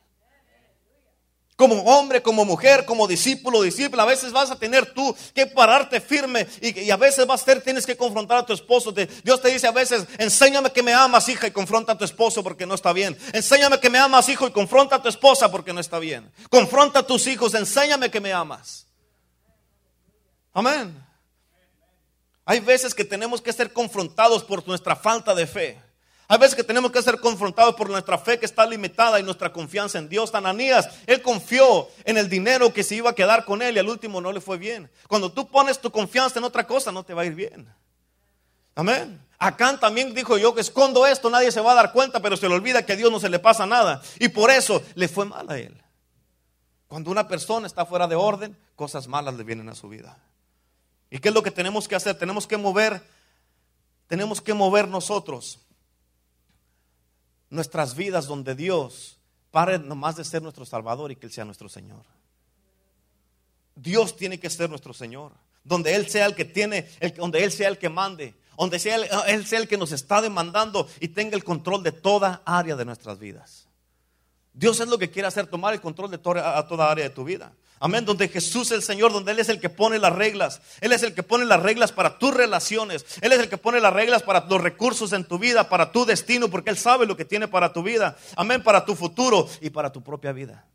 Como 1.56 1.76
hombre, 1.84 2.22
como 2.22 2.44
mujer, 2.44 2.84
como 2.84 3.08
discípulo, 3.08 3.62
discípula, 3.62 4.04
a 4.04 4.06
veces 4.06 4.34
vas 4.34 4.52
a 4.52 4.60
tener 4.60 4.94
tú 4.94 5.16
que 5.34 5.48
pararte 5.48 6.02
firme 6.02 6.46
y, 6.60 6.90
a 6.90 6.98
veces 6.98 7.26
vas 7.26 7.42
a 7.42 7.46
ser, 7.46 7.62
tienes 7.62 7.86
que 7.86 7.96
confrontar 7.96 8.40
a 8.40 8.46
tu 8.46 8.52
esposo. 8.52 8.92
Dios 8.92 9.42
te 9.42 9.50
dice 9.50 9.66
a 9.66 9.72
veces, 9.72 10.06
enséñame 10.18 10.72
que 10.72 10.84
me 10.84 10.94
amas, 10.94 11.30
hija, 11.30 11.48
y 11.48 11.52
confronta 11.52 11.94
a 11.94 11.98
tu 11.98 12.04
esposo 12.04 12.44
porque 12.44 12.66
no 12.66 12.76
está 12.76 12.92
bien. 12.92 13.18
Enséñame 13.32 13.80
que 13.80 13.90
me 13.90 13.98
amas, 13.98 14.28
hijo, 14.28 14.46
y 14.48 14.52
confronta 14.52 14.98
a 14.98 15.02
tu 15.02 15.08
esposa 15.08 15.50
porque 15.50 15.72
no 15.72 15.80
está 15.80 15.98
bien. 15.98 16.30
Confronta 16.50 17.00
a 17.00 17.08
tus 17.08 17.26
hijos, 17.28 17.54
enséñame 17.54 18.12
que 18.12 18.20
me 18.20 18.34
amas. 18.34 18.88
Amén. 20.54 21.06
Hay 22.44 22.60
veces 22.60 22.94
que 22.94 23.06
tenemos 23.06 23.42
que 23.42 23.54
ser 23.54 23.72
confrontados 23.72 24.44
por 24.44 24.68
nuestra 24.68 24.96
falta 24.96 25.34
de 25.34 25.48
fe. 25.48 25.85
Hay 26.28 26.40
veces 26.40 26.56
que 26.56 26.64
tenemos 26.64 26.92
que 26.92 27.02
ser 27.04 27.20
confrontados 27.20 27.76
por 27.76 27.90
nuestra 27.90 28.18
fe 28.18 28.40
que 28.40 28.48
está 28.48 28.66
limitada 28.66 29.20
y 29.20 29.24
nuestra 29.24 29.54
confianza 29.54 30.00
en 30.00 30.10
Dios. 30.10 30.34
Ananías, 30.34 30.90
él 31.06 31.22
confió 31.22 31.88
en 32.04 32.18
el 32.18 32.30
dinero 32.30 32.74
que 32.74 32.84
se 32.84 32.96
iba 32.96 33.12
a 33.12 33.16
quedar 33.16 33.46
con 33.46 33.62
él 33.62 33.76
y 33.76 33.80
al 33.80 33.90
último 33.90 34.20
no 34.22 34.32
le 34.32 34.42
fue 34.42 34.58
bien. 34.58 34.90
Cuando 35.08 35.32
tú 35.32 35.48
pones 35.48 35.80
tu 35.80 35.92
confianza 35.92 36.40
en 36.40 36.46
otra 36.46 36.66
cosa, 36.66 36.92
no 36.92 37.04
te 37.04 37.14
va 37.14 37.22
a 37.22 37.26
ir 37.26 37.36
bien. 37.36 37.68
Amén. 38.74 39.22
Acán 39.38 39.80
también 39.80 40.16
dijo 40.16 40.38
yo 40.38 40.56
que 40.56 40.62
escondo 40.62 41.06
esto, 41.06 41.30
nadie 41.30 41.52
se 41.52 41.62
va 41.62 41.74
a 41.74 41.76
dar 41.76 41.92
cuenta, 41.92 42.22
pero 42.22 42.38
se 42.38 42.50
le 42.50 42.56
olvida 42.56 42.86
que 42.86 42.94
a 42.94 42.96
Dios 42.96 43.12
no 43.12 43.20
se 43.20 43.30
le 43.30 43.38
pasa 43.38 43.68
nada. 43.68 44.02
Y 44.20 44.30
por 44.30 44.50
eso 44.50 44.82
le 44.96 45.08
fue 45.08 45.26
mal 45.26 45.48
a 45.50 45.60
él. 45.60 45.80
Cuando 46.88 47.12
una 47.12 47.28
persona 47.28 47.68
está 47.68 47.86
fuera 47.86 48.08
de 48.08 48.16
orden, 48.16 48.58
cosas 48.76 49.08
malas 49.08 49.36
le 49.36 49.44
vienen 49.44 49.70
a 49.70 49.76
su 49.76 49.90
vida. 49.90 50.18
¿Y 51.12 51.20
qué 51.20 51.30
es 51.30 51.36
lo 51.36 51.44
que 51.44 51.52
tenemos 51.52 51.88
que 51.88 51.96
hacer? 51.96 52.18
Tenemos 52.18 52.48
que 52.48 52.58
mover, 52.58 53.04
tenemos 54.08 54.42
que 54.42 54.54
mover 54.54 54.88
nosotros 54.88 55.60
nuestras 57.56 57.96
vidas 57.96 58.28
donde 58.28 58.54
Dios 58.56 59.18
pare 59.52 59.80
nomás 59.80 60.18
de 60.18 60.24
ser 60.24 60.42
nuestro 60.42 60.66
Salvador 60.66 61.12
y 61.12 61.16
que 61.16 61.26
Él 61.26 61.32
sea 61.32 61.46
nuestro 61.46 61.70
Señor. 61.70 62.04
Dios 63.76 64.16
tiene 64.16 64.40
que 64.40 64.50
ser 64.50 64.70
nuestro 64.70 64.94
Señor. 64.94 65.32
Donde 65.64 65.96
Él 65.96 66.08
sea 66.08 66.28
el 66.28 66.36
que 66.36 66.46
tiene, 66.46 66.88
donde 67.16 67.44
Él 67.44 67.52
sea 67.52 67.70
el 67.70 67.78
que 67.78 67.90
mande, 67.90 68.36
donde 68.58 68.78
sea 68.78 68.98
Él 69.28 69.46
sea 69.48 69.60
el 69.60 69.68
que 69.68 69.78
nos 69.78 69.92
está 69.92 70.22
demandando 70.22 70.88
y 71.00 71.08
tenga 71.08 71.36
el 71.36 71.44
control 71.44 71.82
de 71.82 71.92
toda 71.92 72.44
área 72.46 72.76
de 72.76 72.86
nuestras 72.86 73.18
vidas. 73.18 73.68
Dios 74.54 74.80
es 74.80 74.88
lo 74.88 74.98
que 74.98 75.10
quiere 75.10 75.28
hacer, 75.28 75.48
tomar 75.48 75.74
el 75.74 75.82
control 75.82 76.12
de 76.12 76.18
toda 76.18 76.92
área 76.92 77.04
de 77.04 77.10
tu 77.10 77.24
vida. 77.24 77.54
Amén, 77.80 78.06
donde 78.06 78.30
Jesús 78.30 78.68
es 78.68 78.78
el 78.78 78.84
Señor, 78.84 79.12
donde 79.12 79.34
Él 79.34 79.40
es 79.40 79.50
el 79.50 79.60
que 79.60 79.70
pone 79.70 80.00
las 80.00 80.14
reglas. 80.14 80.62
Él 80.80 80.94
es 80.94 81.04
el 81.04 81.14
que 81.14 81.24
pone 81.24 81.46
las 81.46 81.62
reglas 81.62 81.92
para 81.92 82.18
tus 82.18 82.34
relaciones. 82.34 83.06
Él 83.22 83.34
es 83.34 83.40
el 83.40 83.50
que 83.50 83.58
pone 83.58 83.82
las 83.82 83.94
reglas 83.94 84.24
para 84.24 84.46
los 84.46 84.62
recursos 84.62 85.12
en 85.14 85.26
tu 85.26 85.38
vida, 85.38 85.68
para 85.68 85.92
tu 85.92 86.06
destino, 86.06 86.50
porque 86.50 86.70
Él 86.70 86.78
sabe 86.78 87.06
lo 87.06 87.18
que 87.18 87.26
tiene 87.26 87.48
para 87.48 87.74
tu 87.74 87.84
vida. 87.84 88.18
Amén, 88.38 88.64
para 88.64 88.86
tu 88.86 88.96
futuro 88.96 89.50
y 89.60 89.70
para 89.70 89.92
tu 89.92 90.02
propia 90.02 90.32
vida. 90.32 90.66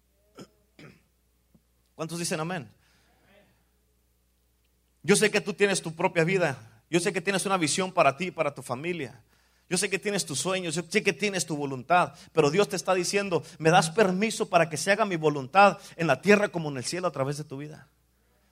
¿Cuántos 1.94 2.18
dicen 2.18 2.40
amén? 2.40 2.70
Yo 5.02 5.16
sé 5.16 5.30
que 5.30 5.40
tú 5.40 5.54
tienes 5.54 5.80
tu 5.80 5.94
propia 5.94 6.24
vida. 6.24 6.58
Yo 6.90 7.00
sé 7.00 7.12
que 7.12 7.20
tienes 7.20 7.46
una 7.46 7.56
visión 7.56 7.92
para 7.92 8.16
ti, 8.16 8.30
para 8.30 8.54
tu 8.54 8.62
familia. 8.62 9.22
Yo 9.70 9.78
sé 9.78 9.88
que 9.88 10.00
tienes 10.00 10.26
tus 10.26 10.40
sueños, 10.40 10.74
yo 10.74 10.82
sé 10.82 11.00
que 11.04 11.12
tienes 11.12 11.46
tu 11.46 11.56
voluntad, 11.56 12.14
pero 12.32 12.50
Dios 12.50 12.68
te 12.68 12.74
está 12.74 12.92
diciendo, 12.92 13.44
me 13.58 13.70
das 13.70 13.88
permiso 13.88 14.48
para 14.48 14.68
que 14.68 14.76
se 14.76 14.90
haga 14.90 15.04
mi 15.04 15.14
voluntad 15.14 15.78
en 15.94 16.08
la 16.08 16.20
tierra 16.20 16.48
como 16.48 16.70
en 16.70 16.78
el 16.78 16.84
cielo 16.84 17.06
a 17.06 17.12
través 17.12 17.36
de 17.36 17.44
tu 17.44 17.56
vida. 17.56 17.86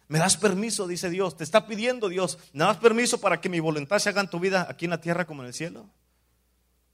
Me 0.07 0.20
das 0.20 0.37
permiso, 0.37 0.87
dice 0.87 1.11
Dios, 1.11 1.37
te 1.37 1.42
está 1.42 1.66
pidiendo 1.66 2.09
Dios, 2.09 2.38
me 2.52 2.62
das 2.62 2.76
permiso 2.76 3.20
para 3.20 3.40
que 3.40 3.48
mi 3.48 3.59
voluntad 3.59 3.98
se 3.98 4.11
haga 4.11 4.20
en 4.20 4.31
tu 4.31 4.38
vida 4.38 4.68
aquí 4.70 4.85
en 4.85 4.92
la 4.92 5.00
tierra 5.00 5.26
como 5.26 5.42
en 5.42 5.48
el 5.48 5.54
cielo. 5.54 5.90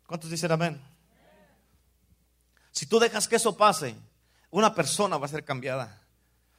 ¿Cuántos 0.07 0.31
dicen 0.31 0.51
amén? 0.51 0.81
Si 2.71 2.87
tú 2.87 2.99
dejas 2.99 3.29
que 3.29 3.37
eso 3.37 3.55
pase, 3.59 3.95
una 4.51 4.75
persona 4.75 5.19
va 5.19 5.27
a 5.27 5.29
ser 5.29 5.45
cambiada. 5.45 6.01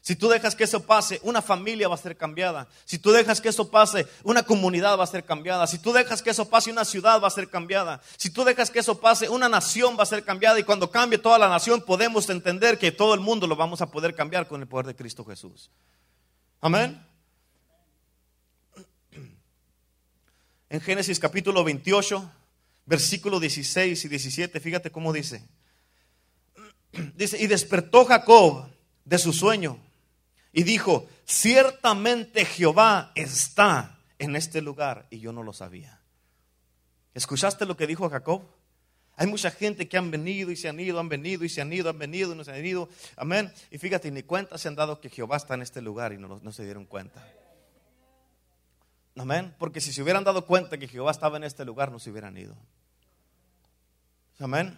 Si 0.06 0.16
tú 0.16 0.30
dejas 0.30 0.54
que 0.54 0.66
eso 0.66 0.86
pase, 0.86 1.20
una 1.24 1.42
familia 1.42 1.88
va 1.88 1.96
a 1.96 1.98
ser 1.98 2.16
cambiada. 2.16 2.68
Si 2.86 3.00
tú 3.00 3.12
dejas 3.12 3.42
que 3.42 3.50
eso 3.50 3.72
pase, 3.72 4.06
una 4.24 4.44
comunidad 4.44 5.00
va 5.00 5.04
a 5.04 5.08
ser 5.08 5.26
cambiada. 5.26 5.66
Si 5.66 5.80
tú 5.80 5.94
dejas 5.94 6.22
que 6.22 6.30
eso 6.30 6.48
pase, 6.48 6.70
una 6.70 6.86
ciudad 6.86 7.20
va 7.20 7.28
a 7.28 7.32
ser 7.32 7.50
cambiada. 7.50 8.00
Si 8.16 8.30
tú 8.30 8.44
dejas 8.44 8.70
que 8.70 8.78
eso 8.78 9.00
pase, 9.00 9.30
una 9.30 9.50
nación 9.50 9.98
va 9.98 10.04
a 10.04 10.06
ser 10.06 10.24
cambiada. 10.24 10.60
Y 10.60 10.64
cuando 10.64 10.92
cambie 10.92 11.18
toda 11.18 11.40
la 11.40 11.50
nación, 11.50 11.82
podemos 11.82 12.30
entender 12.30 12.78
que 12.78 12.92
todo 12.92 13.16
el 13.16 13.20
mundo 13.20 13.48
lo 13.48 13.56
vamos 13.56 13.82
a 13.82 13.90
poder 13.90 14.14
cambiar 14.14 14.48
con 14.48 14.62
el 14.62 14.68
poder 14.68 14.86
de 14.86 14.96
Cristo 14.96 15.26
Jesús. 15.26 15.72
Amén. 16.62 17.04
En 20.70 20.82
Génesis 20.82 21.20
capítulo 21.20 21.64
28, 21.64 22.32
versículo 22.86 23.40
16 23.40 24.06
y 24.06 24.08
17, 24.08 24.60
fíjate 24.60 24.92
cómo 24.92 25.12
dice. 25.12 25.44
Dice, 27.16 27.42
y 27.42 27.48
despertó 27.48 28.06
Jacob 28.06 28.68
de 29.04 29.18
su 29.18 29.34
sueño 29.34 29.80
y 30.56 30.64
dijo, 30.64 31.06
ciertamente 31.26 32.46
Jehová 32.46 33.12
está 33.14 34.00
en 34.18 34.38
este 34.38 34.62
lugar 34.62 35.06
y 35.10 35.20
yo 35.20 35.34
no 35.34 35.44
lo 35.44 35.52
sabía. 35.52 36.00
¿Escuchaste 37.14 37.66
lo 37.66 37.76
que 37.76 37.86
dijo 37.86 38.10
Jacob? 38.10 38.42
Hay 39.18 39.28
mucha 39.28 39.52
gente 39.52 39.90
que 39.90 39.98
han 39.98 40.12
venido 40.12 40.52
y 40.52 40.56
se 40.56 40.70
han 40.70 40.80
ido, 40.80 40.98
han 41.02 41.10
venido 41.10 41.44
y 41.44 41.50
se 41.50 41.60
han 41.60 41.74
ido, 41.74 41.90
han 41.90 42.00
venido 42.00 42.32
y 42.32 42.38
no 42.38 42.46
se 42.46 42.54
han 42.54 42.66
ido. 42.66 42.88
Amén. 43.18 43.52
Y 43.70 43.80
fíjate, 43.80 44.10
ni 44.12 44.24
cuenta 44.24 44.58
se 44.58 44.70
han 44.70 44.76
dado 44.76 45.02
que 45.02 45.10
Jehová 45.10 45.36
está 45.36 45.56
en 45.56 45.62
este 45.62 45.82
lugar 45.82 46.14
y 46.14 46.18
no, 46.18 46.40
no 46.42 46.52
se 46.54 46.64
dieron 46.64 46.86
cuenta. 46.86 47.22
Amén. 49.18 49.54
Porque 49.60 49.82
si 49.82 49.92
se 49.92 50.02
hubieran 50.04 50.24
dado 50.24 50.46
cuenta 50.46 50.78
que 50.78 50.88
Jehová 50.88 51.12
estaba 51.12 51.36
en 51.36 51.44
este 51.44 51.66
lugar, 51.66 51.92
no 51.92 52.00
se 52.00 52.12
hubieran 52.12 52.38
ido. 52.38 52.56
Amén. 54.40 54.74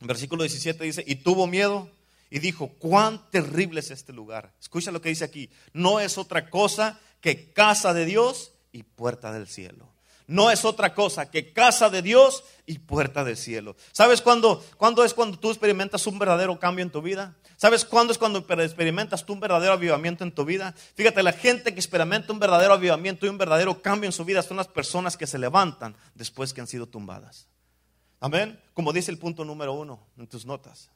Versículo 0.00 0.44
17 0.44 0.82
dice, 0.82 1.04
y 1.06 1.16
tuvo 1.16 1.46
miedo 1.46 1.90
y 2.30 2.38
dijo, 2.38 2.68
cuán 2.78 3.30
terrible 3.30 3.80
es 3.80 3.90
este 3.90 4.12
lugar. 4.12 4.52
Escucha 4.60 4.90
lo 4.90 5.00
que 5.00 5.10
dice 5.10 5.24
aquí. 5.24 5.50
No 5.72 6.00
es 6.00 6.18
otra 6.18 6.50
cosa 6.50 7.00
que 7.20 7.52
casa 7.52 7.94
de 7.94 8.04
Dios 8.04 8.52
y 8.72 8.82
puerta 8.82 9.32
del 9.32 9.46
cielo. 9.46 9.92
No 10.28 10.50
es 10.50 10.64
otra 10.64 10.92
cosa 10.92 11.30
que 11.30 11.52
casa 11.52 11.88
de 11.88 12.02
Dios 12.02 12.42
y 12.66 12.80
puerta 12.80 13.22
del 13.22 13.36
cielo. 13.36 13.76
¿Sabes 13.92 14.20
cuándo, 14.20 14.64
cuándo 14.76 15.04
es 15.04 15.14
cuando 15.14 15.38
tú 15.38 15.50
experimentas 15.50 16.06
un 16.08 16.18
verdadero 16.18 16.58
cambio 16.58 16.82
en 16.82 16.90
tu 16.90 17.00
vida? 17.00 17.36
¿Sabes 17.56 17.84
cuándo 17.84 18.12
es 18.12 18.18
cuando 18.18 18.40
experimentas 18.40 19.24
tú 19.24 19.34
un 19.34 19.40
verdadero 19.40 19.74
avivamiento 19.74 20.24
en 20.24 20.32
tu 20.32 20.44
vida? 20.44 20.74
Fíjate, 20.94 21.22
la 21.22 21.32
gente 21.32 21.72
que 21.72 21.80
experimenta 21.80 22.32
un 22.32 22.40
verdadero 22.40 22.74
avivamiento 22.74 23.24
y 23.24 23.28
un 23.28 23.38
verdadero 23.38 23.80
cambio 23.80 24.08
en 24.08 24.12
su 24.12 24.24
vida 24.24 24.42
son 24.42 24.56
las 24.56 24.66
personas 24.66 25.16
que 25.16 25.28
se 25.28 25.38
levantan 25.38 25.96
después 26.16 26.52
que 26.52 26.60
han 26.60 26.66
sido 26.66 26.86
tumbadas. 26.86 27.46
Amén. 28.18 28.60
Como 28.74 28.92
dice 28.92 29.12
el 29.12 29.18
punto 29.18 29.44
número 29.44 29.74
uno 29.74 30.08
en 30.18 30.26
tus 30.26 30.44
notas. 30.44 30.90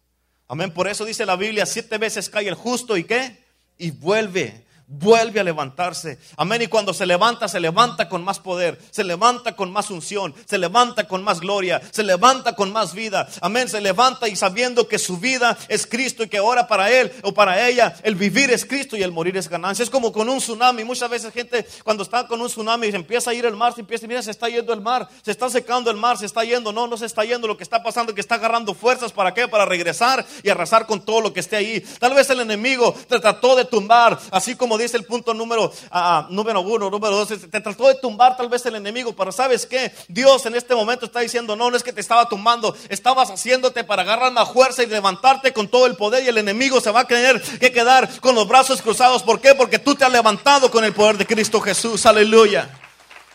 Amén. 0.50 0.72
Por 0.72 0.88
eso 0.88 1.04
dice 1.04 1.24
la 1.24 1.36
Biblia, 1.36 1.64
siete 1.64 1.96
veces 1.96 2.28
cae 2.28 2.48
el 2.48 2.56
justo 2.56 2.96
y 2.96 3.04
qué? 3.04 3.36
Y 3.78 3.92
vuelve 3.92 4.64
vuelve 4.90 5.38
a 5.38 5.44
levantarse. 5.44 6.18
Amén. 6.36 6.62
Y 6.62 6.66
cuando 6.66 6.92
se 6.92 7.06
levanta, 7.06 7.46
se 7.48 7.60
levanta 7.60 8.08
con 8.08 8.24
más 8.24 8.40
poder, 8.40 8.78
se 8.90 9.04
levanta 9.04 9.54
con 9.54 9.70
más 9.70 9.88
unción, 9.90 10.34
se 10.46 10.58
levanta 10.58 11.06
con 11.06 11.22
más 11.22 11.40
gloria, 11.40 11.80
se 11.92 12.02
levanta 12.02 12.56
con 12.56 12.72
más 12.72 12.92
vida. 12.92 13.28
Amén. 13.40 13.68
Se 13.68 13.80
levanta 13.80 14.28
y 14.28 14.34
sabiendo 14.34 14.88
que 14.88 14.98
su 14.98 15.18
vida 15.18 15.56
es 15.68 15.86
Cristo 15.86 16.24
y 16.24 16.28
que 16.28 16.38
ahora 16.38 16.66
para 16.66 16.90
él 16.90 17.12
o 17.22 17.32
para 17.32 17.68
ella 17.68 17.94
el 18.02 18.16
vivir 18.16 18.50
es 18.50 18.64
Cristo 18.64 18.96
y 18.96 19.02
el 19.02 19.12
morir 19.12 19.36
es 19.36 19.48
ganancia. 19.48 19.84
Es 19.84 19.90
como 19.90 20.12
con 20.12 20.28
un 20.28 20.38
tsunami. 20.38 20.82
Muchas 20.82 21.08
veces 21.08 21.32
gente 21.32 21.64
cuando 21.84 22.02
está 22.02 22.26
con 22.26 22.40
un 22.40 22.48
tsunami 22.48 22.88
y 22.88 22.90
se 22.90 22.96
empieza 22.96 23.30
a 23.30 23.34
ir 23.34 23.46
el 23.46 23.54
mar, 23.54 23.72
se 23.72 23.82
empieza, 23.82 24.08
mira, 24.08 24.22
se 24.22 24.32
está 24.32 24.48
yendo 24.48 24.72
el 24.72 24.80
mar, 24.80 25.08
se 25.22 25.30
está 25.30 25.48
secando 25.48 25.90
el 25.90 25.96
mar, 25.96 26.18
se 26.18 26.26
está 26.26 26.42
yendo. 26.42 26.72
No, 26.72 26.88
no 26.88 26.96
se 26.96 27.06
está 27.06 27.24
yendo. 27.24 27.46
Lo 27.46 27.56
que 27.56 27.62
está 27.62 27.80
pasando 27.82 28.10
es 28.10 28.14
que 28.16 28.20
está 28.20 28.34
agarrando 28.34 28.74
fuerzas. 28.74 29.12
¿Para 29.12 29.32
qué? 29.32 29.46
Para 29.46 29.64
regresar 29.64 30.26
y 30.42 30.50
arrasar 30.50 30.86
con 30.86 31.00
todo 31.00 31.20
lo 31.20 31.32
que 31.32 31.40
esté 31.40 31.56
ahí. 31.56 31.80
Tal 32.00 32.12
vez 32.12 32.28
el 32.30 32.40
enemigo 32.40 32.92
te 33.08 33.20
trató 33.20 33.54
de 33.54 33.64
tumbar, 33.64 34.18
así 34.32 34.56
como 34.56 34.79
dice 34.82 34.96
el 34.96 35.04
punto 35.04 35.34
número, 35.34 35.72
ah, 35.90 36.26
número 36.30 36.60
uno, 36.60 36.90
número 36.90 37.16
dos. 37.16 37.28
Te 37.28 37.60
trató 37.60 37.88
de 37.88 37.94
tumbar 37.96 38.36
tal 38.36 38.48
vez 38.48 38.64
el 38.66 38.74
enemigo, 38.74 39.14
pero 39.14 39.32
¿sabes 39.32 39.66
qué? 39.66 39.92
Dios 40.08 40.46
en 40.46 40.54
este 40.54 40.74
momento 40.74 41.06
está 41.06 41.20
diciendo, 41.20 41.56
no, 41.56 41.70
no 41.70 41.76
es 41.76 41.82
que 41.82 41.92
te 41.92 42.00
estaba 42.00 42.28
tumbando, 42.28 42.76
estabas 42.88 43.30
haciéndote 43.30 43.84
para 43.84 44.02
agarrar 44.02 44.32
más 44.32 44.52
fuerza 44.52 44.82
y 44.82 44.86
levantarte 44.86 45.52
con 45.52 45.68
todo 45.68 45.86
el 45.86 45.96
poder 45.96 46.24
y 46.24 46.28
el 46.28 46.38
enemigo 46.38 46.80
se 46.80 46.90
va 46.90 47.00
a 47.00 47.06
tener 47.06 47.40
que 47.40 47.72
quedar 47.72 48.08
con 48.20 48.34
los 48.34 48.46
brazos 48.46 48.82
cruzados. 48.82 49.22
¿Por 49.22 49.40
qué? 49.40 49.54
Porque 49.54 49.78
tú 49.78 49.94
te 49.94 50.04
has 50.04 50.12
levantado 50.12 50.70
con 50.70 50.84
el 50.84 50.92
poder 50.92 51.16
de 51.18 51.26
Cristo 51.26 51.60
Jesús. 51.60 52.06
Aleluya. 52.06 52.70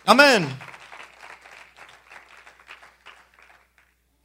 Amén. 0.05 0.47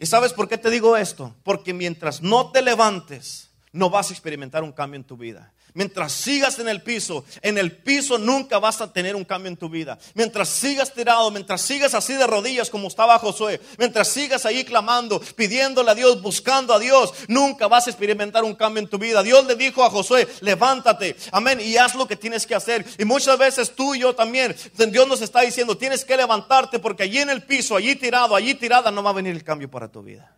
¿Y 0.01 0.07
sabes 0.07 0.33
por 0.33 0.49
qué 0.49 0.57
te 0.57 0.71
digo 0.71 0.97
esto? 0.97 1.35
Porque 1.43 1.75
mientras 1.75 2.23
no 2.23 2.51
te 2.51 2.63
levantes, 2.63 3.51
no 3.73 3.91
vas 3.91 4.09
a 4.11 4.15
experimentar 4.15 4.63
un 4.63 4.73
cambio 4.73 4.97
en 4.97 5.05
tu 5.05 5.17
vida. 5.17 5.53
Mientras 5.75 6.13
sigas 6.13 6.59
en 6.59 6.69
el 6.69 6.83
piso, 6.83 7.25
en 7.43 7.59
el 7.59 7.73
piso 7.73 8.19
nunca 8.19 8.59
vas 8.59 8.81
a 8.81 8.93
tener 8.93 9.15
un 9.15 9.25
cambio 9.25 9.49
en 9.49 9.57
tu 9.57 9.69
vida. 9.69 9.99
Mientras 10.15 10.49
sigas 10.49 10.93
tirado, 10.93 11.31
mientras 11.31 11.61
sigas 11.61 11.95
así 11.95 12.15
de 12.15 12.27
rodillas 12.27 12.71
como 12.71 12.89
estaba 12.89 13.19
Josué, 13.19 13.61
mientras 13.79 14.09
sigas 14.09 14.47
ahí 14.47 14.65
clamando, 14.65 15.21
pidiéndole 15.37 15.91
a 15.91 15.95
Dios, 15.95 16.21
buscando 16.23 16.75
a 16.75 16.79
Dios, 16.79 17.13
nunca 17.29 17.69
vas 17.69 17.87
a 17.87 17.91
experimentar 17.91 18.45
un 18.45 18.55
cambio 18.55 18.83
en 18.83 18.89
tu 18.89 18.99
vida. 18.99 19.23
Dios 19.23 19.47
le 19.47 19.55
dijo 19.55 19.85
a 19.85 19.91
Josué, 19.91 20.29
levántate, 20.41 21.17
amén, 21.33 21.61
y 21.61 21.77
haz 21.77 21.95
lo 21.95 22.09
que 22.09 22.17
tienes 22.17 22.47
que 22.47 22.55
hacer. 22.55 22.85
Y 22.99 23.05
muchas 23.05 23.39
veces 23.39 23.75
tú 23.75 23.95
y 23.95 24.01
yo 24.01 24.15
también, 24.15 24.57
Dios 24.89 25.07
nos 25.07 25.21
está 25.21 25.43
diciendo, 25.43 25.77
tienes 25.77 26.05
que 26.05 26.17
levantarte 26.17 26.79
porque 26.79 27.05
allí 27.05 27.19
en 27.19 27.31
el 27.31 27.43
piso, 27.43 27.77
allí 27.77 27.97
tirado, 27.97 28.35
allí 28.35 28.55
tirada, 28.55 28.91
no 28.91 29.03
va 29.03 29.11
a 29.11 29.15
venir 29.15 29.35
el 29.35 29.45
cambio 29.45 29.71
para 29.71 29.89
tu 29.89 30.03
vida. 30.03 30.35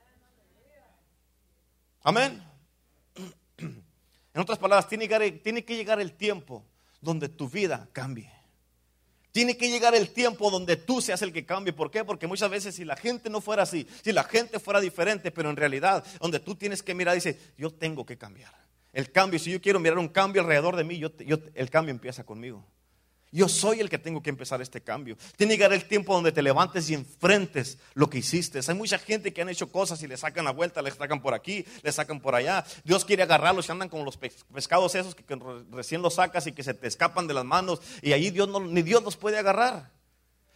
Amén. 2.02 2.51
En 4.34 4.40
otras 4.40 4.58
palabras, 4.58 4.88
tiene 4.88 5.06
que, 5.08 5.76
llegar, 5.76 6.00
el 6.00 6.12
tiempo 6.12 6.64
donde 7.00 7.28
tu 7.28 7.48
vida 7.48 7.88
cambie. 7.92 8.30
Tiene 9.30 9.56
que 9.56 9.70
llegar 9.70 9.94
el 9.94 10.10
tiempo 10.10 10.50
donde 10.50 10.76
tú 10.76 11.00
seas 11.00 11.22
el 11.22 11.32
que 11.32 11.46
cambie. 11.46 11.72
¿Por 11.72 11.90
qué? 11.90 12.04
Porque 12.04 12.26
muchas 12.26 12.50
veces 12.50 12.74
si 12.74 12.84
la 12.84 12.96
gente 12.96 13.30
no 13.30 13.40
fuera 13.40 13.62
así, 13.62 13.86
si 14.02 14.12
la 14.12 14.24
gente 14.24 14.58
fuera 14.58 14.80
diferente, 14.80 15.30
pero 15.30 15.50
en 15.50 15.56
realidad 15.56 16.04
donde 16.20 16.38
tú 16.40 16.54
tienes 16.54 16.82
que 16.82 16.94
mirar, 16.94 17.14
dice, 17.14 17.38
yo 17.56 17.70
tengo 17.70 18.04
que 18.04 18.18
cambiar. 18.18 18.52
El 18.92 19.10
cambio, 19.10 19.38
si 19.38 19.50
yo 19.50 19.60
quiero 19.60 19.80
mirar 19.80 19.98
un 19.98 20.08
cambio 20.08 20.42
alrededor 20.42 20.76
de 20.76 20.84
mí, 20.84 21.00
el 21.54 21.70
cambio 21.70 21.90
empieza 21.90 22.24
conmigo. 22.24 22.66
Yo 23.34 23.48
soy 23.48 23.80
el 23.80 23.88
que 23.88 23.98
tengo 23.98 24.22
que 24.22 24.28
empezar 24.28 24.60
este 24.60 24.82
cambio. 24.82 25.16
Tiene 25.36 25.54
que 25.54 25.56
llegar 25.56 25.72
el 25.72 25.88
tiempo 25.88 26.12
donde 26.12 26.32
te 26.32 26.42
levantes 26.42 26.90
y 26.90 26.94
enfrentes 26.94 27.78
lo 27.94 28.10
que 28.10 28.18
hiciste. 28.18 28.60
Hay 28.68 28.74
mucha 28.74 28.98
gente 28.98 29.32
que 29.32 29.40
han 29.40 29.48
hecho 29.48 29.72
cosas 29.72 30.02
y 30.02 30.06
le 30.06 30.18
sacan 30.18 30.44
la 30.44 30.50
vuelta, 30.50 30.82
le 30.82 30.90
sacan 30.90 31.22
por 31.22 31.32
aquí, 31.32 31.64
le 31.82 31.90
sacan 31.92 32.20
por 32.20 32.34
allá. 32.34 32.62
Dios 32.84 33.06
quiere 33.06 33.22
agarrarlos 33.22 33.66
y 33.66 33.72
andan 33.72 33.88
como 33.88 34.04
los 34.04 34.18
pescados 34.18 34.94
esos 34.94 35.14
que 35.14 35.24
recién 35.70 36.02
los 36.02 36.16
sacas 36.16 36.46
y 36.46 36.52
que 36.52 36.62
se 36.62 36.74
te 36.74 36.86
escapan 36.86 37.26
de 37.26 37.32
las 37.32 37.46
manos. 37.46 37.80
Y 38.02 38.12
ahí 38.12 38.28
Dios 38.30 38.48
no, 38.48 38.60
ni 38.60 38.82
Dios 38.82 39.02
los 39.02 39.16
puede 39.16 39.38
agarrar. 39.38 39.90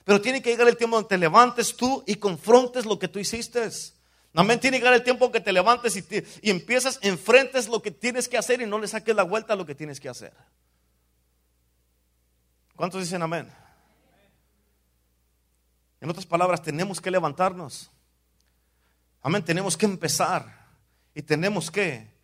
Pero 0.05 0.21
tiene 0.21 0.43
que 0.43 0.51
llegar 0.51 0.69
el 0.69 0.77
tiempo 0.77 0.97
donde 0.97 1.09
te 1.09 1.17
levantes 1.17 1.75
tú 1.75 2.05
y 2.07 2.17
confrontes 2.17 2.85
lo 2.85 2.99
que 2.99 3.09
tú 3.09 3.19
hiciste. 3.19 3.71
Amén. 4.35 4.61
Tiene 4.61 4.77
que 4.77 4.83
llegar 4.83 4.93
el 4.93 5.03
tiempo 5.03 5.33
que 5.33 5.41
te 5.41 5.51
levantes 5.51 5.97
y, 5.97 6.05
y 6.43 6.51
empiezas, 6.51 6.99
enfrentes 7.01 7.69
lo 7.69 7.81
que 7.81 7.91
tienes 7.91 8.29
que 8.29 8.37
hacer 8.37 8.61
y 8.61 8.67
no 8.67 8.79
le 8.79 8.87
saques 8.87 9.17
la 9.17 9.23
vuelta 9.23 9.55
a 9.55 9.57
lo 9.57 9.65
que 9.65 9.75
tienes 9.75 9.99
que 9.99 10.11
hacer. 10.11 10.35
¿Cuántos 12.77 13.01
dicen 13.01 13.23
amén? 13.23 13.51
En 16.01 16.11
otras 16.11 16.27
palabras, 16.27 16.63
tenemos 16.63 17.01
que 17.01 17.11
levantarnos. 17.11 17.91
Amén, 19.23 19.43
tenemos 19.43 19.77
que 19.77 19.87
empezar. 19.87 20.67
Y 21.15 21.23
tenemos 21.23 21.71
que 21.71 22.15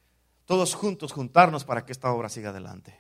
todos 0.45 0.75
juntos 0.75 1.13
juntarnos 1.13 1.65
para 1.65 1.87
que 1.87 1.93
esta 1.93 2.13
obra 2.13 2.29
siga 2.29 2.51
adelante. 2.51 2.95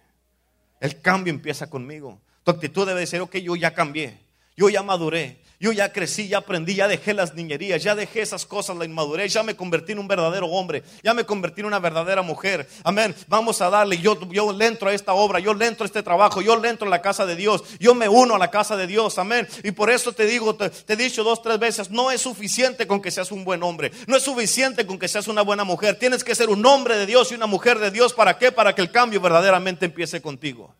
El 0.80 1.00
cambio 1.02 1.32
empieza 1.32 1.68
conmigo. 1.68 2.20
Tu 2.42 2.50
actitud 2.50 2.86
debe 2.86 3.06
ser, 3.06 3.20
ok, 3.20 3.36
yo 3.36 3.54
ya 3.54 3.74
cambié, 3.74 4.18
yo 4.56 4.70
ya 4.70 4.82
maduré, 4.82 5.41
yo 5.62 5.70
ya 5.70 5.92
crecí, 5.92 6.26
ya 6.26 6.38
aprendí, 6.38 6.74
ya 6.74 6.88
dejé 6.88 7.14
las 7.14 7.34
niñerías, 7.34 7.80
ya 7.80 7.94
dejé 7.94 8.20
esas 8.20 8.44
cosas, 8.44 8.76
la 8.76 8.84
inmadurez, 8.84 9.32
ya 9.32 9.44
me 9.44 9.54
convertí 9.54 9.92
en 9.92 10.00
un 10.00 10.08
verdadero 10.08 10.48
hombre, 10.48 10.82
ya 11.04 11.14
me 11.14 11.24
convertí 11.24 11.60
en 11.60 11.68
una 11.68 11.78
verdadera 11.78 12.20
mujer. 12.22 12.68
Amén. 12.82 13.14
Vamos 13.28 13.62
a 13.62 13.70
darle, 13.70 13.96
yo, 13.98 14.18
le 14.52 14.66
entro 14.66 14.88
a 14.88 14.92
esta 14.92 15.12
obra, 15.12 15.38
yo 15.38 15.54
le 15.54 15.68
entro 15.68 15.84
a 15.84 15.86
este 15.86 16.02
trabajo, 16.02 16.42
yo 16.42 16.56
le 16.56 16.68
entro 16.68 16.88
a 16.88 16.90
la 16.90 17.00
casa 17.00 17.26
de 17.26 17.36
Dios, 17.36 17.62
yo 17.78 17.94
me 17.94 18.08
uno 18.08 18.34
a 18.34 18.38
la 18.40 18.50
casa 18.50 18.76
de 18.76 18.88
Dios. 18.88 19.18
Amén. 19.18 19.46
Y 19.62 19.70
por 19.70 19.88
eso 19.88 20.12
te 20.12 20.26
digo, 20.26 20.56
te, 20.56 20.68
te 20.68 20.94
he 20.94 20.96
dicho 20.96 21.22
dos, 21.22 21.40
tres 21.40 21.60
veces, 21.60 21.90
no 21.92 22.10
es 22.10 22.22
suficiente 22.22 22.88
con 22.88 23.00
que 23.00 23.12
seas 23.12 23.30
un 23.30 23.44
buen 23.44 23.62
hombre, 23.62 23.92
no 24.08 24.16
es 24.16 24.24
suficiente 24.24 24.84
con 24.84 24.98
que 24.98 25.06
seas 25.06 25.28
una 25.28 25.42
buena 25.42 25.62
mujer. 25.62 25.96
Tienes 25.96 26.24
que 26.24 26.34
ser 26.34 26.50
un 26.50 26.66
hombre 26.66 26.96
de 26.96 27.06
Dios 27.06 27.30
y 27.30 27.36
una 27.36 27.46
mujer 27.46 27.78
de 27.78 27.92
Dios. 27.92 28.14
¿Para 28.14 28.36
qué? 28.36 28.50
Para 28.50 28.74
que 28.74 28.82
el 28.82 28.90
cambio 28.90 29.20
verdaderamente 29.20 29.86
empiece 29.86 30.20
contigo. 30.20 30.74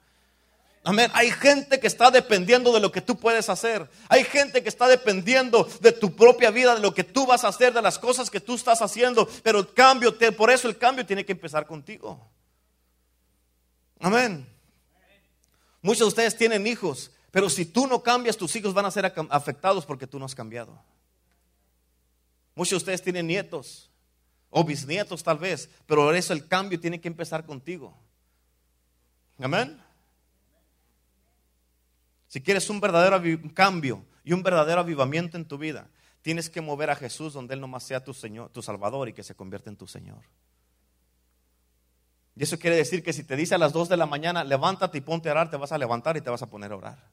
Amén. 0.85 1.11
Hay 1.14 1.30
gente 1.30 1.78
que 1.78 1.87
está 1.87 2.11
dependiendo 2.11 2.72
de 2.72 2.80
lo 2.80 2.91
que 2.91 3.01
tú 3.01 3.16
puedes 3.16 3.49
hacer. 3.49 3.89
Hay 4.09 4.24
gente 4.24 4.62
que 4.62 4.68
está 4.68 4.89
dependiendo 4.89 5.68
de 5.80 5.93
tu 5.93 6.16
propia 6.16 6.51
vida, 6.51 6.74
de 6.74 6.80
lo 6.80 6.93
que 6.93 7.05
tú 7.05 7.24
vas 7.24 7.45
a 7.45 7.49
hacer, 7.49 7.72
de 7.72 7.83
las 7.83 7.99
cosas 7.99 8.28
que 8.28 8.41
tú 8.41 8.55
estás 8.55 8.83
haciendo. 8.83 9.28
Pero 9.45 9.61
el 9.61 9.72
cambio, 9.72 10.16
por 10.37 10.51
eso 10.51 10.68
el 10.68 10.76
cambio 10.76 11.07
tiene 11.07 11.24
que 11.24 11.33
empezar 11.33 11.66
contigo. 11.66 12.28
Amén. 14.01 14.45
Muchos 15.83 16.01
de 16.01 16.09
ustedes 16.09 16.37
tienen 16.37 16.66
hijos, 16.66 17.12
pero 17.30 17.49
si 17.49 17.64
tú 17.64 17.87
no 17.87 18.03
cambias, 18.03 18.37
tus 18.37 18.55
hijos 18.57 18.74
van 18.74 18.87
a 18.87 18.91
ser 18.91 19.12
afectados 19.30 19.87
porque 19.87 20.07
tú 20.07 20.18
no 20.18 20.24
has 20.24 20.35
cambiado. 20.35 20.80
Muchos 22.55 22.70
de 22.70 22.76
ustedes 22.76 23.03
tienen 23.03 23.26
nietos 23.26 23.91
o 24.51 24.62
bisnietos 24.62 25.22
tal 25.22 25.39
vez, 25.39 25.68
pero 25.87 26.03
por 26.03 26.14
eso 26.14 26.33
el 26.33 26.47
cambio 26.47 26.78
tiene 26.78 27.01
que 27.01 27.09
empezar 27.09 27.47
contigo. 27.47 27.97
Amén. 29.41 29.82
Si 32.33 32.41
quieres 32.41 32.70
un 32.70 32.80
verdadero 32.80 33.20
cambio 33.53 34.07
y 34.24 34.33
un 34.33 34.43
verdadero 34.43 34.80
avivamiento 34.80 35.37
en 35.37 35.45
tu 35.45 35.59
vida, 35.59 35.91
tienes 36.22 36.49
que 36.49 36.62
mover 36.62 36.89
a 36.89 36.97
Jesús 36.97 37.35
donde 37.35 37.53
Él 37.53 37.61
nomás 37.61 37.83
sea 37.83 38.03
tu 38.03 38.14
Señor, 38.14 38.49
tu 38.49 38.62
Salvador 38.62 39.11
y 39.11 39.12
que 39.12 39.22
se 39.22 39.35
convierta 39.35 39.68
en 39.68 39.76
tu 39.76 39.87
Señor. 39.87 40.22
Y 42.35 42.43
eso 42.43 42.59
quiere 42.59 42.76
decir 42.76 43.03
que 43.03 43.12
si 43.12 43.22
te 43.22 43.37
dice 43.37 43.55
a 43.55 43.59
las 43.59 43.74
2 43.74 43.91
de 43.91 43.99
la 43.99 44.07
mañana, 44.07 44.45
levántate 44.45 44.97
y 44.97 45.03
ponte 45.03 45.28
a 45.28 45.33
orar, 45.33 45.51
te 45.51 45.59
vas 45.59 45.72
a 45.72 45.76
levantar 45.76 46.16
y 46.16 46.22
te 46.22 46.30
vas 46.30 46.41
a 46.41 46.49
poner 46.49 46.72
a 46.72 46.76
orar. 46.76 47.05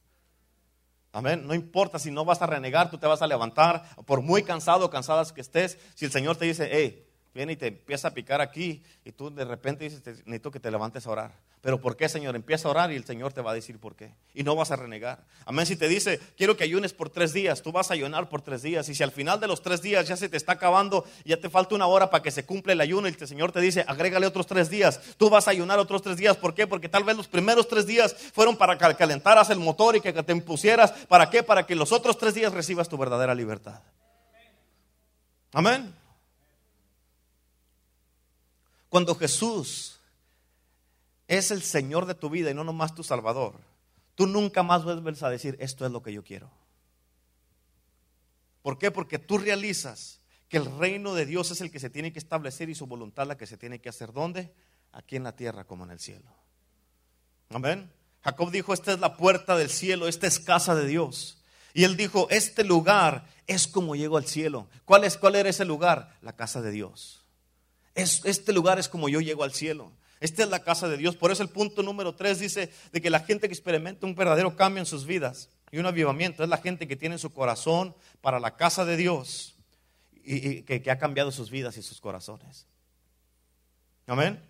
Amén. 1.12 1.46
No 1.46 1.52
importa 1.52 1.98
si 1.98 2.10
no 2.10 2.24
vas 2.24 2.40
a 2.40 2.46
renegar, 2.46 2.90
tú 2.90 2.96
te 2.96 3.06
vas 3.06 3.20
a 3.20 3.26
levantar, 3.26 3.94
por 4.06 4.22
muy 4.22 4.42
cansado 4.42 4.86
o 4.86 4.90
cansadas 4.90 5.34
que 5.34 5.42
estés. 5.42 5.78
Si 5.96 6.06
el 6.06 6.12
Señor 6.12 6.36
te 6.36 6.46
dice, 6.46 6.66
hey, 6.72 7.06
viene 7.34 7.52
y 7.52 7.56
te 7.56 7.66
empieza 7.66 8.08
a 8.08 8.14
picar 8.14 8.40
aquí, 8.40 8.82
y 9.04 9.12
tú 9.12 9.28
de 9.28 9.44
repente 9.44 9.84
dices, 9.84 10.02
necesito 10.24 10.50
que 10.50 10.60
te 10.60 10.70
levantes 10.70 11.06
a 11.06 11.10
orar. 11.10 11.49
Pero 11.62 11.78
¿por 11.78 11.96
qué, 11.96 12.08
Señor? 12.08 12.36
Empieza 12.36 12.68
a 12.68 12.70
orar 12.70 12.90
y 12.90 12.96
el 12.96 13.04
Señor 13.04 13.34
te 13.34 13.42
va 13.42 13.50
a 13.50 13.54
decir 13.54 13.78
por 13.78 13.94
qué. 13.94 14.14
Y 14.32 14.44
no 14.44 14.56
vas 14.56 14.70
a 14.70 14.76
renegar. 14.76 15.24
Amén. 15.44 15.66
Si 15.66 15.76
te 15.76 15.88
dice, 15.88 16.18
quiero 16.38 16.56
que 16.56 16.64
ayunes 16.64 16.94
por 16.94 17.10
tres 17.10 17.34
días, 17.34 17.60
tú 17.60 17.70
vas 17.70 17.90
a 17.90 17.94
ayunar 17.94 18.30
por 18.30 18.40
tres 18.40 18.62
días. 18.62 18.88
Y 18.88 18.94
si 18.94 19.02
al 19.02 19.12
final 19.12 19.40
de 19.40 19.46
los 19.46 19.60
tres 19.60 19.82
días 19.82 20.08
ya 20.08 20.16
se 20.16 20.30
te 20.30 20.38
está 20.38 20.52
acabando, 20.52 21.04
ya 21.26 21.36
te 21.36 21.50
falta 21.50 21.74
una 21.74 21.86
hora 21.86 22.08
para 22.08 22.22
que 22.22 22.30
se 22.30 22.46
cumpla 22.46 22.72
el 22.72 22.80
ayuno 22.80 23.08
y 23.08 23.10
el 23.12 23.28
Señor 23.28 23.52
te 23.52 23.60
dice, 23.60 23.84
agrégale 23.86 24.26
otros 24.26 24.46
tres 24.46 24.70
días, 24.70 25.00
tú 25.18 25.28
vas 25.28 25.48
a 25.48 25.50
ayunar 25.50 25.78
otros 25.78 26.00
tres 26.00 26.16
días. 26.16 26.38
¿Por 26.38 26.54
qué? 26.54 26.66
Porque 26.66 26.88
tal 26.88 27.04
vez 27.04 27.14
los 27.14 27.28
primeros 27.28 27.68
tres 27.68 27.86
días 27.86 28.16
fueron 28.32 28.56
para 28.56 28.78
que 28.78 28.94
calentaras 28.96 29.50
el 29.50 29.58
motor 29.58 29.96
y 29.96 30.00
que 30.00 30.14
te 30.14 30.32
impusieras. 30.32 30.92
¿Para 31.08 31.28
qué? 31.28 31.42
Para 31.42 31.66
que 31.66 31.74
los 31.74 31.92
otros 31.92 32.16
tres 32.16 32.32
días 32.32 32.54
recibas 32.54 32.88
tu 32.88 32.96
verdadera 32.96 33.34
libertad. 33.34 33.82
Amén. 35.52 35.94
Cuando 38.88 39.14
Jesús 39.14 39.99
es 41.30 41.52
el 41.52 41.62
Señor 41.62 42.06
de 42.06 42.16
tu 42.16 42.28
vida 42.28 42.50
y 42.50 42.54
no 42.54 42.64
nomás 42.64 42.92
tu 42.92 43.04
Salvador, 43.04 43.54
tú 44.16 44.26
nunca 44.26 44.64
más 44.64 44.82
vuelves 44.82 45.22
a 45.22 45.30
decir, 45.30 45.56
esto 45.60 45.86
es 45.86 45.92
lo 45.92 46.02
que 46.02 46.12
yo 46.12 46.24
quiero. 46.24 46.50
¿Por 48.62 48.78
qué? 48.78 48.90
Porque 48.90 49.20
tú 49.20 49.38
realizas 49.38 50.20
que 50.48 50.56
el 50.56 50.66
reino 50.78 51.14
de 51.14 51.26
Dios 51.26 51.52
es 51.52 51.60
el 51.60 51.70
que 51.70 51.78
se 51.78 51.88
tiene 51.88 52.12
que 52.12 52.18
establecer 52.18 52.68
y 52.68 52.74
su 52.74 52.88
voluntad 52.88 53.28
la 53.28 53.36
que 53.36 53.46
se 53.46 53.56
tiene 53.56 53.80
que 53.80 53.88
hacer. 53.88 54.12
¿Dónde? 54.12 54.52
Aquí 54.90 55.14
en 55.14 55.22
la 55.22 55.36
tierra 55.36 55.62
como 55.64 55.84
en 55.84 55.92
el 55.92 56.00
cielo. 56.00 56.34
Amén. 57.50 57.92
Jacob 58.24 58.50
dijo, 58.50 58.74
esta 58.74 58.92
es 58.92 58.98
la 58.98 59.16
puerta 59.16 59.56
del 59.56 59.70
cielo, 59.70 60.08
esta 60.08 60.26
es 60.26 60.40
casa 60.40 60.74
de 60.74 60.88
Dios. 60.88 61.38
Y 61.74 61.84
él 61.84 61.96
dijo, 61.96 62.26
este 62.30 62.64
lugar 62.64 63.28
es 63.46 63.68
como 63.68 63.94
llego 63.94 64.16
al 64.16 64.26
cielo. 64.26 64.68
¿Cuál, 64.84 65.04
es, 65.04 65.16
cuál 65.16 65.36
era 65.36 65.48
ese 65.48 65.64
lugar? 65.64 66.16
La 66.22 66.34
casa 66.34 66.60
de 66.60 66.72
Dios. 66.72 67.24
Es, 67.94 68.24
este 68.24 68.52
lugar 68.52 68.80
es 68.80 68.88
como 68.88 69.08
yo 69.08 69.20
llego 69.20 69.44
al 69.44 69.52
cielo. 69.52 69.92
Esta 70.20 70.42
es 70.42 70.50
la 70.50 70.62
casa 70.62 70.86
de 70.88 70.98
Dios. 70.98 71.16
Por 71.16 71.32
eso 71.32 71.42
el 71.42 71.48
punto 71.48 71.82
número 71.82 72.14
tres 72.14 72.38
dice 72.38 72.70
de 72.92 73.00
que 73.00 73.08
la 73.08 73.20
gente 73.20 73.48
que 73.48 73.54
experimenta 73.54 74.06
un 74.06 74.14
verdadero 74.14 74.54
cambio 74.54 74.80
en 74.80 74.86
sus 74.86 75.06
vidas 75.06 75.48
y 75.72 75.78
un 75.78 75.86
avivamiento 75.86 76.42
es 76.42 76.48
la 76.48 76.58
gente 76.58 76.86
que 76.86 76.96
tiene 76.96 77.16
su 77.16 77.32
corazón 77.32 77.94
para 78.20 78.38
la 78.38 78.56
casa 78.56 78.84
de 78.84 78.98
Dios 78.98 79.56
y, 80.22 80.62
que, 80.62 80.90
ha 80.90 80.98
cambiado 80.98 81.32
sus 81.32 81.50
vidas 81.50 81.78
y 81.78 81.82
sus 81.82 82.00
corazones. 82.00 82.66
Amén. 84.06 84.40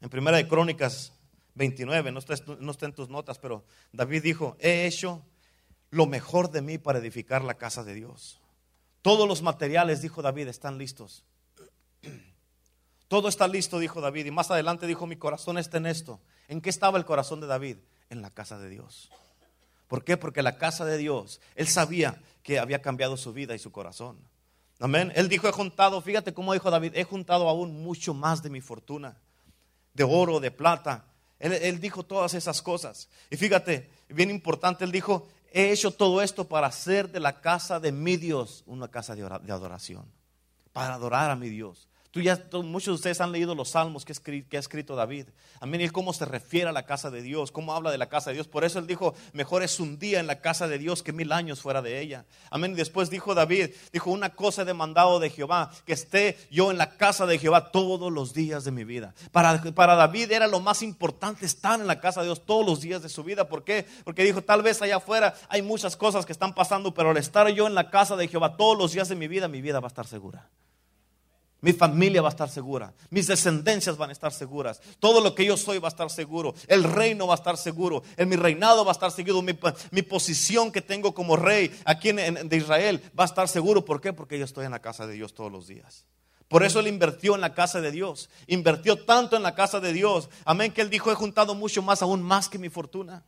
En 0.00 0.08
Primera 0.08 0.38
de 0.38 0.48
Crónicas 0.48 1.12
29, 1.54 2.10
no 2.10 2.20
no 2.58 2.70
está 2.70 2.86
en 2.86 2.94
tus 2.94 3.10
notas, 3.10 3.38
pero 3.38 3.64
David 3.92 4.22
dijo, 4.22 4.56
he 4.58 4.86
hecho 4.86 5.22
lo 5.90 6.06
mejor 6.06 6.50
de 6.50 6.62
mí 6.62 6.78
para 6.78 6.98
edificar 6.98 7.44
la 7.44 7.54
casa 7.54 7.84
de 7.84 7.92
Dios. 7.94 8.40
Todos 9.02 9.28
los 9.28 9.42
materiales, 9.42 10.00
dijo 10.00 10.22
David, 10.22 10.48
están 10.48 10.78
listos. 10.78 11.24
Todo 13.12 13.28
está 13.28 13.46
listo, 13.46 13.78
dijo 13.78 14.00
David. 14.00 14.24
Y 14.24 14.30
más 14.30 14.50
adelante 14.50 14.86
dijo, 14.86 15.06
mi 15.06 15.16
corazón 15.16 15.58
está 15.58 15.76
en 15.76 15.84
esto. 15.84 16.18
¿En 16.48 16.62
qué 16.62 16.70
estaba 16.70 16.96
el 16.96 17.04
corazón 17.04 17.42
de 17.42 17.46
David? 17.46 17.76
En 18.08 18.22
la 18.22 18.30
casa 18.30 18.58
de 18.58 18.70
Dios. 18.70 19.10
¿Por 19.86 20.02
qué? 20.02 20.16
Porque 20.16 20.42
la 20.42 20.56
casa 20.56 20.86
de 20.86 20.96
Dios, 20.96 21.38
él 21.54 21.68
sabía 21.68 22.22
que 22.42 22.58
había 22.58 22.80
cambiado 22.80 23.18
su 23.18 23.34
vida 23.34 23.54
y 23.54 23.58
su 23.58 23.70
corazón. 23.70 24.16
Amén. 24.80 25.12
Él 25.14 25.28
dijo, 25.28 25.46
he 25.46 25.52
juntado, 25.52 26.00
fíjate 26.00 26.32
cómo 26.32 26.54
dijo 26.54 26.70
David, 26.70 26.92
he 26.94 27.04
juntado 27.04 27.50
aún 27.50 27.82
mucho 27.82 28.14
más 28.14 28.42
de 28.42 28.48
mi 28.48 28.62
fortuna, 28.62 29.18
de 29.92 30.04
oro, 30.04 30.40
de 30.40 30.50
plata. 30.50 31.04
Él, 31.38 31.52
él 31.52 31.80
dijo 31.82 32.04
todas 32.04 32.32
esas 32.32 32.62
cosas. 32.62 33.10
Y 33.28 33.36
fíjate, 33.36 33.90
bien 34.08 34.30
importante, 34.30 34.84
él 34.84 34.90
dijo, 34.90 35.28
he 35.52 35.70
hecho 35.70 35.90
todo 35.90 36.22
esto 36.22 36.48
para 36.48 36.68
hacer 36.68 37.10
de 37.10 37.20
la 37.20 37.42
casa 37.42 37.78
de 37.78 37.92
mi 37.92 38.16
Dios 38.16 38.62
una 38.64 38.88
casa 38.88 39.14
de 39.14 39.22
adoración, 39.52 40.06
para 40.72 40.94
adorar 40.94 41.30
a 41.30 41.36
mi 41.36 41.50
Dios. 41.50 41.90
Tú 42.12 42.20
ya, 42.20 42.38
muchos 42.62 42.88
de 42.88 42.92
ustedes 42.96 43.22
han 43.22 43.32
leído 43.32 43.54
los 43.54 43.70
salmos 43.70 44.04
que, 44.04 44.12
ha 44.52 44.58
escrito 44.58 44.94
David. 44.94 45.28
Amén. 45.60 45.80
Y 45.80 45.88
cómo 45.88 46.12
se 46.12 46.26
refiere 46.26 46.68
a 46.68 46.72
la 46.72 46.84
casa 46.84 47.10
de 47.10 47.22
Dios, 47.22 47.50
cómo 47.50 47.72
habla 47.72 47.90
de 47.90 47.96
la 47.96 48.10
casa 48.10 48.28
de 48.28 48.34
Dios. 48.34 48.48
Por 48.48 48.64
eso 48.64 48.78
él 48.78 48.86
dijo, 48.86 49.14
mejor 49.32 49.62
es 49.62 49.80
un 49.80 49.98
día 49.98 50.20
en 50.20 50.26
la 50.26 50.42
casa 50.42 50.68
de 50.68 50.76
Dios 50.76 51.02
que 51.02 51.14
mil 51.14 51.32
años 51.32 51.62
fuera 51.62 51.80
de 51.80 52.02
ella. 52.02 52.26
Amén. 52.50 52.72
Y 52.72 52.74
después 52.74 53.08
dijo 53.08 53.34
David, 53.34 53.70
dijo, 53.94 54.10
una 54.10 54.34
cosa 54.34 54.60
he 54.60 54.64
demandado 54.66 55.20
de 55.20 55.30
Jehová, 55.30 55.70
que 55.86 55.94
esté 55.94 56.36
yo 56.50 56.70
en 56.70 56.76
la 56.76 56.98
casa 56.98 57.24
de 57.24 57.38
Jehová 57.38 57.72
todos 57.72 58.12
los 58.12 58.34
días 58.34 58.64
de 58.64 58.72
mi 58.72 58.84
vida. 58.84 59.14
Para, 59.30 59.62
para 59.72 59.94
David 59.94 60.32
era 60.32 60.46
lo 60.48 60.60
más 60.60 60.82
importante 60.82 61.46
estar 61.46 61.80
en 61.80 61.86
la 61.86 61.98
casa 61.98 62.20
de 62.20 62.26
Dios 62.26 62.44
todos 62.44 62.66
los 62.66 62.82
días 62.82 63.02
de 63.02 63.08
su 63.08 63.24
vida. 63.24 63.48
¿Por 63.48 63.64
qué? 63.64 63.86
Porque 64.04 64.22
dijo, 64.22 64.42
tal 64.42 64.60
vez 64.60 64.82
allá 64.82 64.96
afuera 64.96 65.32
hay 65.48 65.62
muchas 65.62 65.96
cosas 65.96 66.26
que 66.26 66.32
están 66.32 66.54
pasando, 66.54 66.92
pero 66.92 67.08
al 67.08 67.16
estar 67.16 67.48
yo 67.48 67.66
en 67.66 67.74
la 67.74 67.88
casa 67.88 68.16
de 68.16 68.28
Jehová 68.28 68.58
todos 68.58 68.76
los 68.76 68.92
días 68.92 69.08
de 69.08 69.14
mi 69.14 69.28
vida, 69.28 69.48
mi 69.48 69.62
vida 69.62 69.80
va 69.80 69.86
a 69.86 69.88
estar 69.88 70.06
segura. 70.06 70.50
Mi 71.62 71.72
familia 71.72 72.20
va 72.20 72.28
a 72.28 72.30
estar 72.30 72.48
segura. 72.48 72.92
Mis 73.08 73.28
descendencias 73.28 73.96
van 73.96 74.10
a 74.10 74.12
estar 74.12 74.32
seguras. 74.32 74.80
Todo 74.98 75.20
lo 75.20 75.32
que 75.32 75.44
yo 75.44 75.56
soy 75.56 75.78
va 75.78 75.86
a 75.86 75.90
estar 75.90 76.10
seguro. 76.10 76.54
El 76.66 76.82
reino 76.82 77.28
va 77.28 77.34
a 77.34 77.36
estar 77.36 77.56
seguro. 77.56 78.02
En 78.16 78.28
mi 78.28 78.34
reinado 78.34 78.84
va 78.84 78.90
a 78.90 78.94
estar 78.94 79.12
seguro. 79.12 79.42
Mi, 79.42 80.02
posición 80.02 80.72
que 80.72 80.82
tengo 80.82 81.14
como 81.14 81.36
rey 81.36 81.70
aquí 81.84 82.08
en, 82.08 82.48
de 82.48 82.56
Israel 82.56 83.00
va 83.18 83.22
a 83.22 83.26
estar 83.26 83.46
seguro. 83.46 83.84
¿Por 83.84 84.00
qué? 84.00 84.12
Porque 84.12 84.40
yo 84.40 84.44
estoy 84.44 84.64
en 84.64 84.72
la 84.72 84.82
casa 84.82 85.06
de 85.06 85.14
Dios 85.14 85.34
todos 85.34 85.52
los 85.52 85.68
días. 85.68 86.04
Por 86.48 86.64
eso 86.64 86.80
él 86.80 86.88
invirtió 86.88 87.36
en 87.36 87.40
la 87.40 87.54
casa 87.54 87.80
de 87.80 87.92
Dios. 87.92 88.28
Invirtió 88.48 89.04
tanto 89.04 89.36
en 89.36 89.44
la 89.44 89.54
casa 89.54 89.78
de 89.78 89.92
Dios. 89.92 90.30
Amén, 90.44 90.72
que 90.72 90.80
él 90.80 90.90
dijo, 90.90 91.12
he 91.12 91.14
juntado 91.14 91.54
mucho 91.54 91.80
más, 91.80 92.02
aún 92.02 92.22
más 92.22 92.48
que 92.48 92.58
mi 92.58 92.70
fortuna. 92.70 93.24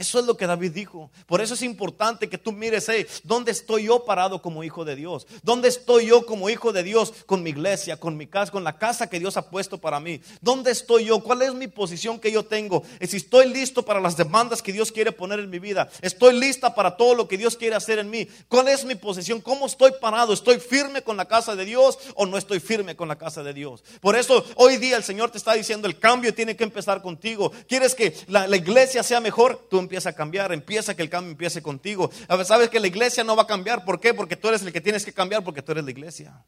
Eso 0.00 0.18
es 0.18 0.24
lo 0.24 0.34
que 0.34 0.46
David 0.46 0.72
dijo. 0.72 1.10
Por 1.26 1.42
eso 1.42 1.52
es 1.52 1.60
importante 1.60 2.30
que 2.30 2.38
tú 2.38 2.52
mires, 2.52 2.88
hey, 2.88 3.06
¿dónde 3.22 3.52
estoy 3.52 3.84
yo 3.84 4.06
parado 4.06 4.40
como 4.40 4.64
hijo 4.64 4.82
de 4.86 4.96
Dios? 4.96 5.26
¿Dónde 5.42 5.68
estoy 5.68 6.06
yo 6.06 6.24
como 6.24 6.48
hijo 6.48 6.72
de 6.72 6.82
Dios 6.82 7.12
con 7.26 7.42
mi 7.42 7.50
iglesia, 7.50 7.98
con 7.98 8.16
mi 8.16 8.26
casa, 8.26 8.50
con 8.50 8.64
la 8.64 8.78
casa 8.78 9.10
que 9.10 9.20
Dios 9.20 9.36
ha 9.36 9.50
puesto 9.50 9.76
para 9.76 10.00
mí? 10.00 10.22
¿Dónde 10.40 10.70
estoy 10.70 11.04
yo? 11.04 11.20
¿Cuál 11.20 11.42
es 11.42 11.52
mi 11.52 11.68
posición 11.68 12.18
que 12.18 12.32
yo 12.32 12.46
tengo? 12.46 12.82
Si 13.06 13.18
estoy 13.18 13.50
listo 13.50 13.84
para 13.84 14.00
las 14.00 14.16
demandas 14.16 14.62
que 14.62 14.72
Dios 14.72 14.90
quiere 14.90 15.12
poner 15.12 15.38
en 15.38 15.50
mi 15.50 15.58
vida. 15.58 15.90
Estoy 16.00 16.40
lista 16.40 16.74
para 16.74 16.96
todo 16.96 17.14
lo 17.14 17.28
que 17.28 17.36
Dios 17.36 17.58
quiere 17.58 17.76
hacer 17.76 17.98
en 17.98 18.08
mí. 18.08 18.26
¿Cuál 18.48 18.68
es 18.68 18.86
mi 18.86 18.94
posición? 18.94 19.42
¿Cómo 19.42 19.66
estoy 19.66 19.92
parado? 20.00 20.32
¿Estoy 20.32 20.60
firme 20.60 21.02
con 21.02 21.18
la 21.18 21.26
casa 21.26 21.54
de 21.54 21.66
Dios 21.66 21.98
o 22.14 22.24
no 22.24 22.38
estoy 22.38 22.60
firme 22.60 22.96
con 22.96 23.06
la 23.06 23.18
casa 23.18 23.42
de 23.42 23.52
Dios? 23.52 23.84
Por 24.00 24.16
eso 24.16 24.46
hoy 24.54 24.78
día 24.78 24.96
el 24.96 25.04
Señor 25.04 25.30
te 25.30 25.36
está 25.36 25.52
diciendo, 25.52 25.86
el 25.86 25.98
cambio 25.98 26.32
tiene 26.32 26.56
que 26.56 26.64
empezar 26.64 27.02
contigo. 27.02 27.52
¿Quieres 27.68 27.94
que 27.94 28.14
la, 28.28 28.56
iglesia 28.56 29.02
sea 29.02 29.20
mejor? 29.20 29.66
Tú 29.68 29.89
empieza 29.90 30.10
a 30.10 30.12
cambiar, 30.12 30.52
empieza 30.52 30.94
que 30.94 31.02
el 31.02 31.10
cambio 31.10 31.32
empiece 31.32 31.60
contigo. 31.60 32.12
Sabes 32.44 32.70
que 32.70 32.78
la 32.78 32.86
iglesia 32.86 33.24
no 33.24 33.34
va 33.34 33.42
a 33.42 33.46
cambiar, 33.46 33.84
¿por 33.84 33.98
qué? 33.98 34.14
Porque 34.14 34.36
tú 34.36 34.46
eres 34.46 34.62
el 34.62 34.72
que 34.72 34.80
tienes 34.80 35.04
que 35.04 35.12
cambiar, 35.12 35.42
porque 35.42 35.62
tú 35.62 35.72
eres 35.72 35.82
la 35.82 35.90
iglesia. 35.90 36.44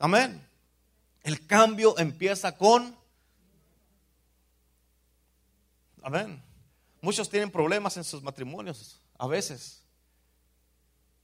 Amén. 0.00 0.44
El 1.22 1.46
cambio 1.46 1.96
empieza 1.98 2.56
con... 2.56 2.96
Amén. 6.02 6.42
Muchos 7.00 7.30
tienen 7.30 7.48
problemas 7.48 7.96
en 7.96 8.02
sus 8.02 8.24
matrimonios, 8.24 9.00
a 9.16 9.28
veces. 9.28 9.84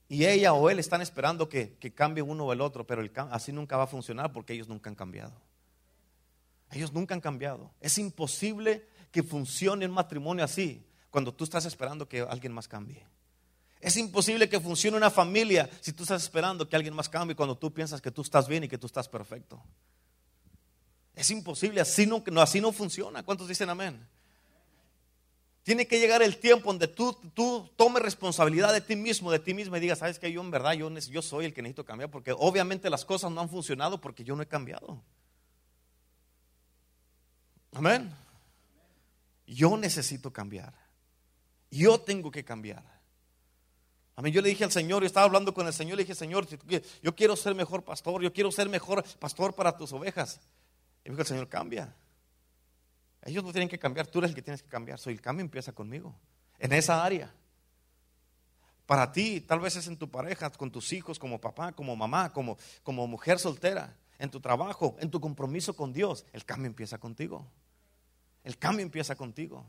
Y 0.07 0.25
ella 0.25 0.53
o 0.53 0.69
él 0.69 0.79
están 0.79 1.01
esperando 1.01 1.49
que, 1.49 1.77
cambie 1.93 2.23
uno 2.23 2.45
o 2.45 2.53
el 2.53 2.61
otro, 2.61 2.87
pero 2.87 3.03
así 3.31 3.51
nunca 3.51 3.75
va 3.75 3.83
a 3.83 3.87
funcionar 3.87 4.31
porque 4.31 4.53
ellos 4.53 4.69
nunca 4.69 4.89
han 4.89 4.95
cambiado. 4.95 5.33
Ellos 6.71 6.93
nunca 6.93 7.13
han 7.13 7.19
cambiado. 7.19 7.71
Es 7.81 7.97
imposible 7.97 8.87
que 9.11 9.23
funcione 9.23 9.85
un 9.85 9.91
matrimonio 9.91 10.43
así 10.43 10.85
cuando 11.09 11.33
tú 11.33 11.43
estás 11.43 11.65
esperando 11.65 12.07
que 12.07 12.21
alguien 12.21 12.53
más 12.53 12.67
cambie. 12.67 13.05
Es 13.81 13.95
imposible 13.95 14.49
que 14.49 14.59
funcione 14.59 14.97
una 14.97 15.09
familia 15.09 15.69
si 15.79 15.93
tú 15.93 16.03
estás 16.03 16.21
esperando 16.21 16.67
que 16.67 16.75
alguien 16.75 16.93
más 16.93 17.07
cambie 17.07 17.35
cuando 17.35 17.57
tú 17.57 17.73
piensas 17.73 18.01
que 18.01 18.11
tú 18.11 18.21
estás 18.21 18.47
bien 18.47 18.65
y 18.65 18.67
que 18.67 18.77
tú 18.77 18.87
estás 18.87 19.07
perfecto. 19.07 19.61
Es 21.15 21.31
imposible, 21.31 21.81
así 21.81 22.05
no, 22.05 22.23
así 22.41 22.61
no 22.61 22.71
funciona. 22.71 23.23
¿Cuántos 23.23 23.47
dicen 23.47 23.69
amén? 23.69 24.05
Tiene 25.63 25.87
que 25.87 25.99
llegar 25.99 26.21
el 26.21 26.37
tiempo 26.37 26.69
donde 26.69 26.87
tú, 26.87 27.13
tú 27.33 27.69
tomes 27.75 28.01
responsabilidad 28.01 28.73
de 28.73 28.81
ti 28.81 28.95
mismo, 28.95 29.31
de 29.31 29.39
ti 29.39 29.53
mismo 29.53 29.75
y 29.77 29.79
digas, 29.79 29.99
sabes 29.99 30.19
que 30.19 30.31
yo 30.31 30.41
en 30.41 30.51
verdad 30.51 30.73
yo, 30.73 30.89
yo 30.89 31.21
soy 31.21 31.45
el 31.45 31.53
que 31.53 31.61
necesito 31.61 31.85
cambiar 31.85 32.09
porque 32.09 32.33
obviamente 32.37 32.89
las 32.89 33.05
cosas 33.05 33.31
no 33.31 33.41
han 33.41 33.49
funcionado 33.49 34.01
porque 34.01 34.23
yo 34.23 34.35
no 34.35 34.43
he 34.43 34.47
cambiado. 34.47 35.01
Amén. 37.73 38.13
Yo 39.49 39.75
necesito 39.77 40.31
cambiar. 40.31 40.73
Yo 41.71 41.99
tengo 41.99 42.29
que 42.29 42.45
cambiar. 42.45 42.83
Amén. 44.15 44.31
Yo 44.31 44.41
le 44.41 44.49
dije 44.49 44.63
al 44.63 44.71
Señor, 44.71 45.01
yo 45.01 45.07
estaba 45.07 45.25
hablando 45.25 45.53
con 45.53 45.65
el 45.65 45.73
Señor, 45.73 45.97
le 45.97 46.03
dije, 46.03 46.13
Señor, 46.13 46.47
yo 47.01 47.15
quiero 47.15 47.35
ser 47.35 47.55
mejor 47.55 47.83
pastor, 47.83 48.21
yo 48.21 48.31
quiero 48.31 48.51
ser 48.51 48.69
mejor 48.69 49.03
pastor 49.17 49.55
para 49.55 49.75
tus 49.75 49.91
ovejas. 49.93 50.39
Y 51.03 51.09
me 51.09 51.15
dijo 51.15 51.21
el 51.21 51.27
Señor, 51.27 51.49
cambia. 51.49 51.95
Ellos 53.23 53.43
no 53.43 53.51
tienen 53.51 53.69
que 53.69 53.79
cambiar, 53.79 54.07
tú 54.07 54.19
eres 54.19 54.29
el 54.29 54.35
que 54.35 54.41
tienes 54.41 54.61
que 54.61 54.69
cambiar. 54.69 54.99
Soy 54.99 55.13
el 55.13 55.21
cambio 55.21 55.43
empieza 55.43 55.71
conmigo, 55.71 56.15
en 56.59 56.73
esa 56.73 57.03
área. 57.03 57.33
Para 58.85 59.11
ti, 59.11 59.41
tal 59.41 59.59
vez 59.59 59.75
es 59.75 59.87
en 59.87 59.97
tu 59.97 60.09
pareja, 60.09 60.49
con 60.51 60.71
tus 60.71 60.93
hijos, 60.93 61.17
como 61.17 61.41
papá, 61.41 61.71
como 61.71 61.95
mamá, 61.95 62.31
como, 62.33 62.57
como 62.83 63.07
mujer 63.07 63.39
soltera, 63.39 63.95
en 64.19 64.29
tu 64.29 64.39
trabajo, 64.39 64.95
en 64.99 65.09
tu 65.09 65.19
compromiso 65.19 65.75
con 65.75 65.93
Dios. 65.93 66.25
El 66.33 66.45
cambio 66.45 66.67
empieza 66.67 66.97
contigo. 66.97 67.47
El 68.49 68.57
cambio 68.57 68.81
empieza 68.81 69.15
contigo. 69.15 69.63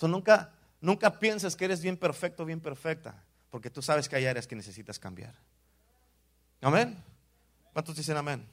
nunca, 0.00 0.52
nunca 0.80 1.18
pienses 1.18 1.56
que 1.56 1.64
eres 1.64 1.82
bien 1.82 1.96
perfecto, 1.96 2.44
bien 2.44 2.60
perfecta, 2.60 3.20
porque 3.50 3.68
tú 3.68 3.82
sabes 3.82 4.08
que 4.08 4.14
hay 4.14 4.26
áreas 4.26 4.46
que 4.46 4.54
necesitas 4.54 4.96
cambiar. 4.96 5.34
Amén. 6.60 7.02
¿Cuántos 7.72 7.96
dicen 7.96 8.16
amén? 8.16 8.46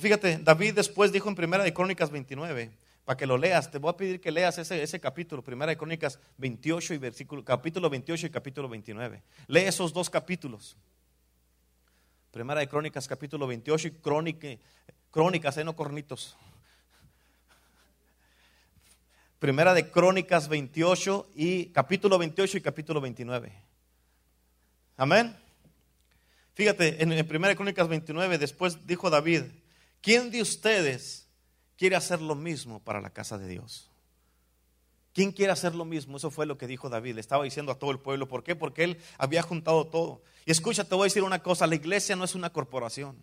fíjate, 0.00 0.38
David 0.38 0.76
después 0.76 1.12
dijo 1.12 1.28
en 1.28 1.34
Primera 1.34 1.62
de 1.62 1.74
Crónicas 1.74 2.08
29, 2.08 2.70
para 3.04 3.18
que 3.18 3.26
lo 3.26 3.36
leas, 3.36 3.70
te 3.70 3.76
voy 3.76 3.90
a 3.90 3.96
pedir 3.98 4.22
que 4.22 4.32
leas 4.32 4.56
ese, 4.56 4.82
ese 4.82 4.98
capítulo, 4.98 5.44
Primera 5.44 5.68
de 5.68 5.76
Crónicas 5.76 6.18
28 6.38 6.94
y 6.94 6.96
versículo, 6.96 7.44
capítulo 7.44 7.90
28 7.90 8.28
y 8.28 8.30
capítulo 8.30 8.66
29. 8.66 9.22
Lee 9.48 9.60
esos 9.60 9.92
dos 9.92 10.08
capítulos. 10.08 10.74
Primera 12.34 12.58
de 12.58 12.68
Crónicas, 12.68 13.06
capítulo 13.06 13.46
28 13.46 13.86
y 13.86 13.90
crónica, 13.92 14.48
Crónicas, 15.14 15.56
eh, 15.58 15.62
no 15.62 15.76
cornitos. 15.76 16.36
Primera 19.38 19.72
de 19.72 19.88
Crónicas 19.88 20.48
28 20.48 21.30
y 21.36 21.66
capítulo 21.66 22.18
28 22.18 22.58
y 22.58 22.60
capítulo 22.60 23.00
29. 23.00 23.52
Amén. 24.96 25.36
Fíjate, 26.54 27.00
en, 27.00 27.12
en 27.12 27.28
Primera 27.28 27.50
de 27.50 27.54
Crónicas 27.54 27.86
29, 27.86 28.38
después 28.38 28.88
dijo 28.88 29.08
David, 29.08 29.44
¿Quién 30.00 30.32
de 30.32 30.42
ustedes 30.42 31.28
quiere 31.78 31.94
hacer 31.94 32.20
lo 32.20 32.34
mismo 32.34 32.80
para 32.80 33.00
la 33.00 33.10
casa 33.10 33.38
de 33.38 33.46
Dios? 33.46 33.88
¿Quién 35.12 35.30
quiere 35.30 35.52
hacer 35.52 35.76
lo 35.76 35.84
mismo? 35.84 36.16
Eso 36.16 36.32
fue 36.32 36.44
lo 36.44 36.58
que 36.58 36.66
dijo 36.66 36.88
David. 36.88 37.14
Le 37.14 37.20
estaba 37.20 37.44
diciendo 37.44 37.70
a 37.70 37.78
todo 37.78 37.92
el 37.92 38.00
pueblo. 38.00 38.26
¿Por 38.26 38.42
qué? 38.42 38.56
Porque 38.56 38.82
él 38.82 39.00
había 39.16 39.42
juntado 39.42 39.86
todo. 39.86 40.22
Y 40.44 40.50
escucha, 40.50 40.82
te 40.82 40.96
voy 40.96 41.04
a 41.04 41.10
decir 41.10 41.22
una 41.22 41.40
cosa. 41.40 41.68
La 41.68 41.76
iglesia 41.76 42.16
no 42.16 42.24
es 42.24 42.34
una 42.34 42.50
corporación. 42.50 43.16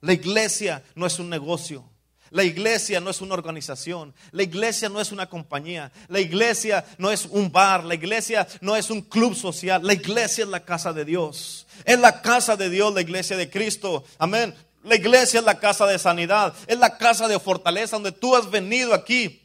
La 0.00 0.12
iglesia 0.12 0.82
no 0.94 1.06
es 1.06 1.18
un 1.18 1.28
negocio. 1.28 1.84
La 2.30 2.44
iglesia 2.44 3.00
no 3.00 3.10
es 3.10 3.20
una 3.20 3.34
organización, 3.34 4.14
la 4.30 4.44
iglesia 4.44 4.88
no 4.88 5.00
es 5.00 5.10
una 5.10 5.28
compañía, 5.28 5.90
la 6.06 6.20
iglesia 6.20 6.84
no 6.96 7.10
es 7.10 7.26
un 7.26 7.50
bar, 7.50 7.82
la 7.84 7.96
iglesia 7.96 8.46
no 8.60 8.76
es 8.76 8.88
un 8.88 9.02
club 9.02 9.34
social, 9.34 9.84
la 9.84 9.94
iglesia 9.94 10.44
es 10.44 10.50
la 10.50 10.64
casa 10.64 10.92
de 10.92 11.04
Dios. 11.04 11.66
Es 11.84 11.98
la 11.98 12.22
casa 12.22 12.56
de 12.56 12.70
Dios, 12.70 12.94
la 12.94 13.00
iglesia 13.00 13.36
de 13.36 13.50
Cristo. 13.50 14.04
Amén. 14.16 14.54
La 14.84 14.94
iglesia 14.94 15.40
es 15.40 15.44
la 15.44 15.58
casa 15.58 15.86
de 15.86 15.98
sanidad, 15.98 16.54
es 16.68 16.78
la 16.78 16.96
casa 16.96 17.26
de 17.26 17.40
fortaleza 17.40 17.96
donde 17.96 18.12
tú 18.12 18.36
has 18.36 18.48
venido 18.48 18.94
aquí 18.94 19.42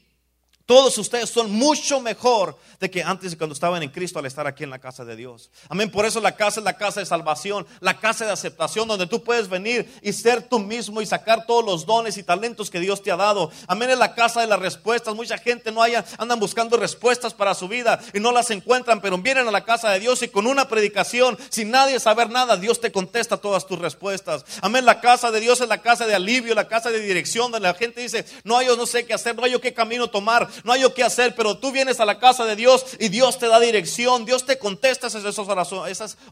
todos 0.65 0.97
ustedes 0.97 1.29
son 1.29 1.51
mucho 1.51 2.01
mejor 2.01 2.57
de 2.79 2.89
que 2.89 3.03
antes 3.03 3.35
cuando 3.35 3.53
estaban 3.53 3.83
en 3.83 3.89
Cristo 3.89 4.17
al 4.17 4.25
estar 4.25 4.47
aquí 4.47 4.63
en 4.63 4.71
la 4.71 4.79
casa 4.79 5.05
de 5.05 5.15
Dios. 5.15 5.51
Amén. 5.69 5.91
Por 5.91 6.05
eso 6.05 6.19
la 6.19 6.35
casa 6.35 6.59
es 6.59 6.63
la 6.63 6.77
casa 6.77 6.99
de 6.99 7.05
salvación, 7.05 7.67
la 7.79 7.99
casa 7.99 8.25
de 8.25 8.31
aceptación 8.31 8.87
donde 8.87 9.05
tú 9.05 9.23
puedes 9.23 9.47
venir 9.47 9.87
y 10.01 10.11
ser 10.11 10.41
tú 10.41 10.59
mismo 10.59 11.01
y 11.01 11.05
sacar 11.05 11.45
todos 11.45 11.63
los 11.63 11.85
dones 11.85 12.17
y 12.17 12.23
talentos 12.23 12.71
que 12.71 12.79
Dios 12.79 13.03
te 13.03 13.11
ha 13.11 13.15
dado. 13.15 13.51
Amén. 13.67 13.91
Es 13.91 13.99
la 13.99 14.15
casa 14.15 14.41
de 14.41 14.47
las 14.47 14.59
respuestas. 14.59 15.15
Mucha 15.15 15.37
gente 15.37 15.71
no 15.71 15.83
haya, 15.83 16.03
andan 16.17 16.39
buscando 16.39 16.77
respuestas 16.77 17.33
para 17.33 17.53
su 17.53 17.67
vida 17.67 17.99
y 18.13 18.19
no 18.19 18.31
las 18.31 18.49
encuentran, 18.49 19.01
pero 19.01 19.17
vienen 19.19 19.47
a 19.47 19.51
la 19.51 19.63
casa 19.63 19.91
de 19.91 19.99
Dios 19.99 20.23
y 20.23 20.29
con 20.29 20.47
una 20.47 20.67
predicación, 20.67 21.37
sin 21.49 21.69
nadie 21.71 21.99
saber 21.99 22.29
nada, 22.29 22.57
Dios 22.57 22.81
te 22.81 22.91
contesta 22.91 23.37
todas 23.37 23.67
tus 23.67 23.77
respuestas. 23.77 24.45
Amén. 24.61 24.85
La 24.85 24.99
casa 24.99 25.29
de 25.29 25.39
Dios 25.39 25.61
es 25.61 25.67
la 25.67 25.81
casa 25.81 26.07
de 26.07 26.15
alivio, 26.15 26.55
la 26.55 26.67
casa 26.67 26.89
de 26.89 26.99
dirección, 26.99 27.51
donde 27.51 27.67
la 27.67 27.75
gente 27.75 28.01
dice, 28.01 28.25
no 28.43 28.57
hay 28.57 28.65
yo 28.65 28.75
no 28.75 28.85
sé 28.85 29.05
qué 29.05 29.13
hacer, 29.13 29.35
no 29.35 29.43
hay 29.43 29.51
yo 29.51 29.61
qué 29.61 29.73
camino 29.73 30.09
tomar 30.09 30.49
no 30.63 30.73
hay 30.73 30.81
yo 30.81 30.93
qué 30.93 31.03
hacer, 31.03 31.35
pero 31.35 31.57
tú 31.57 31.71
vienes 31.71 31.99
a 31.99 32.05
la 32.05 32.19
casa 32.19 32.45
de 32.45 32.55
Dios 32.55 32.85
y 32.99 33.09
Dios 33.09 33.39
te 33.39 33.47
da 33.47 33.59
dirección, 33.59 34.25
Dios 34.25 34.45
te 34.45 34.57
contesta 34.57 35.07
esas 35.07 35.37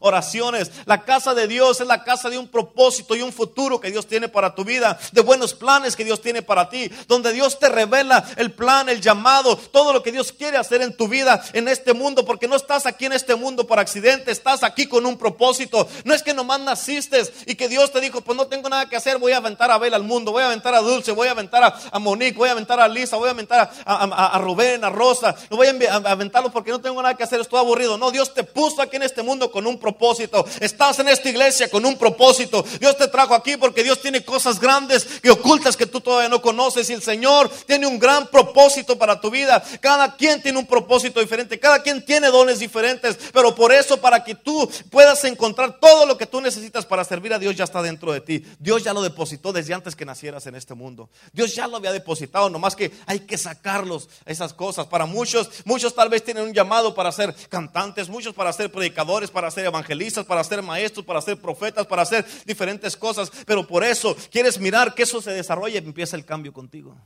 oraciones. 0.00 0.70
La 0.86 1.04
casa 1.04 1.34
de 1.34 1.48
Dios 1.48 1.80
es 1.80 1.86
la 1.86 2.04
casa 2.04 2.30
de 2.30 2.38
un 2.38 2.48
propósito 2.48 3.14
y 3.14 3.22
un 3.22 3.32
futuro 3.32 3.80
que 3.80 3.90
Dios 3.90 4.06
tiene 4.06 4.28
para 4.28 4.54
tu 4.54 4.64
vida, 4.64 4.98
de 5.12 5.20
buenos 5.20 5.54
planes 5.54 5.96
que 5.96 6.04
Dios 6.04 6.20
tiene 6.20 6.42
para 6.42 6.68
ti, 6.68 6.90
donde 7.08 7.32
Dios 7.32 7.58
te 7.58 7.68
revela 7.68 8.24
el 8.36 8.52
plan, 8.52 8.88
el 8.88 9.00
llamado, 9.00 9.56
todo 9.56 9.92
lo 9.92 10.02
que 10.02 10.12
Dios 10.12 10.32
quiere 10.32 10.56
hacer 10.56 10.82
en 10.82 10.96
tu 10.96 11.08
vida, 11.08 11.42
en 11.52 11.68
este 11.68 11.92
mundo, 11.92 12.24
porque 12.24 12.48
no 12.48 12.56
estás 12.56 12.86
aquí 12.86 13.06
en 13.06 13.12
este 13.12 13.34
mundo 13.34 13.66
por 13.66 13.78
accidente, 13.78 14.30
estás 14.30 14.62
aquí 14.62 14.86
con 14.86 15.06
un 15.06 15.16
propósito. 15.16 15.88
No 16.04 16.14
es 16.14 16.22
que 16.22 16.34
nomás 16.34 16.60
naciste 16.60 17.22
y 17.46 17.54
que 17.54 17.68
Dios 17.68 17.92
te 17.92 18.00
dijo, 18.00 18.20
pues 18.20 18.36
no 18.36 18.46
tengo 18.46 18.68
nada 18.68 18.88
que 18.88 18.96
hacer, 18.96 19.18
voy 19.18 19.32
a 19.32 19.38
aventar 19.38 19.70
a 19.70 19.74
Abel 19.74 19.94
al 19.94 20.02
mundo, 20.02 20.32
voy 20.32 20.42
a 20.42 20.46
aventar 20.46 20.74
a 20.74 20.80
Dulce, 20.80 21.12
voy 21.12 21.28
a 21.28 21.32
aventar 21.32 21.62
a, 21.90 21.98
Monique, 21.98 22.36
voy 22.36 22.48
a 22.48 22.52
aventar 22.52 22.80
a 22.80 22.88
Lisa, 22.88 23.16
voy 23.16 23.28
a 23.28 23.32
aventar 23.32 23.70
a, 23.84 24.04
a 24.04 24.13
Rubén, 24.38 24.84
a 24.84 24.90
Rosa, 24.90 25.34
no 25.50 25.56
voy 25.56 25.66
a 25.66 25.94
aventarlo 25.96 26.50
porque 26.50 26.70
no 26.70 26.80
tengo 26.80 27.00
nada 27.02 27.16
que 27.16 27.24
hacer, 27.24 27.40
estoy 27.40 27.58
aburrido. 27.58 27.98
No, 27.98 28.10
Dios 28.10 28.34
te 28.34 28.44
puso 28.44 28.82
aquí 28.82 28.96
en 28.96 29.02
este 29.02 29.22
mundo 29.22 29.50
con 29.50 29.66
un 29.66 29.78
propósito. 29.78 30.44
Estás 30.60 30.98
en 30.98 31.08
esta 31.08 31.28
iglesia 31.28 31.68
con 31.68 31.84
un 31.84 31.96
propósito. 31.96 32.64
Dios 32.80 32.96
te 32.96 33.08
trajo 33.08 33.34
aquí 33.34 33.56
porque 33.56 33.82
Dios 33.82 34.00
tiene 34.00 34.24
cosas 34.24 34.60
grandes 34.60 35.06
y 35.22 35.28
ocultas 35.28 35.76
que 35.76 35.86
tú 35.86 36.00
todavía 36.00 36.28
no 36.28 36.42
conoces. 36.42 36.88
Y 36.90 36.92
el 36.92 37.02
Señor 37.02 37.50
tiene 37.66 37.86
un 37.86 37.98
gran 37.98 38.26
propósito 38.28 38.98
para 38.98 39.20
tu 39.20 39.30
vida. 39.30 39.62
Cada 39.80 40.16
quien 40.16 40.42
tiene 40.42 40.58
un 40.58 40.66
propósito 40.66 41.20
diferente, 41.20 41.58
cada 41.58 41.82
quien 41.82 42.04
tiene 42.04 42.28
dones 42.28 42.58
diferentes. 42.58 43.18
Pero 43.32 43.54
por 43.54 43.72
eso, 43.72 44.00
para 44.00 44.24
que 44.24 44.34
tú 44.34 44.70
puedas 44.90 45.24
encontrar 45.24 45.78
todo 45.80 46.06
lo 46.06 46.16
que 46.16 46.26
tú 46.26 46.40
necesitas 46.40 46.86
para 46.86 47.04
servir 47.04 47.32
a 47.32 47.38
Dios, 47.38 47.56
ya 47.56 47.64
está 47.64 47.82
dentro 47.82 48.12
de 48.12 48.20
ti. 48.20 48.44
Dios 48.58 48.82
ya 48.82 48.92
lo 48.92 49.02
depositó 49.02 49.52
desde 49.52 49.74
antes 49.74 49.96
que 49.96 50.04
nacieras 50.04 50.46
en 50.46 50.54
este 50.54 50.74
mundo. 50.74 51.08
Dios 51.32 51.54
ya 51.54 51.66
lo 51.66 51.76
había 51.76 51.92
depositado, 51.92 52.48
nomás 52.50 52.76
que 52.76 52.92
hay 53.06 53.20
que 53.20 53.38
sacarlos 53.38 54.03
esas 54.24 54.52
cosas. 54.54 54.86
Para 54.86 55.06
muchos, 55.06 55.50
muchos 55.64 55.94
tal 55.94 56.08
vez 56.08 56.24
tienen 56.24 56.44
un 56.44 56.54
llamado 56.54 56.94
para 56.94 57.12
ser 57.12 57.34
cantantes, 57.48 58.08
muchos 58.08 58.34
para 58.34 58.52
ser 58.52 58.70
predicadores, 58.70 59.30
para 59.30 59.50
ser 59.50 59.66
evangelistas, 59.66 60.24
para 60.24 60.44
ser 60.44 60.62
maestros, 60.62 61.04
para 61.04 61.20
ser 61.20 61.40
profetas, 61.40 61.86
para 61.86 62.02
hacer 62.02 62.24
diferentes 62.44 62.96
cosas. 62.96 63.30
Pero 63.46 63.66
por 63.66 63.84
eso 63.84 64.16
quieres 64.30 64.58
mirar 64.58 64.94
que 64.94 65.04
eso 65.04 65.20
se 65.20 65.32
desarrolle 65.32 65.74
y 65.74 65.78
empieza 65.78 66.16
el 66.16 66.24
cambio 66.24 66.52
contigo. 66.52 66.96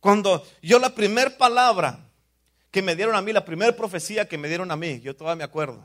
Cuando 0.00 0.46
yo 0.62 0.78
la 0.78 0.94
primera 0.94 1.36
palabra 1.38 1.98
que 2.70 2.82
me 2.82 2.94
dieron 2.94 3.14
a 3.14 3.22
mí, 3.22 3.32
la 3.32 3.44
primera 3.44 3.74
profecía 3.74 4.28
que 4.28 4.36
me 4.36 4.48
dieron 4.48 4.70
a 4.70 4.76
mí, 4.76 5.00
yo 5.00 5.16
todavía 5.16 5.38
me 5.38 5.44
acuerdo, 5.44 5.82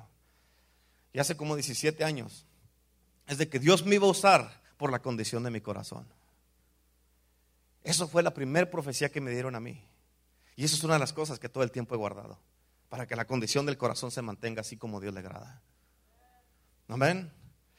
y 1.13 1.19
hace 1.19 1.37
como 1.37 1.55
17 1.55 2.03
años, 2.03 2.45
es 3.27 3.37
de 3.37 3.47
que 3.47 3.59
Dios 3.59 3.85
me 3.85 3.95
iba 3.95 4.07
a 4.07 4.11
usar 4.11 4.59
por 4.75 4.91
la 4.91 4.99
condición 4.99 5.43
de 5.43 5.51
mi 5.51 5.61
corazón. 5.61 6.05
Eso 7.89 8.07
fue 8.07 8.21
la 8.21 8.35
primera 8.35 8.69
profecía 8.69 9.09
que 9.09 9.19
me 9.19 9.31
dieron 9.31 9.55
a 9.55 9.59
mí. 9.59 9.83
Y 10.55 10.63
eso 10.63 10.75
es 10.75 10.83
una 10.83 10.93
de 10.93 10.99
las 10.99 11.11
cosas 11.11 11.39
que 11.39 11.49
todo 11.49 11.63
el 11.63 11.71
tiempo 11.71 11.95
he 11.95 11.97
guardado. 11.97 12.37
Para 12.87 13.07
que 13.07 13.15
la 13.15 13.25
condición 13.25 13.65
del 13.65 13.79
corazón 13.79 14.11
se 14.11 14.21
mantenga 14.21 14.61
así 14.61 14.77
como 14.77 15.01
Dios 15.01 15.11
le 15.11 15.21
agrada. 15.21 15.59
Amén. 16.87 17.31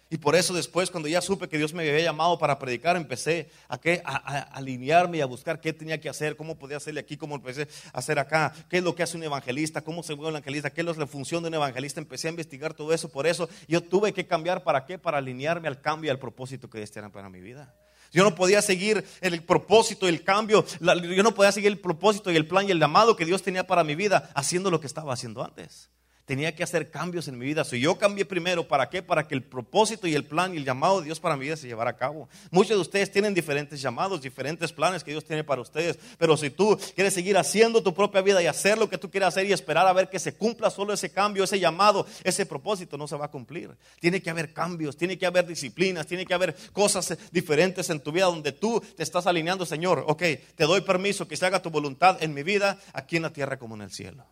Y 0.08 0.16
por 0.18 0.34
eso 0.34 0.52
después, 0.52 0.90
cuando 0.90 1.08
ya 1.08 1.20
supe 1.20 1.48
que 1.48 1.58
Dios 1.58 1.72
me 1.72 1.88
había 1.88 2.02
llamado 2.02 2.40
para 2.40 2.58
predicar, 2.58 2.96
empecé 2.96 3.52
a, 3.68 3.76
a, 4.04 4.40
alinearme 4.56 5.18
y 5.18 5.20
a 5.20 5.26
buscar 5.26 5.60
qué 5.60 5.72
tenía 5.72 6.00
que 6.00 6.08
hacer, 6.08 6.34
cómo 6.34 6.58
podía 6.58 6.78
hacerle 6.78 6.98
aquí, 6.98 7.16
cómo 7.16 7.36
empecé 7.36 7.68
a 7.92 7.98
hacer 7.98 8.18
acá, 8.18 8.52
qué 8.68 8.78
es 8.78 8.82
lo 8.82 8.96
que 8.96 9.04
hace 9.04 9.16
un 9.16 9.22
evangelista, 9.22 9.82
cómo 9.82 10.02
se 10.02 10.14
vuelve 10.14 10.30
un 10.30 10.36
evangelista, 10.38 10.70
qué 10.70 10.80
es 10.80 10.96
la 10.96 11.06
función 11.06 11.44
de 11.44 11.50
un 11.50 11.54
evangelista. 11.54 12.00
Empecé 12.00 12.26
a 12.26 12.30
investigar 12.30 12.74
todo 12.74 12.92
eso. 12.92 13.12
Por 13.12 13.28
eso 13.28 13.48
yo 13.68 13.80
tuve 13.80 14.12
que 14.12 14.26
cambiar 14.26 14.64
para 14.64 14.86
qué, 14.86 14.98
para 14.98 15.18
alinearme 15.18 15.68
al 15.68 15.80
cambio 15.80 16.08
y 16.08 16.10
al 16.10 16.18
propósito 16.18 16.68
que 16.68 16.78
Dios 16.78 16.90
tenía 16.90 17.10
para 17.10 17.28
mi 17.28 17.40
vida. 17.40 17.72
Yo 18.12 18.24
no 18.24 18.34
podía 18.34 18.62
seguir 18.62 19.04
el 19.20 19.42
propósito 19.42 20.08
el 20.08 20.24
cambio. 20.24 20.64
Yo 20.80 21.22
no 21.22 21.34
podía 21.34 21.52
seguir 21.52 21.70
el 21.70 21.78
propósito 21.78 22.30
y 22.30 22.36
el 22.36 22.46
plan 22.46 22.68
y 22.68 22.72
el 22.72 22.80
llamado 22.80 23.16
que 23.16 23.24
Dios 23.24 23.42
tenía 23.42 23.66
para 23.66 23.84
mi 23.84 23.94
vida 23.94 24.30
haciendo 24.34 24.70
lo 24.70 24.80
que 24.80 24.86
estaba 24.86 25.12
haciendo 25.12 25.44
antes. 25.44 25.90
Tenía 26.24 26.54
que 26.54 26.62
hacer 26.62 26.90
cambios 26.90 27.26
en 27.28 27.38
mi 27.38 27.46
vida. 27.46 27.64
Si 27.64 27.80
yo 27.80 27.98
cambié 27.98 28.24
primero, 28.24 28.68
¿para 28.68 28.88
qué? 28.88 29.02
Para 29.02 29.26
que 29.26 29.34
el 29.34 29.42
propósito 29.42 30.06
y 30.06 30.14
el 30.14 30.24
plan 30.24 30.54
y 30.54 30.58
el 30.58 30.64
llamado 30.64 31.00
de 31.00 31.06
Dios 31.06 31.18
para 31.18 31.36
mi 31.36 31.44
vida 31.46 31.56
se 31.56 31.66
llevara 31.66 31.90
a 31.90 31.96
cabo. 31.96 32.28
Muchos 32.50 32.76
de 32.76 32.80
ustedes 32.80 33.10
tienen 33.10 33.34
diferentes 33.34 33.80
llamados, 33.80 34.22
diferentes 34.22 34.72
planes 34.72 35.02
que 35.02 35.10
Dios 35.10 35.24
tiene 35.24 35.42
para 35.42 35.60
ustedes. 35.60 35.98
Pero 36.18 36.36
si 36.36 36.50
tú 36.50 36.78
quieres 36.94 37.14
seguir 37.14 37.36
haciendo 37.36 37.82
tu 37.82 37.92
propia 37.92 38.20
vida 38.20 38.42
y 38.42 38.46
hacer 38.46 38.78
lo 38.78 38.88
que 38.88 38.98
tú 38.98 39.10
quieras 39.10 39.34
hacer 39.34 39.46
y 39.46 39.52
esperar 39.52 39.86
a 39.86 39.92
ver 39.92 40.08
que 40.08 40.18
se 40.18 40.34
cumpla 40.34 40.70
solo 40.70 40.92
ese 40.92 41.10
cambio, 41.10 41.44
ese 41.44 41.58
llamado, 41.58 42.06
ese 42.22 42.46
propósito, 42.46 42.96
no 42.96 43.08
se 43.08 43.16
va 43.16 43.26
a 43.26 43.30
cumplir. 43.30 43.76
Tiene 43.98 44.22
que 44.22 44.30
haber 44.30 44.52
cambios, 44.52 44.96
tiene 44.96 45.18
que 45.18 45.26
haber 45.26 45.46
disciplinas, 45.46 46.06
tiene 46.06 46.26
que 46.26 46.34
haber 46.34 46.54
cosas 46.72 47.16
diferentes 47.32 47.90
en 47.90 48.00
tu 48.00 48.12
vida 48.12 48.26
donde 48.26 48.52
tú 48.52 48.80
te 48.96 49.02
estás 49.02 49.26
alineando, 49.26 49.66
Señor. 49.66 50.04
Ok, 50.06 50.22
te 50.54 50.64
doy 50.64 50.82
permiso 50.82 51.26
que 51.26 51.36
se 51.36 51.46
haga 51.46 51.60
tu 51.60 51.70
voluntad 51.70 52.22
en 52.22 52.34
mi 52.34 52.42
vida, 52.42 52.78
aquí 52.92 53.16
en 53.16 53.22
la 53.22 53.32
tierra 53.32 53.58
como 53.58 53.74
en 53.74 53.82
el 53.82 53.90
cielo. 53.90 54.24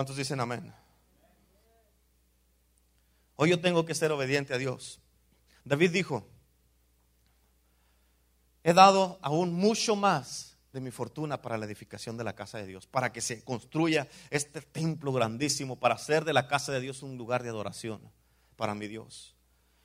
¿Cuántos 0.00 0.16
dicen 0.16 0.40
amén? 0.40 0.72
Hoy 3.36 3.50
yo 3.50 3.60
tengo 3.60 3.84
que 3.84 3.94
ser 3.94 4.10
obediente 4.12 4.54
a 4.54 4.56
Dios. 4.56 4.98
David 5.62 5.90
dijo, 5.90 6.26
he 8.64 8.72
dado 8.72 9.18
aún 9.20 9.52
mucho 9.52 9.96
más 9.96 10.56
de 10.72 10.80
mi 10.80 10.90
fortuna 10.90 11.42
para 11.42 11.58
la 11.58 11.66
edificación 11.66 12.16
de 12.16 12.24
la 12.24 12.34
casa 12.34 12.56
de 12.56 12.66
Dios, 12.66 12.86
para 12.86 13.12
que 13.12 13.20
se 13.20 13.44
construya 13.44 14.08
este 14.30 14.62
templo 14.62 15.12
grandísimo, 15.12 15.78
para 15.78 15.96
hacer 15.96 16.24
de 16.24 16.32
la 16.32 16.48
casa 16.48 16.72
de 16.72 16.80
Dios 16.80 17.02
un 17.02 17.18
lugar 17.18 17.42
de 17.42 17.50
adoración 17.50 18.00
para 18.56 18.74
mi 18.74 18.88
Dios. 18.88 19.36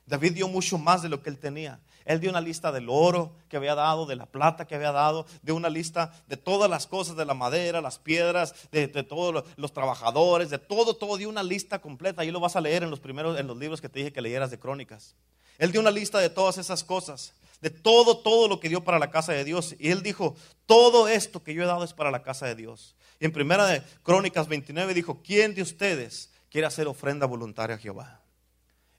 David 0.05 0.33
dio 0.33 0.47
mucho 0.47 0.77
más 0.77 1.01
de 1.01 1.09
lo 1.09 1.21
que 1.21 1.29
él 1.29 1.39
tenía. 1.39 1.79
Él 2.05 2.19
dio 2.19 2.29
una 2.29 2.41
lista 2.41 2.71
del 2.71 2.87
oro 2.87 3.33
que 3.49 3.57
había 3.57 3.73
dado, 3.73 4.05
de 4.05 4.15
la 4.15 4.27
plata 4.27 4.67
que 4.67 4.75
había 4.75 4.91
dado, 4.91 5.25
de 5.41 5.51
una 5.51 5.69
lista 5.69 6.13
de 6.27 6.37
todas 6.37 6.69
las 6.69 6.85
cosas, 6.85 7.15
de 7.15 7.25
la 7.25 7.33
madera, 7.33 7.81
las 7.81 7.97
piedras, 7.97 8.53
de, 8.71 8.87
todos 8.87 9.43
los, 9.57 9.73
trabajadores, 9.73 10.51
de 10.51 10.59
todo, 10.59 10.95
todo, 10.95 11.17
dio 11.17 11.27
una 11.27 11.41
lista 11.41 11.79
completa. 11.79 12.21
Ahí 12.21 12.29
lo 12.29 12.39
vas 12.39 12.55
a 12.55 12.61
leer 12.61 12.83
en 12.83 12.91
los 12.91 12.99
primeros, 12.99 13.39
en 13.39 13.47
los 13.47 13.57
libros 13.57 13.81
que 13.81 13.89
te 13.89 13.99
dije 13.99 14.13
que 14.13 14.21
leyeras 14.21 14.51
de 14.51 14.59
crónicas. 14.59 15.15
Él 15.57 15.71
dio 15.71 15.81
una 15.81 15.89
lista 15.89 16.19
de 16.19 16.29
todas 16.29 16.59
esas 16.59 16.83
cosas, 16.83 17.33
de 17.61 17.71
todo, 17.71 18.17
todo 18.17 18.47
lo 18.47 18.59
que 18.59 18.69
dio 18.69 18.83
para 18.83 18.99
la 18.99 19.09
casa 19.09 19.31
de 19.33 19.43
Dios. 19.43 19.75
Y 19.79 19.89
él 19.89 20.03
dijo, 20.03 20.35
todo 20.67 21.07
esto 21.07 21.41
que 21.41 21.55
yo 21.55 21.63
he 21.63 21.67
dado 21.67 21.83
es 21.83 21.93
para 21.93 22.11
la 22.11 22.21
casa 22.21 22.45
de 22.45 22.53
Dios. 22.53 22.95
Y 23.19 23.25
en 23.25 23.31
primera 23.31 23.65
de 23.65 23.81
Crónicas 24.03 24.47
29 24.47 24.93
dijo, 24.93 25.21
¿quién 25.23 25.55
de 25.55 25.63
ustedes 25.63 26.29
quiere 26.51 26.67
hacer 26.67 26.87
ofrenda 26.87 27.25
voluntaria 27.25 27.77
a 27.77 27.79
Jehová? 27.79 28.24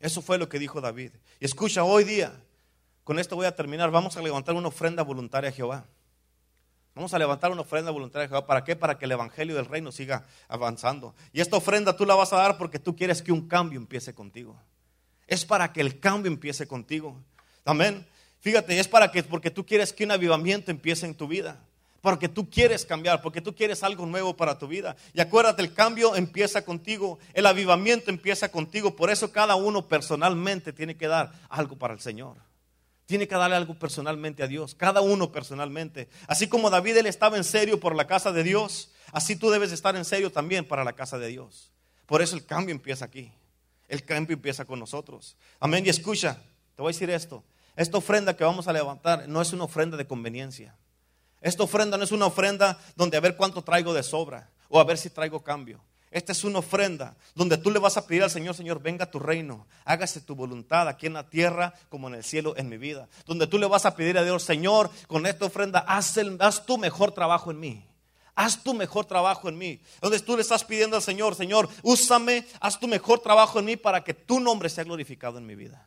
Eso 0.07 0.22
fue 0.22 0.38
lo 0.38 0.48
que 0.48 0.61
dijo 0.61 0.80
David. 0.80 1.11
Y 1.40 1.46
escucha, 1.46 1.82
hoy 1.82 2.04
día, 2.04 2.32
con 3.02 3.18
esto 3.18 3.34
voy 3.34 3.46
a 3.46 3.57
terminar, 3.57 3.90
vamos 3.90 4.16
a 4.16 4.22
levantar 4.22 4.54
una 4.54 4.68
ofrenda 4.68 5.02
voluntaria 5.02 5.50
a 5.50 5.52
Jehová. 5.52 5.84
Vamos 6.94 7.12
a 7.12 7.18
levantar 7.18 7.50
una 7.50 7.62
ofrenda 7.62 7.90
voluntaria 7.90 8.26
a 8.26 8.28
Jehová. 8.28 8.46
¿Para 8.46 8.62
qué? 8.62 8.76
Para 8.76 8.98
que 8.98 9.07
el 9.07 9.11
Evangelio 9.11 9.57
del 9.57 9.64
Reino 9.64 9.90
siga 9.90 10.24
avanzando. 10.46 11.16
Y 11.32 11.40
esta 11.40 11.57
ofrenda 11.57 11.96
tú 11.96 12.07
la 12.07 12.14
vas 12.14 12.32
a 12.32 12.36
dar 12.36 12.57
porque 12.57 12.78
tú 12.78 12.94
quieres 12.94 13.20
que 13.20 13.32
un 13.32 13.48
cambio 13.48 13.80
empiece 13.80 14.14
contigo. 14.14 14.57
Es 15.26 15.44
para 15.44 15.72
que 15.72 15.80
el 15.80 15.98
cambio 15.98 16.30
empiece 16.30 16.68
contigo. 16.68 17.20
Amén. 17.64 18.07
Fíjate, 18.38 18.78
es 18.78 18.86
para 18.86 19.11
que, 19.11 19.24
porque 19.24 19.50
tú 19.50 19.66
quieres 19.66 19.92
que 19.92 20.04
un 20.04 20.12
avivamiento 20.12 20.70
empiece 20.70 21.04
en 21.04 21.16
tu 21.16 21.26
vida 21.26 21.66
porque 22.07 22.28
tú 22.28 22.48
quieres 22.48 22.84
cambiar, 22.84 23.20
porque 23.20 23.40
tú 23.40 23.52
quieres 23.52 23.82
algo 23.82 24.07
nuevo 24.07 24.36
para 24.36 24.57
tu 24.57 24.68
vida. 24.68 24.94
Y 25.12 25.20
acuérdate, 25.20 25.61
el 25.61 25.74
cambio 25.74 26.14
empieza 26.14 26.64
contigo, 26.64 27.18
el 27.34 27.46
avivamiento 27.46 28.12
empieza 28.12 28.48
contigo, 28.48 28.94
por 28.94 29.11
eso 29.11 29.32
cada 29.32 29.57
uno 29.57 29.88
personalmente 29.88 30.72
tiene 30.72 30.96
que 30.96 31.09
dar 31.09 31.32
algo 31.48 31.74
para 31.76 31.94
el 31.94 31.98
Señor. 31.98 32.36
Tiene 33.07 33.26
que 33.26 33.34
darle 33.34 33.57
algo 33.57 33.76
personalmente 33.76 34.44
a 34.44 34.46
Dios, 34.46 34.76
cada 34.76 35.00
uno 35.00 35.32
personalmente. 35.32 36.09
Así 36.28 36.46
como 36.46 36.70
David 36.70 36.98
él 36.98 37.07
estaba 37.07 37.38
en 37.38 37.42
serio 37.42 37.80
por 37.80 37.96
la 37.96 38.07
casa 38.07 38.30
de 38.30 38.44
Dios, 38.44 38.92
así 39.11 39.34
tú 39.34 39.50
debes 39.50 39.72
estar 39.72 39.96
en 39.96 40.04
serio 40.04 40.30
también 40.30 40.64
para 40.64 40.84
la 40.84 40.92
casa 40.92 41.18
de 41.18 41.26
Dios. 41.26 41.72
Por 42.07 42.22
eso 42.22 42.36
el 42.36 42.46
cambio 42.46 42.72
empieza 42.72 43.04
aquí. 43.04 43.32
El 43.88 44.04
cambio 44.04 44.34
empieza 44.34 44.64
con 44.64 44.78
nosotros. 44.78 45.36
Amén. 45.59 45.84
Y 45.84 45.88
escucha, 45.88 46.40
te 46.76 46.82
voy 46.82 46.90
a 46.90 46.92
decir 46.92 47.11
esto. 47.11 47.42
Esta 47.74 47.98
ofrenda 47.98 48.36
que 48.36 48.44
vamos 48.44 48.68
a 48.68 48.72
levantar 48.72 49.28
no 49.28 49.42
es 49.42 49.52
una 49.52 49.64
ofrenda 49.64 49.96
de 49.96 50.07
conveniencia. 50.07 50.76
Esta 51.41 51.62
ofrenda 51.62 51.97
no 51.97 52.05
es 52.05 52.12
una 52.12 52.26
ofrenda 52.26 52.78
donde 52.95 53.16
a 53.16 53.20
ver 53.20 53.37
cuánto 53.37 53.62
traigo 53.62 53.95
de 53.95 54.03
sobra 54.03 54.51
o 54.68 54.80
a 54.80 54.84
ver 54.84 54.99
si 54.99 55.11
traigo 55.11 55.43
cambio. 55.43 55.80
Esta 56.11 56.32
es 56.32 56.45
una 56.45 56.61
ofrenda 56.61 57.14
donde 57.34 57.59
tú 57.59 57.70
le 57.70 57.78
vas 57.78 57.97
a 57.97 58.07
pedir 58.07 58.22
al 58.22 58.30
Señor, 58.30 58.55
Señor, 58.55 58.80
venga 58.80 59.05
a 59.05 59.11
tu 59.11 59.18
reino, 59.18 59.66
hágase 59.84 60.20
tu 60.20 60.34
voluntad 60.34 60.89
aquí 60.89 61.07
en 61.07 61.12
la 61.12 61.28
tierra 61.28 61.74
como 61.89 62.09
en 62.09 62.14
el 62.14 62.24
cielo 62.24 62.55
en 62.57 62.68
mi 62.68 62.78
vida. 62.78 63.09
Donde 63.26 63.47
tú 63.47 63.59
le 63.59 63.66
vas 63.66 63.84
a 63.84 63.95
pedir 63.97 64.16
a 64.16 64.24
Dios, 64.24 64.43
Señor, 64.43 64.91
con 65.09 65.26
esta 65.26 65.45
ofrenda, 65.45 65.80
haz, 65.80 66.16
haz 66.39 66.64
tu 66.64 66.78
mejor 66.78 67.12
trabajo 67.12 67.51
en 67.51 67.61
mí. 67.61 67.84
Haz 68.34 68.62
tu 68.62 68.72
mejor 68.72 69.05
trabajo 69.07 69.49
en 69.49 69.59
mí. 69.59 69.80
Donde 70.01 70.20
tú 70.20 70.37
le 70.37 70.43
estás 70.43 70.64
pidiendo 70.64 70.97
al 70.97 71.03
Señor, 71.03 71.34
Señor, 71.34 71.68
úsame, 71.82 72.47
haz 72.61 72.78
tu 72.78 72.87
mejor 72.87 73.20
trabajo 73.20 73.59
en 73.59 73.64
mí 73.64 73.76
para 73.76 74.03
que 74.03 74.14
tu 74.14 74.41
nombre 74.41 74.68
sea 74.68 74.84
glorificado 74.84 75.39
en 75.39 75.47
mi 75.47 75.55
vida 75.55 75.87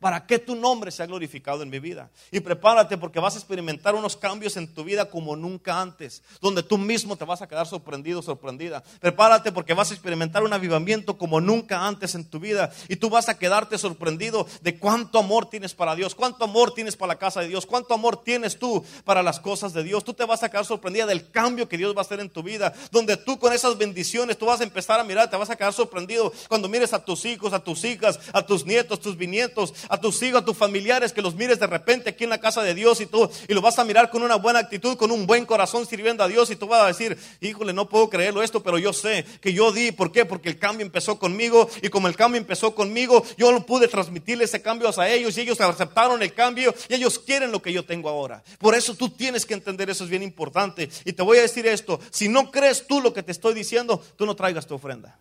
para 0.00 0.26
que 0.26 0.38
tu 0.38 0.54
nombre 0.54 0.90
sea 0.90 1.06
glorificado 1.06 1.62
en 1.62 1.70
mi 1.70 1.78
vida. 1.78 2.10
Y 2.30 2.40
prepárate 2.40 2.98
porque 2.98 3.20
vas 3.20 3.34
a 3.34 3.38
experimentar 3.38 3.94
unos 3.94 4.16
cambios 4.16 4.56
en 4.56 4.72
tu 4.72 4.84
vida 4.84 5.10
como 5.10 5.36
nunca 5.36 5.80
antes, 5.80 6.22
donde 6.40 6.62
tú 6.62 6.78
mismo 6.78 7.16
te 7.16 7.24
vas 7.24 7.42
a 7.42 7.48
quedar 7.48 7.66
sorprendido, 7.66 8.22
sorprendida. 8.22 8.82
Prepárate 9.00 9.52
porque 9.52 9.74
vas 9.74 9.90
a 9.90 9.94
experimentar 9.94 10.42
un 10.42 10.52
avivamiento 10.52 11.18
como 11.18 11.40
nunca 11.40 11.86
antes 11.86 12.14
en 12.14 12.24
tu 12.24 12.38
vida 12.38 12.70
y 12.88 12.96
tú 12.96 13.10
vas 13.10 13.28
a 13.28 13.38
quedarte 13.38 13.78
sorprendido 13.78 14.46
de 14.62 14.78
cuánto 14.78 15.18
amor 15.18 15.50
tienes 15.50 15.74
para 15.74 15.96
Dios, 15.96 16.14
cuánto 16.14 16.44
amor 16.44 16.74
tienes 16.74 16.96
para 16.96 17.14
la 17.14 17.18
casa 17.18 17.40
de 17.40 17.48
Dios, 17.48 17.66
cuánto 17.66 17.94
amor 17.94 18.22
tienes 18.22 18.58
tú 18.58 18.84
para 19.04 19.22
las 19.22 19.40
cosas 19.40 19.72
de 19.72 19.82
Dios. 19.82 20.04
Tú 20.04 20.14
te 20.14 20.24
vas 20.24 20.42
a 20.42 20.48
quedar 20.48 20.64
sorprendida 20.64 21.06
del 21.06 21.30
cambio 21.30 21.68
que 21.68 21.78
Dios 21.78 21.94
va 21.94 22.00
a 22.00 22.02
hacer 22.02 22.20
en 22.20 22.30
tu 22.30 22.42
vida, 22.42 22.72
donde 22.90 23.16
tú 23.16 23.38
con 23.38 23.52
esas 23.52 23.76
bendiciones 23.76 24.38
tú 24.38 24.46
vas 24.46 24.60
a 24.60 24.64
empezar 24.64 25.00
a 25.00 25.04
mirar, 25.04 25.28
te 25.28 25.36
vas 25.36 25.50
a 25.50 25.56
quedar 25.56 25.72
sorprendido 25.72 26.32
cuando 26.48 26.68
mires 26.68 26.92
a 26.92 27.04
tus 27.04 27.24
hijos, 27.24 27.52
a 27.52 27.62
tus 27.62 27.84
hijas, 27.84 28.20
a 28.32 28.44
tus 28.44 28.64
nietos, 28.64 29.00
tus 29.00 29.16
bisnietos, 29.16 29.74
a 29.88 30.00
tus 30.00 30.22
hijos, 30.22 30.42
a 30.42 30.44
tus 30.44 30.56
familiares, 30.56 31.12
que 31.12 31.22
los 31.22 31.34
mires 31.34 31.60
de 31.60 31.66
repente 31.66 32.10
aquí 32.10 32.24
en 32.24 32.30
la 32.30 32.38
casa 32.38 32.62
de 32.62 32.74
Dios 32.74 33.00
y 33.00 33.06
tú, 33.06 33.30
y 33.46 33.54
lo 33.54 33.60
vas 33.60 33.78
a 33.78 33.84
mirar 33.84 34.10
con 34.10 34.22
una 34.22 34.36
buena 34.36 34.58
actitud, 34.58 34.96
con 34.96 35.10
un 35.10 35.26
buen 35.26 35.46
corazón 35.46 35.86
sirviendo 35.86 36.24
a 36.24 36.28
Dios 36.28 36.50
y 36.50 36.56
tú 36.56 36.66
vas 36.66 36.82
a 36.82 36.86
decir, 36.86 37.16
híjole, 37.40 37.72
no 37.72 37.88
puedo 37.88 38.08
creerlo 38.10 38.42
esto, 38.42 38.62
pero 38.62 38.78
yo 38.78 38.92
sé 38.92 39.24
que 39.40 39.52
yo 39.52 39.72
di, 39.72 39.92
¿por 39.92 40.12
qué? 40.12 40.24
Porque 40.24 40.48
el 40.48 40.58
cambio 40.58 40.84
empezó 40.84 41.18
conmigo 41.18 41.68
y 41.82 41.88
como 41.88 42.08
el 42.08 42.16
cambio 42.16 42.40
empezó 42.40 42.74
conmigo, 42.74 43.24
yo 43.36 43.52
no 43.52 43.64
pude 43.64 43.88
transmitirle 43.88 44.44
ese 44.44 44.62
cambio 44.62 44.88
a 44.96 45.08
ellos 45.08 45.36
y 45.36 45.42
ellos 45.42 45.60
aceptaron 45.60 46.22
el 46.22 46.32
cambio 46.32 46.74
y 46.88 46.94
ellos 46.94 47.18
quieren 47.18 47.52
lo 47.52 47.60
que 47.60 47.72
yo 47.72 47.84
tengo 47.84 48.08
ahora. 48.08 48.42
Por 48.58 48.74
eso 48.74 48.94
tú 48.94 49.10
tienes 49.10 49.44
que 49.44 49.54
entender 49.54 49.90
eso, 49.90 50.04
es 50.04 50.10
bien 50.10 50.22
importante. 50.22 50.88
Y 51.04 51.12
te 51.12 51.22
voy 51.22 51.38
a 51.38 51.42
decir 51.42 51.66
esto, 51.66 52.00
si 52.10 52.28
no 52.28 52.50
crees 52.50 52.86
tú 52.86 53.00
lo 53.00 53.12
que 53.12 53.22
te 53.22 53.32
estoy 53.32 53.54
diciendo, 53.54 54.02
tú 54.16 54.24
no 54.24 54.34
traigas 54.34 54.66
tu 54.66 54.74
ofrenda. 54.74 55.18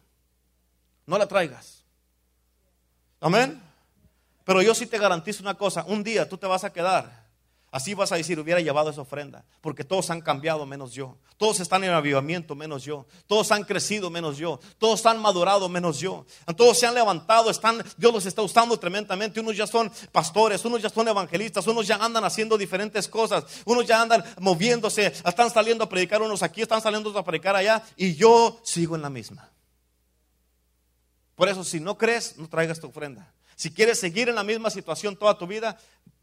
No 1.06 1.18
la 1.18 1.28
traigas. 1.28 1.84
Amén. 3.20 3.67
Pero 4.48 4.62
yo 4.62 4.74
sí 4.74 4.88
te 4.88 4.98
garantizo 4.98 5.44
una 5.44 5.56
cosa, 5.56 5.84
un 5.90 6.06
día 6.06 6.30
tú 6.30 6.38
te 6.38 6.48
vas 6.48 6.64
a 6.64 6.72
quedar. 6.72 7.28
Así 7.70 7.94
vas 7.94 8.14
a 8.14 8.16
decir, 8.16 8.40
hubiera 8.40 8.62
llevado 8.62 8.90
esa 8.90 9.02
ofrenda, 9.02 9.44
porque 9.60 9.84
todos 9.84 10.10
han 10.10 10.22
cambiado 10.22 10.66
menos 10.66 10.94
yo. 10.94 11.18
Todos 11.36 11.60
están 11.60 11.84
en 11.84 11.92
avivamiento 11.92 12.56
menos 12.56 12.86
yo. 12.86 13.06
Todos 13.28 13.52
han 13.52 13.66
crecido 13.66 14.10
menos 14.10 14.38
yo. 14.38 14.62
Todos 14.78 15.06
han 15.06 15.22
madurado 15.22 15.68
menos 15.68 16.00
yo. 16.00 16.26
Todos 16.56 16.80
se 16.80 16.88
han 16.88 16.96
levantado, 16.96 17.50
están, 17.50 17.84
Dios 17.98 18.14
los 18.14 18.26
está 18.26 18.42
usando 18.42 18.80
tremendamente. 18.80 19.42
Unos 19.42 19.58
ya 19.58 19.68
son 19.68 19.92
pastores, 20.14 20.64
unos 20.64 20.82
ya 20.82 20.90
son 20.90 21.10
evangelistas, 21.10 21.68
unos 21.68 21.86
ya 21.86 21.98
andan 21.98 22.24
haciendo 22.24 22.58
diferentes 22.58 23.06
cosas, 23.10 23.44
unos 23.66 23.86
ya 23.86 24.02
andan 24.02 24.24
moviéndose, 24.40 25.08
están 25.08 25.52
saliendo 25.52 25.84
a 25.84 25.90
predicar 25.90 26.22
unos 26.22 26.42
aquí, 26.42 26.62
están 26.62 26.82
saliendo 26.82 27.16
a 27.20 27.26
predicar 27.26 27.58
allá, 27.58 27.84
y 27.98 28.16
yo 28.16 28.62
sigo 28.64 28.96
en 28.96 29.02
la 29.02 29.10
misma. 29.10 29.50
Por 31.36 31.50
eso, 31.50 31.66
si 31.66 31.82
no 31.82 31.98
crees, 31.98 32.38
no 32.38 32.48
traigas 32.48 32.80
tu 32.80 32.88
ofrenda. 32.88 33.30
Si 33.58 33.72
quieres 33.72 34.00
seguir 34.00 34.30
en 34.30 34.36
la 34.36 34.44
misma 34.44 34.70
situación 34.70 35.18
toda 35.18 35.36
tu 35.36 35.48
vida, 35.48 35.80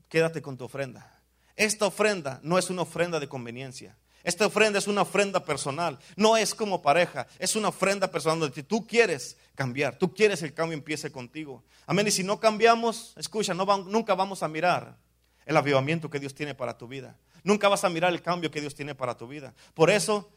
quédate 0.08 0.40
con 0.40 0.56
tu 0.56 0.64
ofrenda. 0.64 1.20
Esta 1.56 1.84
ofrenda 1.84 2.38
no 2.44 2.58
es 2.58 2.70
una 2.70 2.82
ofrenda 2.82 3.18
de 3.18 3.28
conveniencia. 3.28 3.96
Esta 4.22 4.46
ofrenda 4.46 4.78
es 4.78 4.86
una 4.86 5.02
ofrenda 5.02 5.44
personal. 5.44 5.98
No 6.14 6.36
es 6.36 6.54
como 6.54 6.80
pareja, 6.80 7.26
es 7.40 7.56
una 7.56 7.68
ofrenda 7.70 8.08
personal 8.08 8.38
donde 8.38 8.62
tú 8.62 8.86
quieres 8.86 9.36
cambiar, 9.56 9.98
tú 9.98 10.14
quieres 10.14 10.42
el 10.44 10.54
cambio 10.54 10.78
empiece 10.78 11.10
contigo. 11.10 11.64
Amén. 11.86 12.06
Y 12.06 12.12
si 12.12 12.22
no 12.22 12.38
cambiamos, 12.38 13.14
escucha, 13.16 13.52
nunca 13.52 14.14
vamos 14.14 14.44
a 14.44 14.48
mirar 14.48 14.96
el 15.44 15.56
avivamiento 15.56 16.08
que 16.08 16.20
Dios 16.20 16.36
tiene 16.36 16.54
para 16.54 16.78
tu 16.78 16.86
vida. 16.86 17.16
Nunca 17.42 17.68
vas 17.68 17.82
a 17.82 17.88
mirar 17.88 18.12
el 18.12 18.22
cambio 18.22 18.48
que 18.52 18.60
Dios 18.60 18.76
tiene 18.76 18.94
para 18.94 19.16
tu 19.16 19.26
vida. 19.26 19.52
Por 19.74 19.90
eso, 19.90 20.30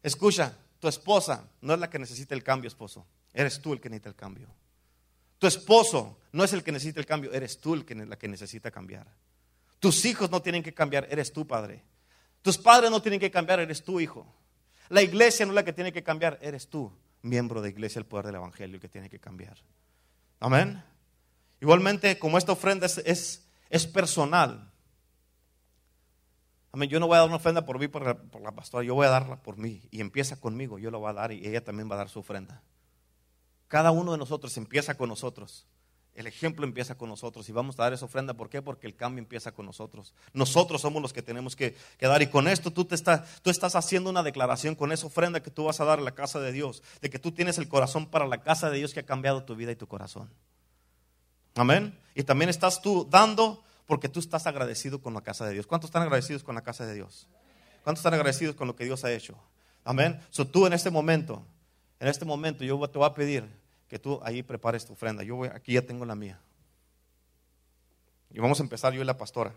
escucha, 0.00 0.56
tu 0.78 0.86
esposa 0.86 1.48
no 1.60 1.74
es 1.74 1.80
la 1.80 1.90
que 1.90 1.98
necesita 1.98 2.36
el 2.36 2.44
cambio, 2.44 2.68
esposo. 2.68 3.04
Eres 3.34 3.60
tú 3.60 3.72
el 3.72 3.80
que 3.80 3.90
necesita 3.90 4.10
el 4.10 4.14
cambio. 4.14 4.48
Tu 5.38 5.46
esposo 5.46 6.18
no 6.32 6.44
es 6.44 6.52
el 6.52 6.62
que 6.62 6.72
necesita 6.72 7.00
el 7.00 7.06
cambio, 7.06 7.32
eres 7.32 7.60
tú 7.60 7.74
el 7.74 7.84
que, 7.84 7.94
la 7.94 8.16
que 8.16 8.28
necesita 8.28 8.70
cambiar. 8.70 9.06
Tus 9.78 10.04
hijos 10.04 10.30
no 10.30 10.40
tienen 10.42 10.62
que 10.62 10.74
cambiar, 10.74 11.06
eres 11.10 11.32
tú, 11.32 11.46
padre. 11.46 11.82
Tus 12.42 12.58
padres 12.58 12.90
no 12.90 13.02
tienen 13.02 13.20
que 13.20 13.30
cambiar, 13.30 13.60
eres 13.60 13.82
tú, 13.82 14.00
hijo. 14.00 14.26
La 14.88 15.02
iglesia 15.02 15.44
no 15.44 15.52
es 15.52 15.56
la 15.56 15.64
que 15.64 15.72
tiene 15.72 15.92
que 15.92 16.02
cambiar, 16.02 16.38
eres 16.40 16.68
tú, 16.68 16.92
miembro 17.22 17.60
de 17.60 17.70
iglesia, 17.70 17.98
el 17.98 18.06
poder 18.06 18.26
del 18.26 18.36
evangelio, 18.36 18.80
que 18.80 18.88
tiene 18.88 19.10
que 19.10 19.18
cambiar. 19.18 19.56
Amén. 20.40 20.82
Igualmente, 21.60 22.18
como 22.18 22.38
esta 22.38 22.52
ofrenda 22.52 22.86
es, 22.86 23.46
es 23.68 23.86
personal. 23.86 24.70
Amén. 26.72 26.88
Yo 26.88 27.00
no 27.00 27.06
voy 27.06 27.16
a 27.16 27.20
dar 27.20 27.28
una 27.28 27.36
ofrenda 27.36 27.64
por 27.64 27.78
mí, 27.78 27.88
por 27.88 28.04
la, 28.04 28.16
por 28.16 28.42
la 28.42 28.52
pastora, 28.52 28.84
yo 28.84 28.94
voy 28.94 29.06
a 29.06 29.10
darla 29.10 29.42
por 29.42 29.56
mí. 29.56 29.82
Y 29.90 30.00
empieza 30.00 30.38
conmigo, 30.38 30.78
yo 30.78 30.90
la 30.90 30.98
voy 30.98 31.10
a 31.10 31.14
dar 31.14 31.32
y 31.32 31.46
ella 31.46 31.64
también 31.64 31.90
va 31.90 31.94
a 31.94 31.98
dar 31.98 32.08
su 32.08 32.20
ofrenda. 32.20 32.62
Cada 33.68 33.90
uno 33.90 34.12
de 34.12 34.18
nosotros 34.18 34.56
empieza 34.56 34.96
con 34.96 35.08
nosotros. 35.08 35.66
El 36.14 36.26
ejemplo 36.26 36.64
empieza 36.64 36.96
con 36.96 37.10
nosotros 37.10 37.46
y 37.48 37.52
vamos 37.52 37.78
a 37.78 37.82
dar 37.82 37.92
esa 37.92 38.06
ofrenda. 38.06 38.32
¿Por 38.32 38.48
qué? 38.48 38.62
Porque 38.62 38.86
el 38.86 38.96
cambio 38.96 39.18
empieza 39.18 39.52
con 39.52 39.66
nosotros. 39.66 40.14
Nosotros 40.32 40.80
somos 40.80 41.02
los 41.02 41.12
que 41.12 41.20
tenemos 41.20 41.54
que, 41.56 41.76
dar. 42.00 42.22
Y 42.22 42.28
con 42.28 42.48
esto 42.48 42.72
tú, 42.72 42.86
te 42.86 42.94
estás, 42.94 43.42
tú 43.42 43.50
estás 43.50 43.76
haciendo 43.76 44.08
una 44.08 44.22
declaración 44.22 44.74
con 44.74 44.92
esa 44.92 45.06
ofrenda 45.06 45.42
que 45.42 45.50
tú 45.50 45.64
vas 45.64 45.78
a 45.80 45.84
dar 45.84 45.98
a 45.98 46.02
la 46.02 46.14
casa 46.14 46.40
de 46.40 46.52
Dios. 46.52 46.82
De 47.02 47.10
que 47.10 47.18
tú 47.18 47.32
tienes 47.32 47.58
el 47.58 47.68
corazón 47.68 48.06
para 48.06 48.26
la 48.26 48.42
casa 48.42 48.70
de 48.70 48.78
Dios 48.78 48.94
que 48.94 49.00
ha 49.00 49.06
cambiado 49.06 49.44
tu 49.44 49.56
vida 49.56 49.72
y 49.72 49.76
tu 49.76 49.88
corazón. 49.88 50.30
Amén. 51.54 51.98
Y 52.14 52.22
también 52.22 52.48
estás 52.48 52.80
tú 52.80 53.06
dando 53.10 53.62
porque 53.86 54.08
tú 54.08 54.18
estás 54.18 54.46
agradecido 54.46 55.02
con 55.02 55.12
la 55.12 55.20
casa 55.20 55.44
de 55.46 55.52
Dios. 55.52 55.66
¿Cuántos 55.66 55.88
están 55.88 56.02
agradecidos 56.02 56.42
con 56.42 56.54
la 56.54 56.62
casa 56.62 56.86
de 56.86 56.94
Dios? 56.94 57.28
¿Cuántos 57.84 58.00
están 58.00 58.14
agradecidos 58.14 58.56
con 58.56 58.66
lo 58.66 58.74
que 58.74 58.84
Dios 58.84 59.04
ha 59.04 59.12
hecho? 59.12 59.36
Amén. 59.84 60.18
So, 60.30 60.46
tú 60.46 60.66
en 60.66 60.72
este 60.72 60.90
momento, 60.90 61.46
en 61.98 62.08
este 62.08 62.24
momento 62.24 62.64
yo 62.64 62.78
te 62.88 62.98
voy 62.98 63.06
a 63.06 63.14
pedir 63.14 63.48
que 63.88 63.98
tú 63.98 64.20
ahí 64.22 64.42
prepares 64.42 64.84
tu 64.84 64.92
ofrenda. 64.92 65.22
Yo 65.22 65.36
voy, 65.36 65.48
aquí 65.48 65.72
ya 65.72 65.82
tengo 65.82 66.04
la 66.04 66.14
mía. 66.14 66.40
Y 68.30 68.38
vamos 68.38 68.60
a 68.60 68.62
empezar 68.62 68.92
yo 68.92 69.02
y 69.02 69.04
la 69.04 69.16
pastora. 69.16 69.54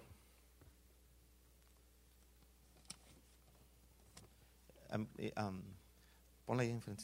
Um, 4.91 5.61
ponla 6.45 6.63
ahí 6.63 6.69
enfrente. 6.69 7.03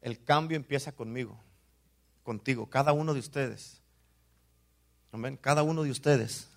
El 0.00 0.22
cambio 0.22 0.56
empieza 0.56 0.92
conmigo, 0.92 1.38
contigo, 2.22 2.68
cada 2.68 2.92
uno 2.92 3.14
de 3.14 3.20
ustedes. 3.20 3.80
Amén. 5.12 5.36
Cada 5.36 5.62
uno 5.62 5.84
de 5.84 5.90
ustedes. 5.90 6.48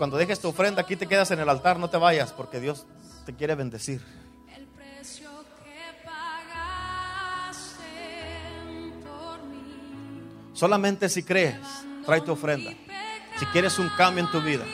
Cuando 0.00 0.16
dejes 0.16 0.40
tu 0.40 0.48
ofrenda, 0.48 0.80
aquí 0.80 0.96
te 0.96 1.06
quedas 1.06 1.30
en 1.30 1.40
el 1.40 1.48
altar, 1.50 1.78
no 1.78 1.90
te 1.90 1.98
vayas, 1.98 2.32
porque 2.32 2.58
Dios 2.58 2.86
te 3.26 3.34
quiere 3.34 3.54
bendecir. 3.54 4.00
El 4.56 4.64
precio 4.68 5.28
que 5.62 6.02
pagaste 6.02 7.68
por 9.04 9.42
mí. 9.44 10.54
Solamente 10.54 11.10
si 11.10 11.22
crees, 11.22 11.58
trae 12.06 12.22
tu 12.22 12.32
ofrenda. 12.32 12.72
Si 13.38 13.44
quieres 13.52 13.78
un 13.78 13.90
cambio 13.90 14.24
en 14.24 14.30
tu 14.30 14.40
vida. 14.40 14.64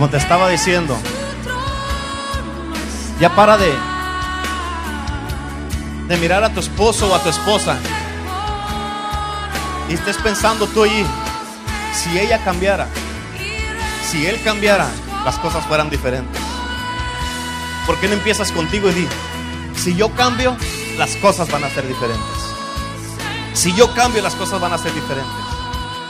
Como 0.00 0.08
te 0.08 0.16
estaba 0.16 0.48
diciendo, 0.48 0.96
ya 3.20 3.36
para 3.36 3.58
de, 3.58 3.70
de 6.08 6.16
mirar 6.16 6.42
a 6.42 6.54
tu 6.54 6.60
esposo 6.60 7.08
o 7.08 7.14
a 7.14 7.22
tu 7.22 7.28
esposa 7.28 7.76
y 9.90 9.92
estés 9.92 10.16
pensando 10.16 10.66
tú 10.68 10.84
allí, 10.84 11.04
si 11.92 12.18
ella 12.18 12.42
cambiara, 12.42 12.86
si 14.02 14.24
él 14.24 14.42
cambiara, 14.42 14.88
las 15.26 15.38
cosas 15.38 15.66
fueran 15.66 15.90
diferentes. 15.90 16.40
¿Por 17.86 18.00
qué 18.00 18.08
no 18.08 18.14
empiezas 18.14 18.52
contigo 18.52 18.88
y 18.88 18.94
di, 18.94 19.08
si 19.76 19.94
yo 19.94 20.10
cambio, 20.12 20.56
las 20.96 21.14
cosas 21.16 21.50
van 21.50 21.62
a 21.62 21.68
ser 21.68 21.86
diferentes? 21.86 22.24
Si 23.52 23.74
yo 23.74 23.92
cambio, 23.92 24.22
las 24.22 24.34
cosas 24.34 24.62
van 24.62 24.72
a 24.72 24.78
ser 24.78 24.94
diferentes. 24.94 25.44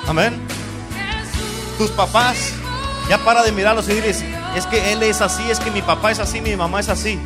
Amén. 0.07 0.41
Tus 1.77 1.91
papás, 1.91 2.53
ya 3.11 3.19
para 3.25 3.43
de 3.43 3.51
mirarlos 3.51 3.89
y 3.89 3.95
diles, 3.95 4.25
es 4.55 4.67
que 4.67 4.93
él 4.93 5.03
es 5.03 5.21
así, 5.21 5.43
es 5.51 5.59
que 5.59 5.73
mi 5.73 5.83
papá 5.83 6.13
es 6.13 6.21
así, 6.21 6.41
mi 6.41 6.55
mamá 6.55 6.79
es 6.79 6.89
así. 6.89 7.19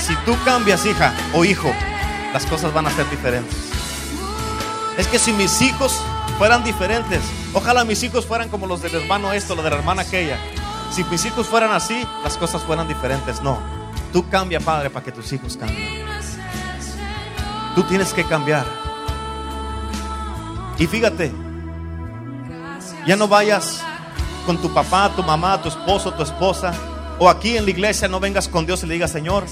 Si 0.00 0.16
tú 0.24 0.34
cambias, 0.42 0.86
hija 0.86 1.12
o 1.34 1.44
hijo, 1.44 1.70
las 2.32 2.46
cosas 2.46 2.72
van 2.72 2.86
a 2.86 2.90
ser 2.90 3.08
diferentes. 3.10 3.54
Es 4.96 5.06
que 5.06 5.18
si 5.18 5.34
mis 5.34 5.60
hijos 5.60 6.00
fueran 6.38 6.64
diferentes, 6.64 7.20
ojalá 7.52 7.84
mis 7.84 8.02
hijos 8.02 8.24
fueran 8.24 8.48
como 8.48 8.66
los 8.66 8.80
del 8.80 8.94
hermano 8.94 9.30
esto, 9.34 9.54
lo 9.54 9.62
de 9.62 9.68
la 9.68 9.76
hermana 9.76 10.00
aquella. 10.00 10.38
Si 10.90 11.04
mis 11.04 11.22
hijos 11.26 11.46
fueran 11.46 11.72
así, 11.72 12.08
las 12.24 12.38
cosas 12.38 12.62
fueran 12.62 12.88
diferentes. 12.88 13.42
No, 13.42 13.58
tú 14.14 14.30
cambia, 14.30 14.60
Padre, 14.60 14.88
para 14.88 15.04
que 15.04 15.12
tus 15.12 15.30
hijos 15.30 15.58
cambien. 15.58 16.06
Tú 17.74 17.82
tienes 17.82 18.14
que 18.14 18.24
cambiar. 18.24 18.64
Y 20.78 20.86
fíjate, 20.86 21.30
ya 23.06 23.14
no 23.16 23.28
vayas 23.28 23.84
con 24.46 24.58
tu 24.58 24.72
papá, 24.72 25.12
tu 25.14 25.22
mamá, 25.22 25.60
tu 25.60 25.68
esposo, 25.68 26.12
tu 26.12 26.22
esposa, 26.22 26.72
o 27.18 27.28
aquí 27.28 27.56
en 27.56 27.64
la 27.64 27.70
iglesia 27.70 28.08
no 28.08 28.20
vengas 28.20 28.48
con 28.48 28.66
Dios 28.66 28.82
y 28.82 28.86
le 28.86 28.94
digas, 28.94 29.10
Señor, 29.10 29.44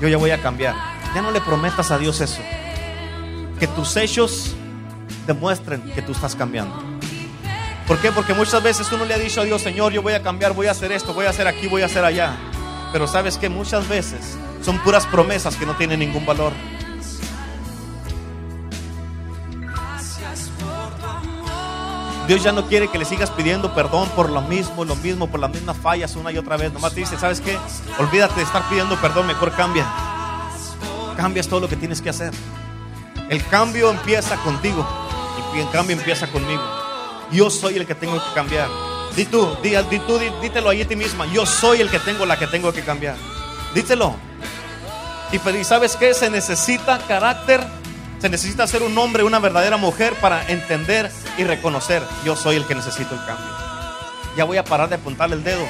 yo 0.00 0.08
ya 0.08 0.16
voy 0.16 0.30
a 0.30 0.42
cambiar. 0.42 0.74
Ya 1.14 1.22
no 1.22 1.30
le 1.30 1.40
prometas 1.40 1.90
a 1.90 1.98
Dios 1.98 2.20
eso. 2.20 2.40
Que 3.58 3.66
tus 3.66 3.96
hechos 3.96 4.54
demuestren 5.26 5.80
que 5.92 6.02
tú 6.02 6.12
estás 6.12 6.34
cambiando. 6.34 6.74
¿Por 7.86 7.98
qué? 7.98 8.10
Porque 8.10 8.34
muchas 8.34 8.62
veces 8.62 8.90
uno 8.92 9.04
le 9.04 9.14
ha 9.14 9.18
dicho 9.18 9.40
a 9.40 9.44
Dios, 9.44 9.62
Señor, 9.62 9.92
yo 9.92 10.02
voy 10.02 10.14
a 10.14 10.22
cambiar, 10.22 10.54
voy 10.54 10.66
a 10.66 10.70
hacer 10.70 10.90
esto, 10.92 11.12
voy 11.12 11.26
a 11.26 11.30
hacer 11.30 11.46
aquí, 11.46 11.66
voy 11.66 11.82
a 11.82 11.86
hacer 11.86 12.04
allá. 12.04 12.34
Pero 12.92 13.06
sabes 13.06 13.36
que 13.36 13.48
muchas 13.48 13.88
veces 13.88 14.36
son 14.62 14.78
puras 14.78 15.06
promesas 15.06 15.56
que 15.56 15.66
no 15.66 15.76
tienen 15.76 16.00
ningún 16.00 16.24
valor. 16.24 16.52
Dios 22.26 22.42
ya 22.42 22.52
no 22.52 22.66
quiere 22.66 22.88
que 22.88 22.98
le 22.98 23.04
sigas 23.04 23.30
pidiendo 23.30 23.74
perdón 23.74 24.08
por 24.16 24.30
lo 24.30 24.40
mismo, 24.40 24.84
lo 24.84 24.96
mismo, 24.96 25.26
por 25.28 25.40
las 25.40 25.50
mismas 25.50 25.76
fallas 25.76 26.16
una 26.16 26.32
y 26.32 26.38
otra 26.38 26.56
vez. 26.56 26.72
Nomás 26.72 26.92
te 26.94 27.00
dice, 27.00 27.18
¿sabes 27.18 27.40
qué? 27.40 27.58
Olvídate 27.98 28.36
de 28.36 28.42
estar 28.42 28.66
pidiendo 28.68 28.96
perdón, 28.96 29.26
mejor 29.26 29.52
cambia. 29.52 29.84
Cambias 31.16 31.48
todo 31.48 31.60
lo 31.60 31.68
que 31.68 31.76
tienes 31.76 32.00
que 32.00 32.10
hacer. 32.10 32.32
El 33.28 33.44
cambio 33.46 33.90
empieza 33.90 34.36
contigo. 34.38 34.86
Y 35.54 35.60
el 35.60 35.70
cambio 35.70 35.96
empieza 35.96 36.26
conmigo. 36.28 36.62
Yo 37.30 37.50
soy 37.50 37.76
el 37.76 37.86
que 37.86 37.94
tengo 37.94 38.14
que 38.16 38.32
cambiar. 38.34 38.68
Di 39.14 39.24
tú, 39.26 39.56
di, 39.62 39.70
di 39.90 39.98
tú, 40.00 40.18
di- 40.18 40.32
dítelo 40.42 40.70
ahí 40.70 40.82
a 40.82 40.88
ti 40.88 40.96
misma. 40.96 41.26
Yo 41.26 41.46
soy 41.46 41.80
el 41.80 41.88
que 41.90 42.00
tengo 42.00 42.26
la 42.26 42.38
que 42.38 42.46
tengo 42.48 42.72
que 42.72 42.82
cambiar. 42.82 43.14
Dítelo. 43.74 44.14
Y, 45.30 45.38
pero, 45.38 45.58
¿y 45.58 45.64
sabes 45.64 45.94
qué? 45.96 46.12
Se 46.14 46.28
necesita 46.30 46.98
carácter. 47.06 47.64
Se 48.24 48.30
necesita 48.30 48.66
ser 48.66 48.82
un 48.82 48.96
hombre, 48.96 49.22
una 49.22 49.38
verdadera 49.38 49.76
mujer 49.76 50.14
para 50.14 50.48
entender 50.48 51.12
y 51.36 51.44
reconocer. 51.44 52.02
Yo 52.24 52.36
soy 52.36 52.56
el 52.56 52.66
que 52.66 52.74
necesito 52.74 53.14
el 53.14 53.22
cambio. 53.26 53.54
Ya 54.34 54.44
voy 54.44 54.56
a 54.56 54.64
parar 54.64 54.88
de 54.88 54.94
apuntarle 54.94 55.36
el 55.36 55.44
dedo 55.44 55.62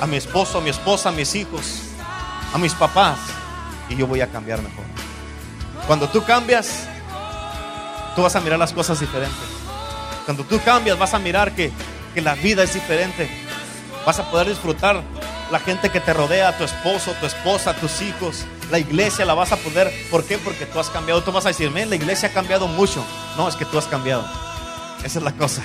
a 0.00 0.06
mi 0.06 0.16
esposo, 0.16 0.56
a 0.56 0.60
mi 0.62 0.70
esposa, 0.70 1.10
a 1.10 1.12
mis 1.12 1.34
hijos, 1.34 1.82
a 2.54 2.56
mis 2.56 2.72
papás. 2.72 3.18
Y 3.90 3.96
yo 3.96 4.06
voy 4.06 4.22
a 4.22 4.28
cambiar 4.28 4.62
mejor. 4.62 4.86
Cuando 5.86 6.08
tú 6.08 6.24
cambias, 6.24 6.88
tú 8.14 8.22
vas 8.22 8.34
a 8.34 8.40
mirar 8.40 8.58
las 8.58 8.72
cosas 8.72 8.98
diferentes. 8.98 9.36
Cuando 10.24 10.44
tú 10.44 10.58
cambias, 10.64 10.98
vas 10.98 11.12
a 11.12 11.18
mirar 11.18 11.54
que, 11.54 11.70
que 12.14 12.22
la 12.22 12.36
vida 12.36 12.62
es 12.62 12.72
diferente. 12.72 13.28
Vas 14.06 14.18
a 14.18 14.30
poder 14.30 14.48
disfrutar 14.48 15.02
la 15.50 15.58
gente 15.58 15.90
que 15.90 16.00
te 16.00 16.14
rodea, 16.14 16.56
tu 16.56 16.64
esposo, 16.64 17.12
tu 17.20 17.26
esposa, 17.26 17.74
tus 17.74 18.00
hijos, 18.00 18.46
la 18.70 18.78
iglesia 18.78 19.24
la 19.24 19.34
vas 19.34 19.52
a 19.52 19.56
poder. 19.56 19.92
¿Por 20.10 20.24
qué? 20.24 20.38
Porque 20.38 20.66
tú 20.66 20.78
has 20.80 20.90
cambiado. 20.90 21.22
Tú 21.22 21.32
vas 21.32 21.44
a 21.44 21.48
decir, 21.48 21.70
"Men, 21.70 21.90
la 21.90 21.96
iglesia 21.96 22.28
ha 22.28 22.32
cambiado 22.32 22.66
mucho. 22.68 23.04
No, 23.36 23.48
es 23.48 23.56
que 23.56 23.64
tú 23.64 23.78
has 23.78 23.86
cambiado. 23.86 24.24
Esa 25.04 25.18
es 25.18 25.24
la 25.24 25.32
cosa. 25.32 25.62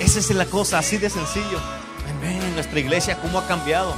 Esa 0.00 0.18
es 0.18 0.30
la 0.30 0.46
cosa, 0.46 0.78
así 0.78 0.96
de 0.96 1.08
sencillo. 1.10 1.58
Amén, 2.18 2.54
nuestra 2.54 2.78
iglesia, 2.78 3.16
¿cómo 3.20 3.38
ha 3.38 3.46
cambiado? 3.46 3.94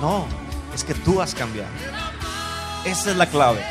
No, 0.00 0.26
es 0.74 0.84
que 0.84 0.94
tú 0.94 1.20
has 1.20 1.34
cambiado. 1.34 1.68
Esa 2.84 3.10
es 3.10 3.16
la 3.16 3.26
clave. 3.26 3.64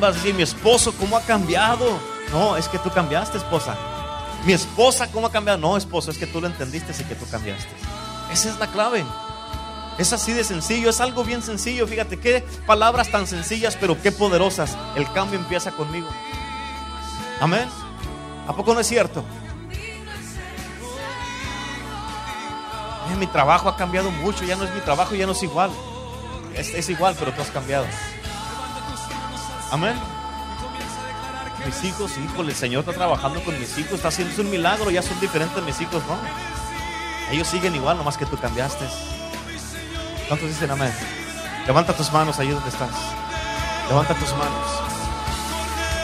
Vas 0.00 0.10
a 0.10 0.12
decir, 0.12 0.34
mi 0.34 0.42
esposo, 0.42 0.92
¿cómo 0.92 1.16
ha 1.16 1.22
cambiado? 1.22 1.98
No, 2.32 2.56
es 2.56 2.68
que 2.68 2.78
tú 2.78 2.90
cambiaste, 2.90 3.38
esposa. 3.38 3.76
Mi 4.44 4.52
esposa, 4.52 5.06
¿cómo 5.10 5.26
ha 5.26 5.32
cambiado? 5.32 5.58
No, 5.58 5.76
esposo, 5.76 6.10
es 6.10 6.18
que 6.18 6.26
tú 6.26 6.40
lo 6.40 6.46
entendiste 6.46 6.92
y 6.98 7.04
que 7.04 7.14
tú 7.14 7.26
cambiaste. 7.30 7.68
Esa 8.32 8.50
es 8.50 8.58
la 8.58 8.66
clave. 8.66 9.04
Es 9.98 10.12
así 10.12 10.32
de 10.32 10.44
sencillo, 10.44 10.90
es 10.90 11.00
algo 11.00 11.24
bien 11.24 11.42
sencillo. 11.42 11.86
Fíjate 11.86 12.18
qué 12.18 12.44
palabras 12.66 13.10
tan 13.10 13.26
sencillas, 13.26 13.76
pero 13.76 14.00
qué 14.00 14.12
poderosas. 14.12 14.78
El 14.94 15.10
cambio 15.12 15.40
empieza 15.40 15.72
conmigo. 15.72 16.08
Amén. 17.40 17.68
¿A 18.46 18.52
poco 18.52 18.74
no 18.74 18.80
es 18.80 18.86
cierto? 18.86 19.24
Eh, 23.10 23.16
mi 23.18 23.26
trabajo 23.26 23.68
ha 23.68 23.76
cambiado 23.76 24.10
mucho, 24.10 24.44
ya 24.44 24.54
no 24.54 24.64
es 24.64 24.74
mi 24.74 24.80
trabajo, 24.80 25.16
ya 25.16 25.26
no 25.26 25.32
es 25.32 25.42
igual. 25.42 25.70
Es, 26.54 26.72
es 26.74 26.88
igual, 26.88 27.16
pero 27.18 27.32
tú 27.32 27.42
has 27.42 27.50
cambiado. 27.50 27.86
Amén. 29.72 29.96
Mis 31.66 31.84
hijos, 31.84 32.12
híjole, 32.16 32.52
el 32.52 32.56
Señor 32.56 32.80
está 32.80 32.92
trabajando 32.92 33.42
con 33.42 33.58
mis 33.58 33.76
hijos, 33.76 33.94
está 33.94 34.08
haciendo 34.08 34.42
un 34.42 34.50
milagro, 34.50 34.90
ya 34.90 35.02
son 35.02 35.18
diferentes 35.20 35.62
mis 35.64 35.80
hijos, 35.80 36.02
¿no? 36.06 36.16
Ellos 37.32 37.48
siguen 37.48 37.74
igual, 37.74 37.96
nomás 37.96 38.16
que 38.16 38.24
tú 38.26 38.38
cambiaste. 38.38 38.86
¿Cuántos 40.28 40.48
dicen 40.50 40.70
amén? 40.70 40.92
Levanta 41.66 41.96
tus 41.96 42.12
manos 42.12 42.38
ahí 42.38 42.50
donde 42.50 42.68
estás. 42.68 42.90
Levanta 43.88 44.14
tus 44.14 44.30
manos. 44.32 44.88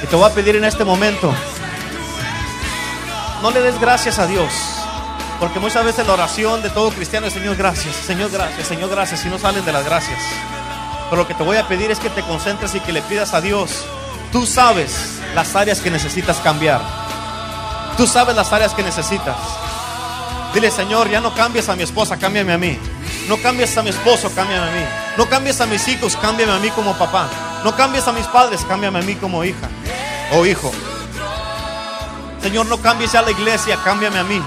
Y 0.02 0.06
te 0.06 0.16
voy 0.16 0.30
a 0.30 0.34
pedir 0.34 0.56
en 0.56 0.64
este 0.64 0.84
momento, 0.84 1.32
no 3.42 3.50
le 3.50 3.60
des 3.60 3.78
gracias 3.78 4.18
a 4.18 4.26
Dios. 4.26 4.50
Porque 5.38 5.58
muchas 5.58 5.84
veces 5.84 6.06
la 6.06 6.14
oración 6.14 6.62
de 6.62 6.70
todo 6.70 6.90
cristiano 6.90 7.26
es 7.26 7.34
Señor 7.34 7.56
gracias, 7.56 7.94
Señor 7.96 8.30
gracias, 8.30 8.66
Señor 8.66 8.88
gracias, 8.88 9.24
y 9.26 9.28
no 9.28 9.38
salen 9.38 9.64
de 9.64 9.72
las 9.72 9.84
gracias. 9.84 10.18
Pero 11.10 11.22
lo 11.22 11.28
que 11.28 11.34
te 11.34 11.42
voy 11.42 11.58
a 11.58 11.68
pedir 11.68 11.90
es 11.90 11.98
que 11.98 12.08
te 12.08 12.22
concentres 12.22 12.74
y 12.74 12.80
que 12.80 12.92
le 12.92 13.02
pidas 13.02 13.34
a 13.34 13.42
Dios. 13.42 13.84
Tú 14.32 14.46
sabes 14.46 15.20
las 15.34 15.54
áreas 15.54 15.80
que 15.80 15.90
necesitas 15.90 16.38
cambiar. 16.38 16.80
Tú 17.98 18.06
sabes 18.06 18.34
las 18.34 18.52
áreas 18.52 18.72
que 18.72 18.82
necesitas. 18.82 19.36
Dile, 20.54 20.70
Señor, 20.70 21.10
ya 21.10 21.20
no 21.20 21.34
cambies 21.34 21.68
a 21.68 21.76
mi 21.76 21.82
esposa, 21.82 22.16
cámbiame 22.16 22.52
a 22.54 22.58
mí. 22.58 22.78
No 23.28 23.38
cambies 23.38 23.76
a 23.78 23.82
mi 23.82 23.90
esposo, 23.90 24.30
cámbiame 24.34 24.68
a 24.68 24.72
mí. 24.72 24.86
No 25.16 25.28
cambies 25.28 25.60
a 25.60 25.66
mis 25.66 25.86
hijos, 25.88 26.16
cámbiame 26.16 26.52
a 26.52 26.58
mí 26.58 26.70
como 26.70 26.96
papá. 26.98 27.28
No 27.64 27.74
cambies 27.74 28.06
a 28.06 28.12
mis 28.12 28.26
padres, 28.26 28.64
cámbiame 28.68 28.98
a 28.98 29.02
mí 29.02 29.14
como 29.14 29.42
hija 29.44 29.68
o 30.32 30.44
hijo. 30.44 30.70
Señor, 32.42 32.66
no 32.66 32.76
cambies 32.78 33.14
a 33.14 33.22
la 33.22 33.30
iglesia, 33.30 33.78
cámbiame 33.82 34.18
a 34.18 34.24
mí. 34.24 34.42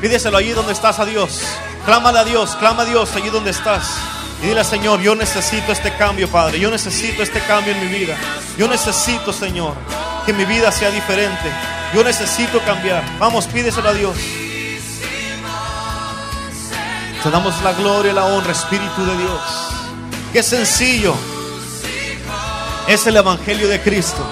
Pídeselo 0.00 0.38
allí 0.38 0.52
donde 0.52 0.72
estás 0.72 0.98
a 0.98 1.04
Dios. 1.04 1.42
Clámale 1.84 2.20
a 2.20 2.24
Dios, 2.24 2.56
clama 2.56 2.82
a 2.82 2.86
Dios 2.86 3.14
allí 3.14 3.28
donde 3.28 3.50
estás. 3.50 3.98
Y 4.42 4.46
dile, 4.46 4.64
Señor, 4.64 5.00
yo 5.00 5.14
necesito 5.14 5.72
este 5.72 5.94
cambio, 5.94 6.28
Padre. 6.28 6.58
Yo 6.58 6.70
necesito 6.70 7.22
este 7.22 7.40
cambio 7.40 7.74
en 7.74 7.80
mi 7.80 7.98
vida. 7.98 8.16
Yo 8.56 8.66
necesito, 8.66 9.32
Señor, 9.32 9.74
que 10.24 10.32
mi 10.32 10.44
vida 10.44 10.72
sea 10.72 10.90
diferente. 10.90 11.52
Yo 11.94 12.02
necesito 12.02 12.60
cambiar. 12.60 13.04
Vamos, 13.18 13.46
pídeselo 13.46 13.90
a 13.90 13.92
Dios. 13.92 14.16
Te 17.22 17.30
damos 17.30 17.62
la 17.62 17.72
gloria 17.72 18.10
y 18.10 18.14
la 18.14 18.24
honra, 18.24 18.50
Espíritu 18.50 19.04
de 19.04 19.16
Dios. 19.16 19.40
Qué 20.32 20.42
sencillo 20.42 21.14
es 22.88 23.06
el 23.06 23.16
Evangelio 23.16 23.68
de 23.68 23.80
Cristo, 23.80 24.26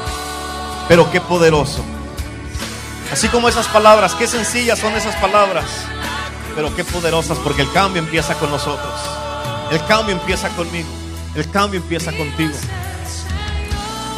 pero 0.89 1.09
qué 1.13 1.21
poderoso. 1.21 1.85
Así 3.13 3.29
como 3.29 3.49
esas 3.49 3.69
palabras, 3.69 4.17
qué 4.17 4.27
sencillas 4.27 4.81
son 4.81 4.95
esas 4.95 5.15
palabras, 5.17 5.67
pero 6.57 6.75
qué 6.75 6.83
poderosas, 6.83 7.39
porque 7.39 7.63
el 7.63 7.73
cambio 7.73 8.03
empieza 8.03 8.35
con 8.35 8.51
nosotros. 8.51 8.95
El 9.71 9.85
cambio 9.85 10.17
empieza 10.17 10.49
conmigo. 10.49 10.89
El 11.37 11.49
cambio 11.49 11.81
empieza 11.81 12.11
contigo. 12.11 12.55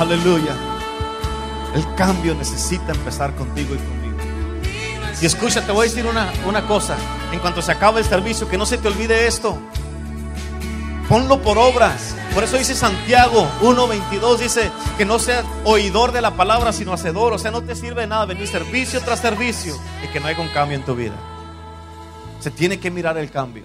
Aleluya. 0.01 0.57
El 1.75 1.95
cambio 1.95 2.35
necesita 2.35 2.93
empezar 2.93 3.35
contigo 3.35 3.75
y 3.75 3.79
conmigo. 3.79 4.02
Y 5.21 5.27
escucha, 5.27 5.65
te 5.65 5.73
voy 5.73 5.87
a 5.87 5.91
decir 5.91 6.07
una, 6.07 6.33
una 6.47 6.67
cosa. 6.67 6.97
En 7.33 7.39
cuanto 7.39 7.63
se 7.63 7.73
acabe 7.73 8.01
el 8.01 8.07
servicio, 8.07 8.49
que 8.49 8.59
no 8.59 8.67
se 8.67 8.79
te 8.79 8.89
olvide 8.89 9.27
esto. 9.27 9.59
Ponlo 11.09 11.43
por 11.43 11.59
obras. 11.59 12.15
Por 12.35 12.43
eso 12.43 12.57
dice 12.57 12.75
Santiago 12.75 13.47
1.22, 13.61 14.39
dice 14.39 14.71
que 14.97 15.05
no 15.05 15.19
seas 15.19 15.45
oidor 15.65 16.13
de 16.13 16.23
la 16.23 16.35
palabra, 16.37 16.73
sino 16.73 16.93
hacedor. 16.93 17.33
O 17.35 17.39
sea, 17.39 17.51
no 17.51 17.63
te 17.63 17.75
sirve 17.75 18.03
de 18.03 18.07
nada 18.07 18.25
venir 18.25 18.49
servicio 18.49 19.01
tras 19.03 19.21
servicio 19.21 19.79
y 20.03 20.09
que 20.09 20.21
no 20.21 20.29
haya 20.29 20.41
un 20.41 20.49
cambio 20.49 20.79
en 20.79 20.85
tu 20.85 20.95
vida. 20.95 21.17
Se 22.41 22.51
tiene 22.51 22.81
que 22.81 22.91
mirar 22.91 23.19
el 23.19 23.31
cambio. 23.31 23.65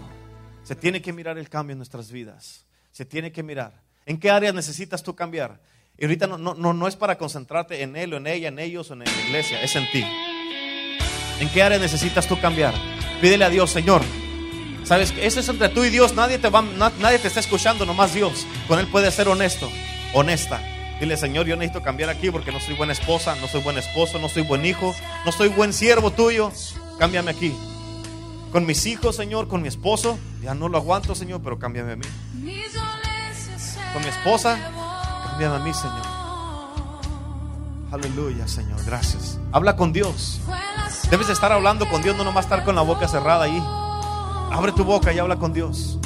Se 0.63 0.75
tiene 0.75 1.01
que 1.01 1.13
mirar 1.13 1.37
el 1.37 1.49
cambio 1.49 1.71
en 1.71 1.79
nuestras 1.79 2.11
vidas. 2.11 2.65
Se 2.91 3.05
tiene 3.05 3.31
que 3.31 3.43
mirar. 3.43 3.81
¿En 4.05 4.19
qué 4.19 4.29
áreas 4.29 4.53
necesitas 4.53 5.01
tú 5.01 5.15
cambiar? 5.15 5.61
Y 5.97 6.03
ahorita 6.03 6.27
no, 6.27 6.37
no, 6.37 6.53
no, 6.53 6.73
no 6.73 6.87
es 6.87 6.95
para 6.95 7.17
concentrarte 7.17 7.81
en 7.81 7.95
él 7.95 8.13
o 8.13 8.17
en 8.17 8.27
ella, 8.27 8.49
en 8.49 8.59
ellos 8.59 8.91
o 8.91 8.93
en 8.93 8.99
la 8.99 9.05
iglesia, 9.25 9.61
es 9.61 9.75
en 9.75 9.89
ti. 9.91 10.05
¿En 11.39 11.49
qué 11.49 11.63
área 11.63 11.77
necesitas 11.79 12.27
tú 12.27 12.39
cambiar? 12.39 12.73
Pídele 13.21 13.45
a 13.45 13.49
Dios, 13.49 13.71
Señor. 13.71 14.01
Sabes 14.83 15.11
que 15.11 15.25
eso 15.25 15.39
es 15.39 15.49
entre 15.49 15.69
tú 15.69 15.83
y 15.83 15.89
Dios. 15.89 16.13
Nadie 16.15 16.37
te 16.37 16.49
va, 16.49 16.61
na- 16.61 16.91
nadie 16.99 17.19
te 17.19 17.27
está 17.27 17.39
escuchando, 17.39 17.85
nomás 17.85 18.13
Dios. 18.13 18.45
Con 18.67 18.79
él 18.79 18.87
puedes 18.87 19.13
ser 19.13 19.27
honesto, 19.27 19.69
honesta. 20.13 20.61
Dile, 20.99 21.15
Señor, 21.17 21.45
yo 21.45 21.55
necesito 21.55 21.83
cambiar 21.83 22.09
aquí 22.09 22.31
porque 22.31 22.51
no 22.51 22.59
soy 22.59 22.73
buena 22.75 22.93
esposa, 22.93 23.35
no 23.41 23.47
soy 23.47 23.61
buen 23.61 23.77
esposo, 23.77 24.17
no 24.17 24.29
soy 24.29 24.43
buen 24.43 24.65
hijo, 24.65 24.95
no 25.25 25.31
soy 25.31 25.49
buen 25.49 25.73
siervo 25.73 26.11
tuyo. 26.11 26.51
Cámbiame 26.97 27.31
aquí. 27.31 27.53
Con 28.51 28.65
mis 28.65 28.85
hijos, 28.87 29.15
Señor, 29.15 29.47
con 29.47 29.61
mi 29.61 29.67
esposo, 29.67 30.17
ya 30.41 30.55
no 30.55 30.69
lo 30.69 30.77
aguanto, 30.77 31.13
Señor, 31.13 31.41
pero 31.43 31.59
cámbiame 31.59 31.91
a 31.91 31.95
mí. 31.97 32.05
Con 33.93 34.01
mi 34.01 34.07
esposa, 34.09 34.57
cámbiame 35.29 35.55
a 35.57 35.59
mí, 35.59 35.73
Señor. 35.73 36.16
Aleluya, 37.91 38.47
Señor, 38.47 38.83
gracias. 38.85 39.39
Habla 39.51 39.75
con 39.75 39.93
Dios. 39.93 40.41
Debes 41.09 41.27
de 41.27 41.33
estar 41.33 41.51
hablando 41.53 41.87
con 41.87 42.01
Dios, 42.01 42.17
no 42.17 42.23
nomás 42.25 42.45
estar 42.45 42.65
con 42.65 42.75
la 42.75 42.81
boca 42.81 43.07
cerrada 43.07 43.45
ahí. 43.45 43.63
Abre 44.51 44.73
tu 44.73 44.83
boca 44.83 45.13
y 45.13 45.19
habla 45.19 45.37
con 45.37 45.53
Dios. 45.53 45.97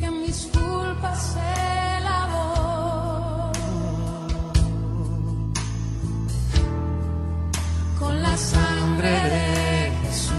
Que 0.00 0.10
mis 0.10 0.48
culpas 0.52 1.34
se 1.34 2.00
lavó 2.02 3.52
con 7.98 8.22
la 8.22 8.36
sangre 8.36 9.10
de 9.10 9.92
Jesús. 10.02 10.32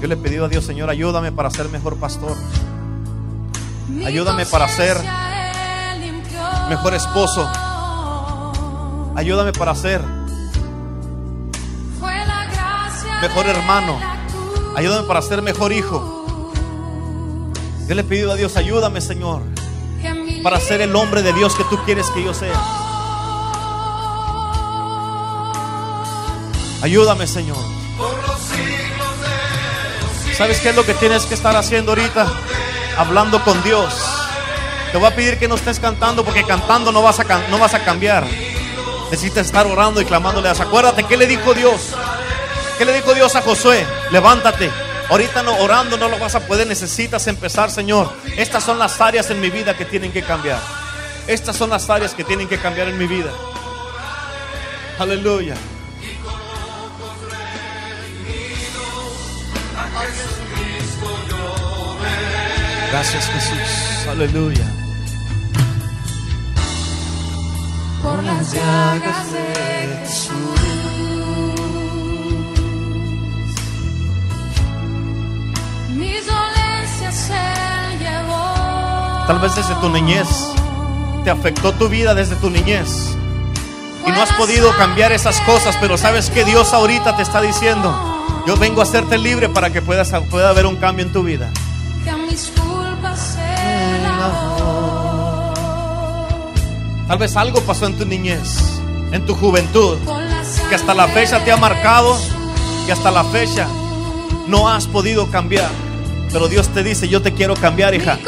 Yo 0.00 0.08
le 0.08 0.14
he 0.14 0.18
pedido 0.18 0.46
a 0.46 0.48
Dios, 0.48 0.64
Señor, 0.64 0.90
ayúdame 0.90 1.30
para 1.30 1.50
ser 1.50 1.68
mejor 1.68 1.98
pastor, 1.98 2.36
Ayúdame 4.04 4.44
para 4.46 4.68
ser. 4.68 4.96
Mejor 6.68 6.94
esposo. 6.94 7.48
ayúdame 9.16 9.52
para 9.52 9.74
ser 9.74 10.00
mejor 13.20 13.46
hermano. 13.46 13.98
ayúdame 14.76 15.06
para 15.06 15.22
ser 15.22 15.42
mejor 15.42 15.72
hijo. 15.72 16.14
Yo 17.88 17.94
le 17.94 18.02
he 18.02 18.04
pedido 18.04 18.32
a 18.32 18.34
Dios, 18.36 18.56
ayúdame, 18.56 19.00
Señor, 19.00 19.42
para 20.42 20.60
ser 20.60 20.82
el 20.82 20.94
hombre 20.94 21.22
de 21.22 21.32
Dios 21.32 21.54
que 21.54 21.64
tú 21.64 21.78
quieres 21.84 22.06
que 22.10 22.22
yo 22.22 22.34
sea. 22.34 22.60
Ayúdame, 26.82 27.26
Señor. 27.26 27.56
¿Sabes 30.36 30.60
qué 30.60 30.68
es 30.68 30.76
lo 30.76 30.84
que 30.84 30.94
tienes 30.94 31.26
que 31.26 31.34
estar 31.34 31.56
haciendo 31.56 31.92
ahorita? 31.92 32.30
Hablando 32.96 33.42
con 33.42 33.60
Dios. 33.64 34.17
Te 34.92 34.98
voy 34.98 35.06
a 35.06 35.14
pedir 35.14 35.38
que 35.38 35.48
no 35.48 35.54
estés 35.54 35.78
cantando 35.78 36.24
porque 36.24 36.44
cantando 36.44 36.92
no 36.92 37.02
vas 37.02 37.20
a, 37.20 37.24
no 37.48 37.58
vas 37.58 37.74
a 37.74 37.84
cambiar. 37.84 38.26
Necesitas 39.10 39.46
estar 39.46 39.66
orando 39.66 40.00
y 40.00 40.04
clamándole. 40.04 40.48
Acuérdate, 40.48 41.04
¿qué 41.04 41.16
le 41.16 41.26
dijo 41.26 41.54
Dios? 41.54 41.94
¿Qué 42.78 42.84
le 42.84 42.92
dijo 42.92 43.14
Dios 43.14 43.34
a 43.36 43.42
Josué? 43.42 43.86
Levántate. 44.10 44.70
Ahorita 45.10 45.42
no 45.42 45.56
orando 45.56 45.96
no 45.96 46.08
lo 46.08 46.18
vas 46.18 46.34
a 46.34 46.46
poder. 46.46 46.66
Necesitas 46.66 47.26
empezar, 47.26 47.70
Señor. 47.70 48.12
Estas 48.36 48.64
son 48.64 48.78
las 48.78 49.00
áreas 49.00 49.30
en 49.30 49.40
mi 49.40 49.50
vida 49.50 49.76
que 49.76 49.84
tienen 49.84 50.12
que 50.12 50.22
cambiar. 50.22 50.60
Estas 51.26 51.56
son 51.56 51.70
las 51.70 51.88
áreas 51.90 52.14
que 52.14 52.24
tienen 52.24 52.48
que 52.48 52.58
cambiar 52.58 52.88
en 52.88 52.98
mi 52.98 53.06
vida. 53.06 53.30
Aleluya. 54.98 55.54
Gracias 62.90 63.26
Jesús. 63.26 64.08
Aleluya. 64.08 64.77
Por 68.08 68.24
las 68.24 68.52
llagas 68.52 69.32
de 69.32 69.98
Jesús. 70.06 70.32
Mis 75.94 76.26
dolencias 76.26 77.30
Él 77.30 77.98
llevó. 77.98 79.26
Tal 79.26 79.38
vez 79.40 79.56
desde 79.56 79.74
tu 79.76 79.88
niñez 79.90 80.28
te 81.24 81.30
afectó 81.30 81.72
tu 81.72 81.88
vida 81.88 82.14
desde 82.14 82.36
tu 82.36 82.48
niñez. 82.50 83.16
Y 84.06 84.10
no 84.10 84.22
has 84.22 84.32
podido 84.34 84.74
cambiar 84.76 85.12
esas 85.12 85.38
cosas, 85.42 85.76
pero 85.80 85.98
sabes 85.98 86.30
que 86.30 86.44
Dios 86.44 86.72
ahorita 86.72 87.16
te 87.16 87.22
está 87.22 87.42
diciendo, 87.42 87.94
yo 88.46 88.56
vengo 88.56 88.80
a 88.80 88.84
hacerte 88.84 89.18
libre 89.18 89.50
para 89.50 89.70
que 89.70 89.82
puedas, 89.82 90.10
pueda 90.30 90.48
haber 90.48 90.64
un 90.64 90.76
cambio 90.76 91.04
en 91.04 91.12
tu 91.12 91.22
vida. 91.22 91.50
Tal 97.08 97.16
vez 97.16 97.36
algo 97.38 97.62
pasó 97.62 97.86
en 97.86 97.96
tu 97.96 98.04
niñez, 98.04 98.80
en 99.12 99.24
tu 99.24 99.34
juventud, 99.34 99.96
que 100.68 100.74
hasta 100.74 100.92
la 100.92 101.08
fecha 101.08 101.42
te 101.42 101.50
ha 101.50 101.56
marcado, 101.56 102.14
que 102.84 102.92
hasta 102.92 103.10
la 103.10 103.24
fecha 103.24 103.66
no 104.46 104.68
has 104.68 104.86
podido 104.86 105.30
cambiar. 105.30 105.70
Pero 106.30 106.48
Dios 106.48 106.68
te 106.68 106.82
dice, 106.82 107.08
yo 107.08 107.22
te 107.22 107.32
quiero 107.32 107.54
cambiar, 107.54 107.94
hija. 107.94 108.18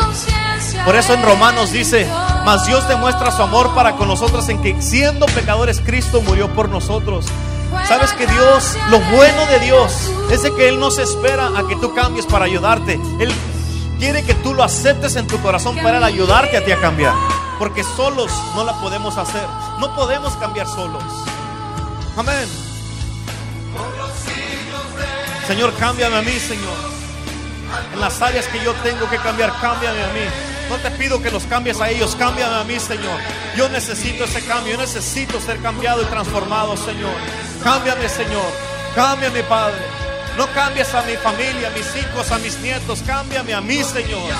Por 0.87 0.97
eso 0.97 1.13
en 1.13 1.23
Romanos 1.23 1.73
dice, 1.73 2.09
mas 2.47 2.67
Dios 2.67 2.89
demuestra 2.89 3.31
su 3.31 3.43
amor 3.43 3.75
para 3.75 3.97
con 3.97 4.09
nosotros 4.09 4.49
en 4.49 4.63
que 4.63 4.81
siendo 4.81 5.27
pecadores 5.27 5.83
Cristo 5.85 6.23
murió 6.23 6.49
por 6.55 6.71
nosotros. 6.71 7.27
Sabes 7.87 8.15
que 8.15 8.27
Dios, 8.27 8.79
lo 8.89 8.99
bueno 9.15 9.47
de 9.47 9.61
Dios 9.61 10.11
es 10.31 10.43
de 10.43 10.55
que 10.55 10.71
Él 10.71 10.81
no 10.81 10.91
se 10.91 11.03
espera 11.03 11.49
a 11.49 11.67
que 11.69 11.77
tú 11.77 11.95
cambies 11.95 12.25
para 12.25 12.47
ayudarte. 12.47 12.99
Él 13.21 13.31
quiere 13.99 14.23
que 14.23 14.33
tú 14.33 14.55
lo 14.55 14.63
aceptes 14.65 15.17
en 15.17 15.27
tu 15.27 15.39
corazón 15.43 15.77
para 15.83 16.05
ayudarte 16.05 16.57
a 16.57 16.65
ti 16.65 16.73
a 16.73 16.81
cambiar. 16.81 17.13
Porque 17.61 17.85
solos 17.85 18.33
no 18.55 18.65
la 18.65 18.73
podemos 18.81 19.19
hacer. 19.19 19.47
No 19.79 19.95
podemos 19.95 20.35
cambiar 20.37 20.67
solos. 20.67 21.05
Amén. 22.17 22.49
Señor, 25.47 25.75
cámbiame 25.75 26.17
a 26.17 26.23
mí, 26.23 26.33
Señor. 26.41 26.75
En 27.93 28.01
las 28.01 28.23
áreas 28.23 28.47
que 28.47 28.65
yo 28.65 28.73
tengo 28.83 29.11
que 29.11 29.19
cambiar, 29.19 29.53
cámbiame 29.61 30.03
a 30.03 30.07
mí. 30.07 30.23
No 30.71 30.77
te 30.77 30.91
pido 30.93 31.21
que 31.21 31.31
los 31.31 31.45
cambies 31.45 31.79
a 31.83 31.91
ellos, 31.91 32.17
cámbiame 32.17 32.57
a 32.57 32.65
mí, 32.65 32.81
Señor. 32.81 33.21
Yo 33.55 33.69
necesito 33.69 34.25
ese 34.25 34.43
cambio, 34.47 34.73
yo 34.73 34.81
necesito 34.81 35.39
ser 35.39 35.61
cambiado 35.61 36.01
y 36.01 36.07
transformado, 36.07 36.79
Señor. 36.79 37.13
Cámbiame, 37.63 38.09
Señor. 38.09 38.51
Cámbiame, 38.95 39.43
Padre. 39.43 39.85
No 40.39 40.47
cambies 40.55 40.95
a 40.95 41.03
mi 41.03 41.15
familia, 41.17 41.69
a 41.69 41.71
mis 41.73 41.95
hijos, 41.95 42.33
a 42.33 42.39
mis 42.39 42.59
nietos. 42.61 43.03
Cámbiame 43.07 43.53
a 43.53 43.61
mí, 43.61 43.85
Señor. 43.85 44.33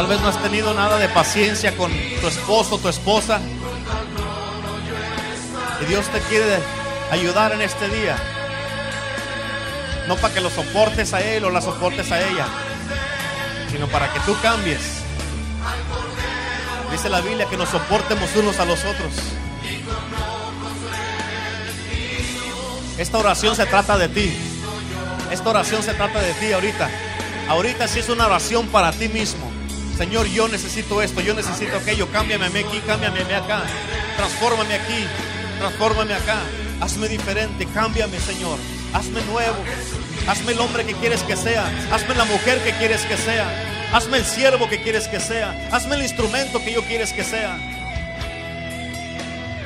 Tal 0.00 0.06
vez 0.06 0.20
no 0.22 0.28
has 0.28 0.42
tenido 0.42 0.72
nada 0.72 0.98
de 0.98 1.08
paciencia 1.10 1.76
con 1.76 1.92
tu 2.20 2.26
esposo, 2.26 2.78
tu 2.78 2.88
esposa. 2.88 3.38
Y 5.82 5.84
Dios 5.86 6.06
te 6.08 6.20
quiere 6.20 6.58
ayudar 7.10 7.52
en 7.52 7.62
este 7.62 7.88
día. 7.88 8.16
No 10.06 10.16
para 10.16 10.34
que 10.34 10.40
lo 10.40 10.50
soportes 10.50 11.12
a 11.14 11.20
él 11.20 11.44
o 11.44 11.50
la 11.50 11.60
soportes 11.60 12.10
a 12.10 12.20
ella, 12.20 12.46
sino 13.70 13.86
para 13.88 14.12
que 14.12 14.20
tú 14.20 14.36
cambies. 14.42 15.02
Dice 16.90 17.08
la 17.08 17.20
Biblia 17.20 17.46
que 17.46 17.56
nos 17.56 17.68
soportemos 17.68 18.34
unos 18.36 18.58
a 18.58 18.64
los 18.64 18.80
otros. 18.84 19.12
Esta 22.98 23.18
oración 23.18 23.56
se 23.56 23.64
trata 23.66 23.96
de 23.96 24.08
ti. 24.08 24.36
Esta 25.30 25.48
oración 25.48 25.82
se 25.82 25.94
trata 25.94 26.20
de 26.20 26.32
ti 26.34 26.52
ahorita. 26.52 26.90
Ahorita 27.48 27.88
sí 27.88 28.00
es 28.00 28.08
una 28.08 28.26
oración 28.26 28.66
para 28.68 28.92
ti 28.92 29.08
mismo. 29.08 29.50
Señor, 29.96 30.26
yo 30.26 30.48
necesito 30.48 31.00
esto, 31.00 31.20
yo 31.20 31.34
necesito 31.34 31.76
aquello. 31.76 32.10
Cámbiame 32.10 32.46
aquí, 32.46 32.80
cámbiame 32.86 33.22
acá. 33.34 33.62
Transfórmame 34.16 34.74
aquí, 34.74 35.06
transfórmame 35.60 36.14
acá. 36.14 36.40
Hazme 36.80 37.08
diferente, 37.08 37.66
cámbiame, 37.74 38.18
Señor. 38.18 38.58
Hazme 38.94 39.20
nuevo. 39.30 39.56
Hazme 40.26 40.52
el 40.52 40.60
hombre 40.60 40.84
que 40.84 40.94
quieres 40.94 41.22
que 41.22 41.36
sea. 41.36 41.66
Hazme 41.92 42.14
la 42.14 42.24
mujer 42.24 42.58
que 42.64 42.72
quieres 42.72 43.02
que 43.02 43.16
sea. 43.16 43.46
Hazme 43.92 44.18
el 44.18 44.24
siervo 44.24 44.68
que 44.68 44.82
quieres 44.82 45.06
que 45.06 45.20
sea. 45.20 45.68
Hazme 45.70 45.96
el 45.96 46.02
instrumento 46.02 46.62
que 46.64 46.72
yo 46.72 46.82
quieres 46.82 47.12
que 47.12 47.24
sea. 47.24 47.58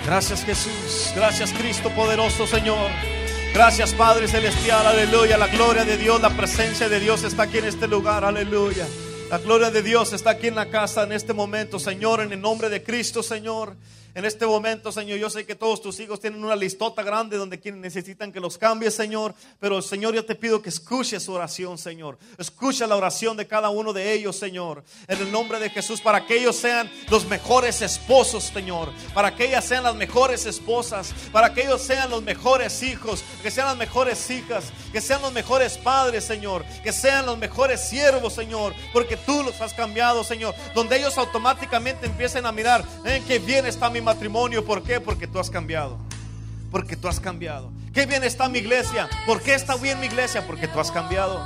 Gracias 0.04 0.44
Jesús. 0.44 1.12
Gracias 1.14 1.52
Cristo 1.52 1.90
poderoso 1.90 2.46
Señor. 2.46 2.90
Gracias 3.54 3.94
Padre 3.94 4.26
Celestial. 4.26 4.86
Aleluya. 4.86 5.38
La 5.38 5.46
gloria 5.46 5.84
de 5.84 5.96
Dios, 5.96 6.20
la 6.20 6.30
presencia 6.30 6.88
de 6.88 6.98
Dios 6.98 7.22
está 7.22 7.44
aquí 7.44 7.58
en 7.58 7.66
este 7.66 7.86
lugar. 7.86 8.24
Aleluya. 8.24 8.86
La 9.30 9.38
gloria 9.38 9.70
de 9.70 9.82
Dios 9.82 10.12
está 10.12 10.30
aquí 10.30 10.48
en 10.48 10.56
la 10.56 10.70
casa 10.70 11.04
en 11.04 11.12
este 11.12 11.32
momento, 11.32 11.78
Señor, 11.78 12.20
en 12.20 12.32
el 12.32 12.40
nombre 12.40 12.68
de 12.68 12.82
Cristo, 12.82 13.22
Señor. 13.22 13.74
En 14.14 14.24
este 14.24 14.46
momento, 14.46 14.92
Señor, 14.92 15.18
yo 15.18 15.28
sé 15.28 15.44
que 15.44 15.56
todos 15.56 15.82
tus 15.82 15.98
hijos 15.98 16.20
tienen 16.20 16.44
una 16.44 16.54
listota 16.54 17.02
grande 17.02 17.36
donde 17.36 17.60
necesitan 17.72 18.30
que 18.30 18.38
los 18.38 18.56
cambies, 18.56 18.94
Señor. 18.94 19.34
Pero, 19.58 19.82
Señor, 19.82 20.14
yo 20.14 20.24
te 20.24 20.36
pido 20.36 20.62
que 20.62 20.68
escuches 20.68 21.24
su 21.24 21.32
oración, 21.32 21.76
Señor. 21.78 22.16
Escucha 22.38 22.86
la 22.86 22.94
oración 22.94 23.36
de 23.36 23.48
cada 23.48 23.70
uno 23.70 23.92
de 23.92 24.12
ellos, 24.12 24.36
Señor. 24.36 24.84
En 25.08 25.18
el 25.18 25.32
nombre 25.32 25.58
de 25.58 25.68
Jesús, 25.68 26.00
para 26.00 26.26
que 26.26 26.38
ellos 26.38 26.54
sean 26.54 26.88
los 27.10 27.26
mejores 27.26 27.82
esposos, 27.82 28.44
Señor. 28.44 28.92
Para 29.14 29.34
que 29.34 29.46
ellas 29.46 29.64
sean 29.64 29.82
las 29.82 29.96
mejores 29.96 30.46
esposas. 30.46 31.12
Para 31.32 31.52
que 31.52 31.62
ellos 31.62 31.82
sean 31.82 32.08
los 32.08 32.22
mejores 32.22 32.84
hijos. 32.84 33.24
Que 33.42 33.50
sean 33.50 33.66
las 33.66 33.76
mejores 33.76 34.30
hijas. 34.30 34.66
Que 34.92 35.00
sean 35.00 35.22
los 35.22 35.32
mejores 35.32 35.76
padres, 35.76 36.22
Señor. 36.22 36.64
Que 36.84 36.92
sean 36.92 37.26
los 37.26 37.36
mejores 37.36 37.80
siervos, 37.80 38.32
Señor. 38.32 38.74
Porque 38.92 39.16
tú 39.16 39.42
los 39.42 39.60
has 39.60 39.74
cambiado, 39.74 40.22
Señor. 40.22 40.54
Donde 40.72 40.98
ellos 40.98 41.18
automáticamente 41.18 42.06
empiecen 42.06 42.46
a 42.46 42.52
mirar, 42.52 42.84
eh, 43.04 43.20
qué 43.26 43.40
bien 43.40 43.66
está 43.66 43.90
mi 43.90 44.03
matrimonio. 44.04 44.64
¿Por 44.64 44.82
qué? 44.82 45.00
Porque 45.00 45.26
tú 45.26 45.38
has 45.38 45.50
cambiado. 45.50 45.98
Porque 46.70 46.96
tú 46.96 47.08
has 47.08 47.18
cambiado. 47.18 47.70
Qué 47.92 48.06
bien 48.06 48.24
está 48.24 48.48
mi 48.48 48.58
iglesia. 48.58 49.08
¿Por 49.26 49.40
qué 49.40 49.54
está 49.54 49.76
bien 49.76 50.00
mi 50.00 50.06
iglesia? 50.06 50.46
Porque 50.46 50.68
tú 50.68 50.78
has 50.80 50.90
cambiado. 50.90 51.40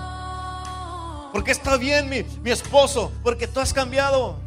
Porque 1.32 1.52
está 1.52 1.76
bien 1.76 2.08
mi, 2.08 2.24
mi 2.42 2.50
esposo. 2.50 3.12
Porque 3.22 3.46
tú 3.46 3.60
has 3.60 3.72
cambiado. 3.72 4.38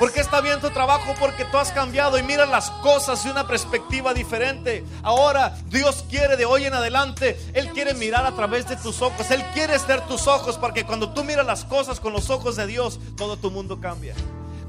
¿Por 0.00 0.12
qué 0.12 0.20
está 0.20 0.40
bien 0.40 0.58
tu 0.60 0.70
trabajo? 0.70 1.14
Porque 1.20 1.44
tú 1.44 1.58
has 1.58 1.72
cambiado 1.72 2.18
y 2.18 2.22
mira 2.22 2.46
las 2.46 2.70
cosas 2.70 3.22
de 3.22 3.30
una 3.30 3.46
perspectiva 3.46 4.14
diferente. 4.14 4.82
Ahora 5.02 5.58
Dios 5.66 6.06
quiere 6.08 6.38
de 6.38 6.46
hoy 6.46 6.64
en 6.64 6.72
adelante, 6.72 7.38
Él 7.52 7.68
quiere 7.72 7.92
mirar 7.92 8.24
a 8.24 8.34
través 8.34 8.66
de 8.66 8.76
tus 8.76 9.02
ojos. 9.02 9.30
Él 9.30 9.44
quiere 9.52 9.78
ser 9.78 10.00
tus 10.06 10.26
ojos 10.26 10.56
porque 10.56 10.86
cuando 10.86 11.10
tú 11.10 11.22
miras 11.22 11.44
las 11.44 11.66
cosas 11.66 12.00
con 12.00 12.14
los 12.14 12.30
ojos 12.30 12.56
de 12.56 12.66
Dios, 12.66 12.98
todo 13.14 13.36
tu 13.36 13.50
mundo 13.50 13.78
cambia. 13.78 14.14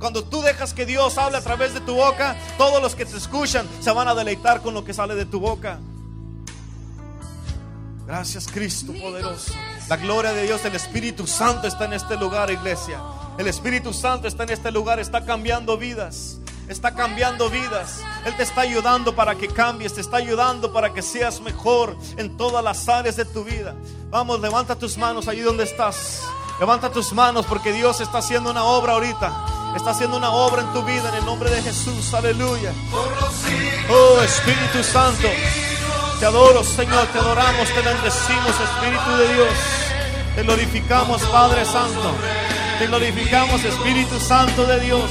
Cuando 0.01 0.23
tú 0.23 0.41
dejas 0.41 0.73
que 0.73 0.87
Dios 0.87 1.19
hable 1.19 1.37
a 1.37 1.41
través 1.41 1.75
de 1.75 1.79
tu 1.79 1.93
boca, 1.93 2.35
todos 2.57 2.81
los 2.81 2.95
que 2.95 3.05
te 3.05 3.15
escuchan 3.15 3.69
se 3.81 3.91
van 3.91 4.07
a 4.07 4.15
deleitar 4.15 4.61
con 4.61 4.73
lo 4.73 4.83
que 4.83 4.95
sale 4.95 5.13
de 5.13 5.25
tu 5.25 5.39
boca. 5.39 5.79
Gracias 8.07 8.47
Cristo 8.47 8.93
poderoso. 8.99 9.53
La 9.87 9.97
gloria 9.97 10.33
de 10.33 10.43
Dios, 10.43 10.65
el 10.65 10.73
Espíritu 10.73 11.27
Santo 11.27 11.67
está 11.67 11.85
en 11.85 11.93
este 11.93 12.17
lugar, 12.17 12.49
iglesia. 12.49 12.99
El 13.37 13.47
Espíritu 13.47 13.93
Santo 13.93 14.27
está 14.27 14.41
en 14.41 14.49
este 14.49 14.71
lugar, 14.71 14.99
está 14.99 15.23
cambiando 15.23 15.77
vidas. 15.77 16.39
Está 16.67 16.95
cambiando 16.95 17.51
vidas. 17.51 17.99
Él 18.25 18.35
te 18.35 18.41
está 18.41 18.61
ayudando 18.61 19.15
para 19.15 19.35
que 19.35 19.49
cambies, 19.49 19.93
te 19.93 20.01
está 20.01 20.17
ayudando 20.17 20.73
para 20.73 20.95
que 20.95 21.03
seas 21.03 21.41
mejor 21.41 21.95
en 22.17 22.37
todas 22.37 22.63
las 22.63 22.89
áreas 22.89 23.17
de 23.17 23.25
tu 23.25 23.43
vida. 23.43 23.75
Vamos, 24.09 24.39
levanta 24.41 24.75
tus 24.75 24.97
manos 24.97 25.27
allí 25.27 25.41
donde 25.41 25.63
estás. 25.63 26.23
Levanta 26.59 26.91
tus 26.91 27.13
manos 27.13 27.45
porque 27.45 27.71
Dios 27.71 28.01
está 28.01 28.17
haciendo 28.17 28.49
una 28.49 28.63
obra 28.63 28.93
ahorita. 28.93 29.60
Está 29.75 29.91
haciendo 29.91 30.17
una 30.17 30.29
obra 30.31 30.61
en 30.61 30.73
tu 30.73 30.83
vida 30.83 31.09
en 31.09 31.15
el 31.15 31.25
nombre 31.25 31.49
de 31.49 31.61
Jesús. 31.61 32.13
Aleluya. 32.13 32.73
Oh 33.89 34.21
Espíritu 34.21 34.83
Santo. 34.83 35.27
Te 36.19 36.25
adoro, 36.25 36.63
Señor, 36.63 37.07
te 37.07 37.17
adoramos, 37.19 37.67
te 37.69 37.81
bendecimos, 37.81 38.53
Espíritu 38.59 39.17
de 39.17 39.33
Dios. 39.33 39.53
Te 40.35 40.43
glorificamos, 40.43 41.21
Padre 41.23 41.65
Santo. 41.65 42.13
Te 42.77 42.87
glorificamos, 42.87 43.63
Espíritu 43.63 44.19
Santo 44.19 44.65
de 44.65 44.79
Dios. 44.81 45.09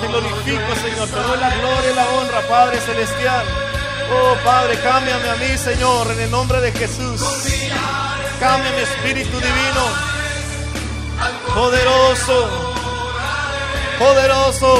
Te 0.00 0.06
glorifico, 0.06 0.74
Señor. 0.82 1.08
Te 1.08 1.20
doy 1.20 1.38
la 1.38 1.50
gloria 1.50 1.90
y 1.92 1.94
la 1.94 2.08
honra, 2.08 2.48
Padre 2.48 2.80
Celestial. 2.80 3.46
Oh, 4.10 4.36
Padre, 4.44 4.80
cámbiame 4.80 5.28
a 5.28 5.36
mí, 5.36 5.58
Señor, 5.58 6.10
en 6.12 6.20
el 6.20 6.30
nombre 6.30 6.60
de 6.60 6.72
Jesús. 6.72 7.20
Cámbiame, 8.40 8.82
Espíritu 8.82 9.38
Divino. 9.38 9.84
Poderoso. 11.54 12.67
Poderoso. 13.98 14.74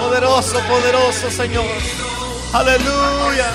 Poderoso, 0.00 0.58
poderoso, 0.68 1.30
Señor. 1.30 1.64
Aleluya. 2.52 3.50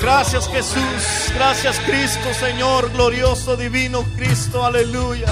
Gracias 0.00 0.46
Jesús, 0.48 1.32
gracias 1.34 1.80
Cristo, 1.80 2.32
Señor, 2.32 2.92
glorioso, 2.92 3.56
divino 3.56 4.04
Cristo, 4.16 4.64
aleluya. 4.64 5.26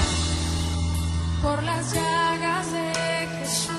por 1.41 1.63
las 1.63 1.93
llagas 1.93 2.71
de 2.73 3.27
Jesús. 3.39 3.71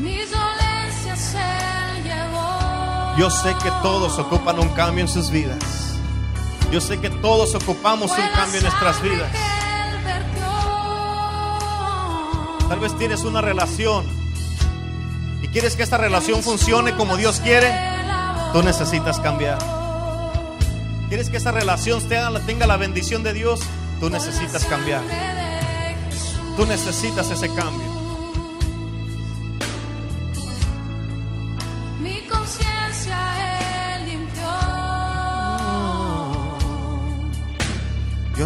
Mis 0.00 0.30
dolencias 0.30 1.34
Él 1.34 2.04
llevó. 2.04 3.16
Yo 3.16 3.30
sé 3.30 3.54
que 3.62 3.70
todos 3.82 4.18
ocupan 4.18 4.58
un 4.58 4.68
cambio 4.70 5.02
en 5.02 5.08
sus 5.08 5.30
vidas. 5.30 5.91
Yo 6.72 6.80
sé 6.80 6.98
que 6.98 7.10
todos 7.10 7.54
ocupamos 7.54 8.10
un 8.12 8.28
cambio 8.34 8.56
en 8.56 8.62
nuestras 8.62 9.02
vidas. 9.02 9.30
Tal 12.66 12.80
vez 12.80 12.96
tienes 12.96 13.24
una 13.24 13.42
relación 13.42 14.06
y 15.42 15.48
quieres 15.48 15.76
que 15.76 15.82
esta 15.82 15.98
relación 15.98 16.42
funcione 16.42 16.96
como 16.96 17.18
Dios 17.18 17.40
quiere. 17.40 17.70
Tú 18.54 18.62
necesitas 18.62 19.20
cambiar. 19.20 19.58
quieres 21.10 21.28
que 21.28 21.36
esa 21.36 21.52
relación 21.52 22.02
tenga 22.46 22.66
la 22.66 22.78
bendición 22.78 23.22
de 23.22 23.34
Dios, 23.34 23.60
tú 24.00 24.08
necesitas 24.08 24.64
cambiar. 24.64 25.02
Tú 26.56 26.64
necesitas 26.64 27.30
ese 27.30 27.48
cambio. 27.54 27.91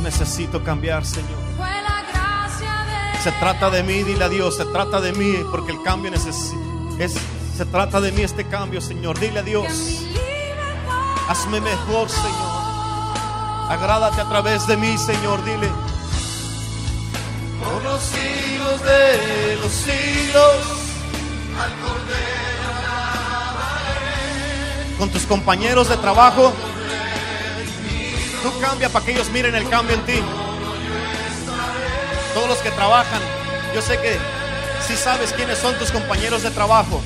Necesito 0.07 0.63
cambiar, 0.63 1.05
Señor. 1.05 1.41
Se 3.25 3.33
trata 3.33 3.71
de 3.71 3.83
mí, 3.83 4.05
dile 4.05 4.25
a 4.25 4.29
Dios, 4.29 4.57
se 4.57 4.65
trata 4.67 5.01
de 5.01 5.13
mí, 5.13 5.35
porque 5.51 5.73
el 5.73 5.83
cambio 5.83 6.13
es, 6.15 6.53
se 7.57 7.67
trata 7.67 8.01
de 8.01 8.13
mí 8.13 8.23
este 8.23 8.45
cambio, 8.45 8.81
Señor. 8.81 9.19
Dile 9.19 9.41
a 9.41 9.43
Dios, 9.43 9.67
hazme 11.29 11.61
mejor, 11.61 12.09
Señor. 12.09 12.57
Agrádate 13.69 14.21
a 14.21 14.29
través 14.29 14.65
de 14.69 14.77
mí, 14.77 14.97
Señor, 14.97 15.45
dile. 15.45 15.69
Por 17.65 17.83
los 17.83 18.01
siglos 18.01 18.83
de 18.85 19.57
los 19.61 19.73
siglos. 19.73 20.57
Con 25.01 25.11
tus 25.11 25.27
compañeros 25.27 25.89
de 25.89 25.97
trabajo. 25.97 26.53
Tú 28.47 28.61
cambia 28.61 28.89
para 28.89 29.05
que 29.05 29.11
ellos 29.11 29.29
miren 29.31 29.57
el 29.57 29.69
cambio 29.69 29.97
en 29.97 30.07
ti. 30.07 30.23
Todos 32.33 32.49
los 32.49 32.59
que 32.59 32.71
trabajan, 32.71 33.21
yo 33.75 33.83
sé 33.83 33.99
que 33.99 34.17
si 34.87 34.97
sabes 34.97 35.33
quiénes 35.33 35.59
son 35.59 35.77
tus 35.81 35.91
compañeros 35.91 36.45
de 36.45 36.53
trabajo. 36.53 37.03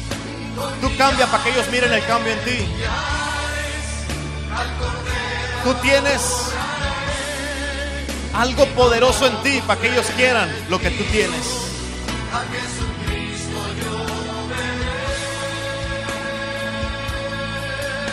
Tú 0.82 0.95
cambia 0.99 1.26
para 1.28 1.43
que 1.43 1.49
ellos 1.49 1.66
miren 1.72 1.95
el 1.95 2.05
cambio 2.05 2.34
en 2.34 2.41
ti. 2.41 2.68
Tú 5.64 5.72
tienes 5.80 6.20
algo 8.34 8.66
poderoso 8.74 9.26
en 9.26 9.43
ti 9.43 9.62
para 9.66 9.80
que 9.80 9.91
ellos 9.91 10.09
quieran 10.18 10.55
lo 10.68 10.78
que 10.78 10.91
tú 10.91 11.05
tienes. 11.05 11.47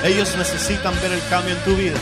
Ellos 0.06 0.34
necesitan 0.38 0.96
ver 1.02 1.12
el 1.12 1.28
cambio 1.28 1.56
en 1.56 1.64
tu 1.66 1.76
vida. 1.76 2.00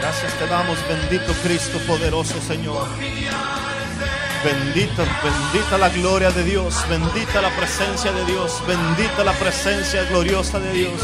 Gracias 0.00 0.32
te 0.38 0.46
damos, 0.46 0.78
bendito 0.88 1.32
Cristo 1.42 1.78
poderoso 1.86 2.40
Señor. 2.40 2.88
Bendita, 4.42 5.04
bendita 5.22 5.76
la 5.76 5.90
gloria 5.90 6.30
de 6.30 6.42
Dios, 6.42 6.74
bendita 6.88 7.42
la 7.42 7.50
presencia 7.50 8.12
de 8.12 8.24
Dios, 8.24 8.62
bendita 8.66 9.24
la 9.24 9.34
presencia 9.34 10.04
gloriosa 10.04 10.58
de 10.58 10.72
Dios. 10.72 11.02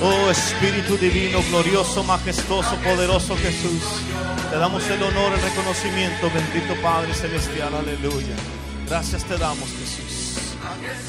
Oh 0.00 0.30
Espíritu 0.30 0.96
Divino, 0.96 1.42
glorioso, 1.50 2.02
majestuoso, 2.02 2.76
poderoso 2.76 3.36
Jesús. 3.36 3.82
Te 4.50 4.56
damos 4.56 4.82
el 4.88 5.02
honor, 5.02 5.34
el 5.34 5.42
reconocimiento, 5.42 6.30
bendito 6.32 6.80
Padre 6.80 7.12
Celestial, 7.12 7.74
aleluya. 7.74 8.36
Gracias 8.88 9.22
te 9.24 9.36
damos 9.36 9.68
Jesús. 9.68 10.17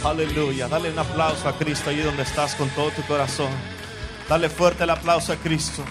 Aleluya. 0.03 0.67
Dale 0.67 0.91
un 0.91 0.99
aplauso 0.99 1.47
a 1.47 1.57
Cristo 1.57 1.89
allí 1.89 2.01
donde 2.01 2.23
estás 2.23 2.55
con 2.55 2.69
todo 2.69 2.91
tu 2.91 3.01
corazón. 3.03 3.51
Dale 4.27 4.49
fuerte 4.49 4.83
el 4.83 4.89
aplauso 4.89 5.33
a 5.33 5.35
Cristo. 5.35 5.83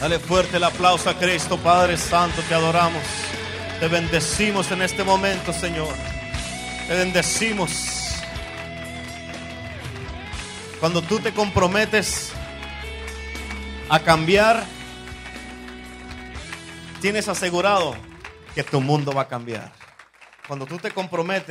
Dale 0.00 0.18
fuerte 0.18 0.56
el 0.56 0.64
aplauso 0.64 1.08
a 1.08 1.14
Cristo, 1.14 1.56
Padre 1.56 1.96
Santo, 1.96 2.42
te 2.48 2.54
adoramos. 2.54 3.02
Te 3.80 3.88
bendecimos 3.88 4.70
en 4.70 4.82
este 4.82 5.02
momento, 5.04 5.52
Señor. 5.52 5.94
Te 6.86 6.94
bendecimos. 6.94 7.70
Cuando 10.80 11.00
tú 11.00 11.18
te 11.20 11.32
comprometes 11.32 12.32
a 13.88 14.00
cambiar, 14.00 14.64
tienes 17.00 17.28
asegurado 17.28 17.96
que 18.54 18.62
tu 18.62 18.80
mundo 18.80 19.12
va 19.12 19.22
a 19.22 19.28
cambiar. 19.28 19.72
Cuando 20.46 20.66
tú 20.66 20.76
te 20.76 20.90
comprometes 20.90 21.42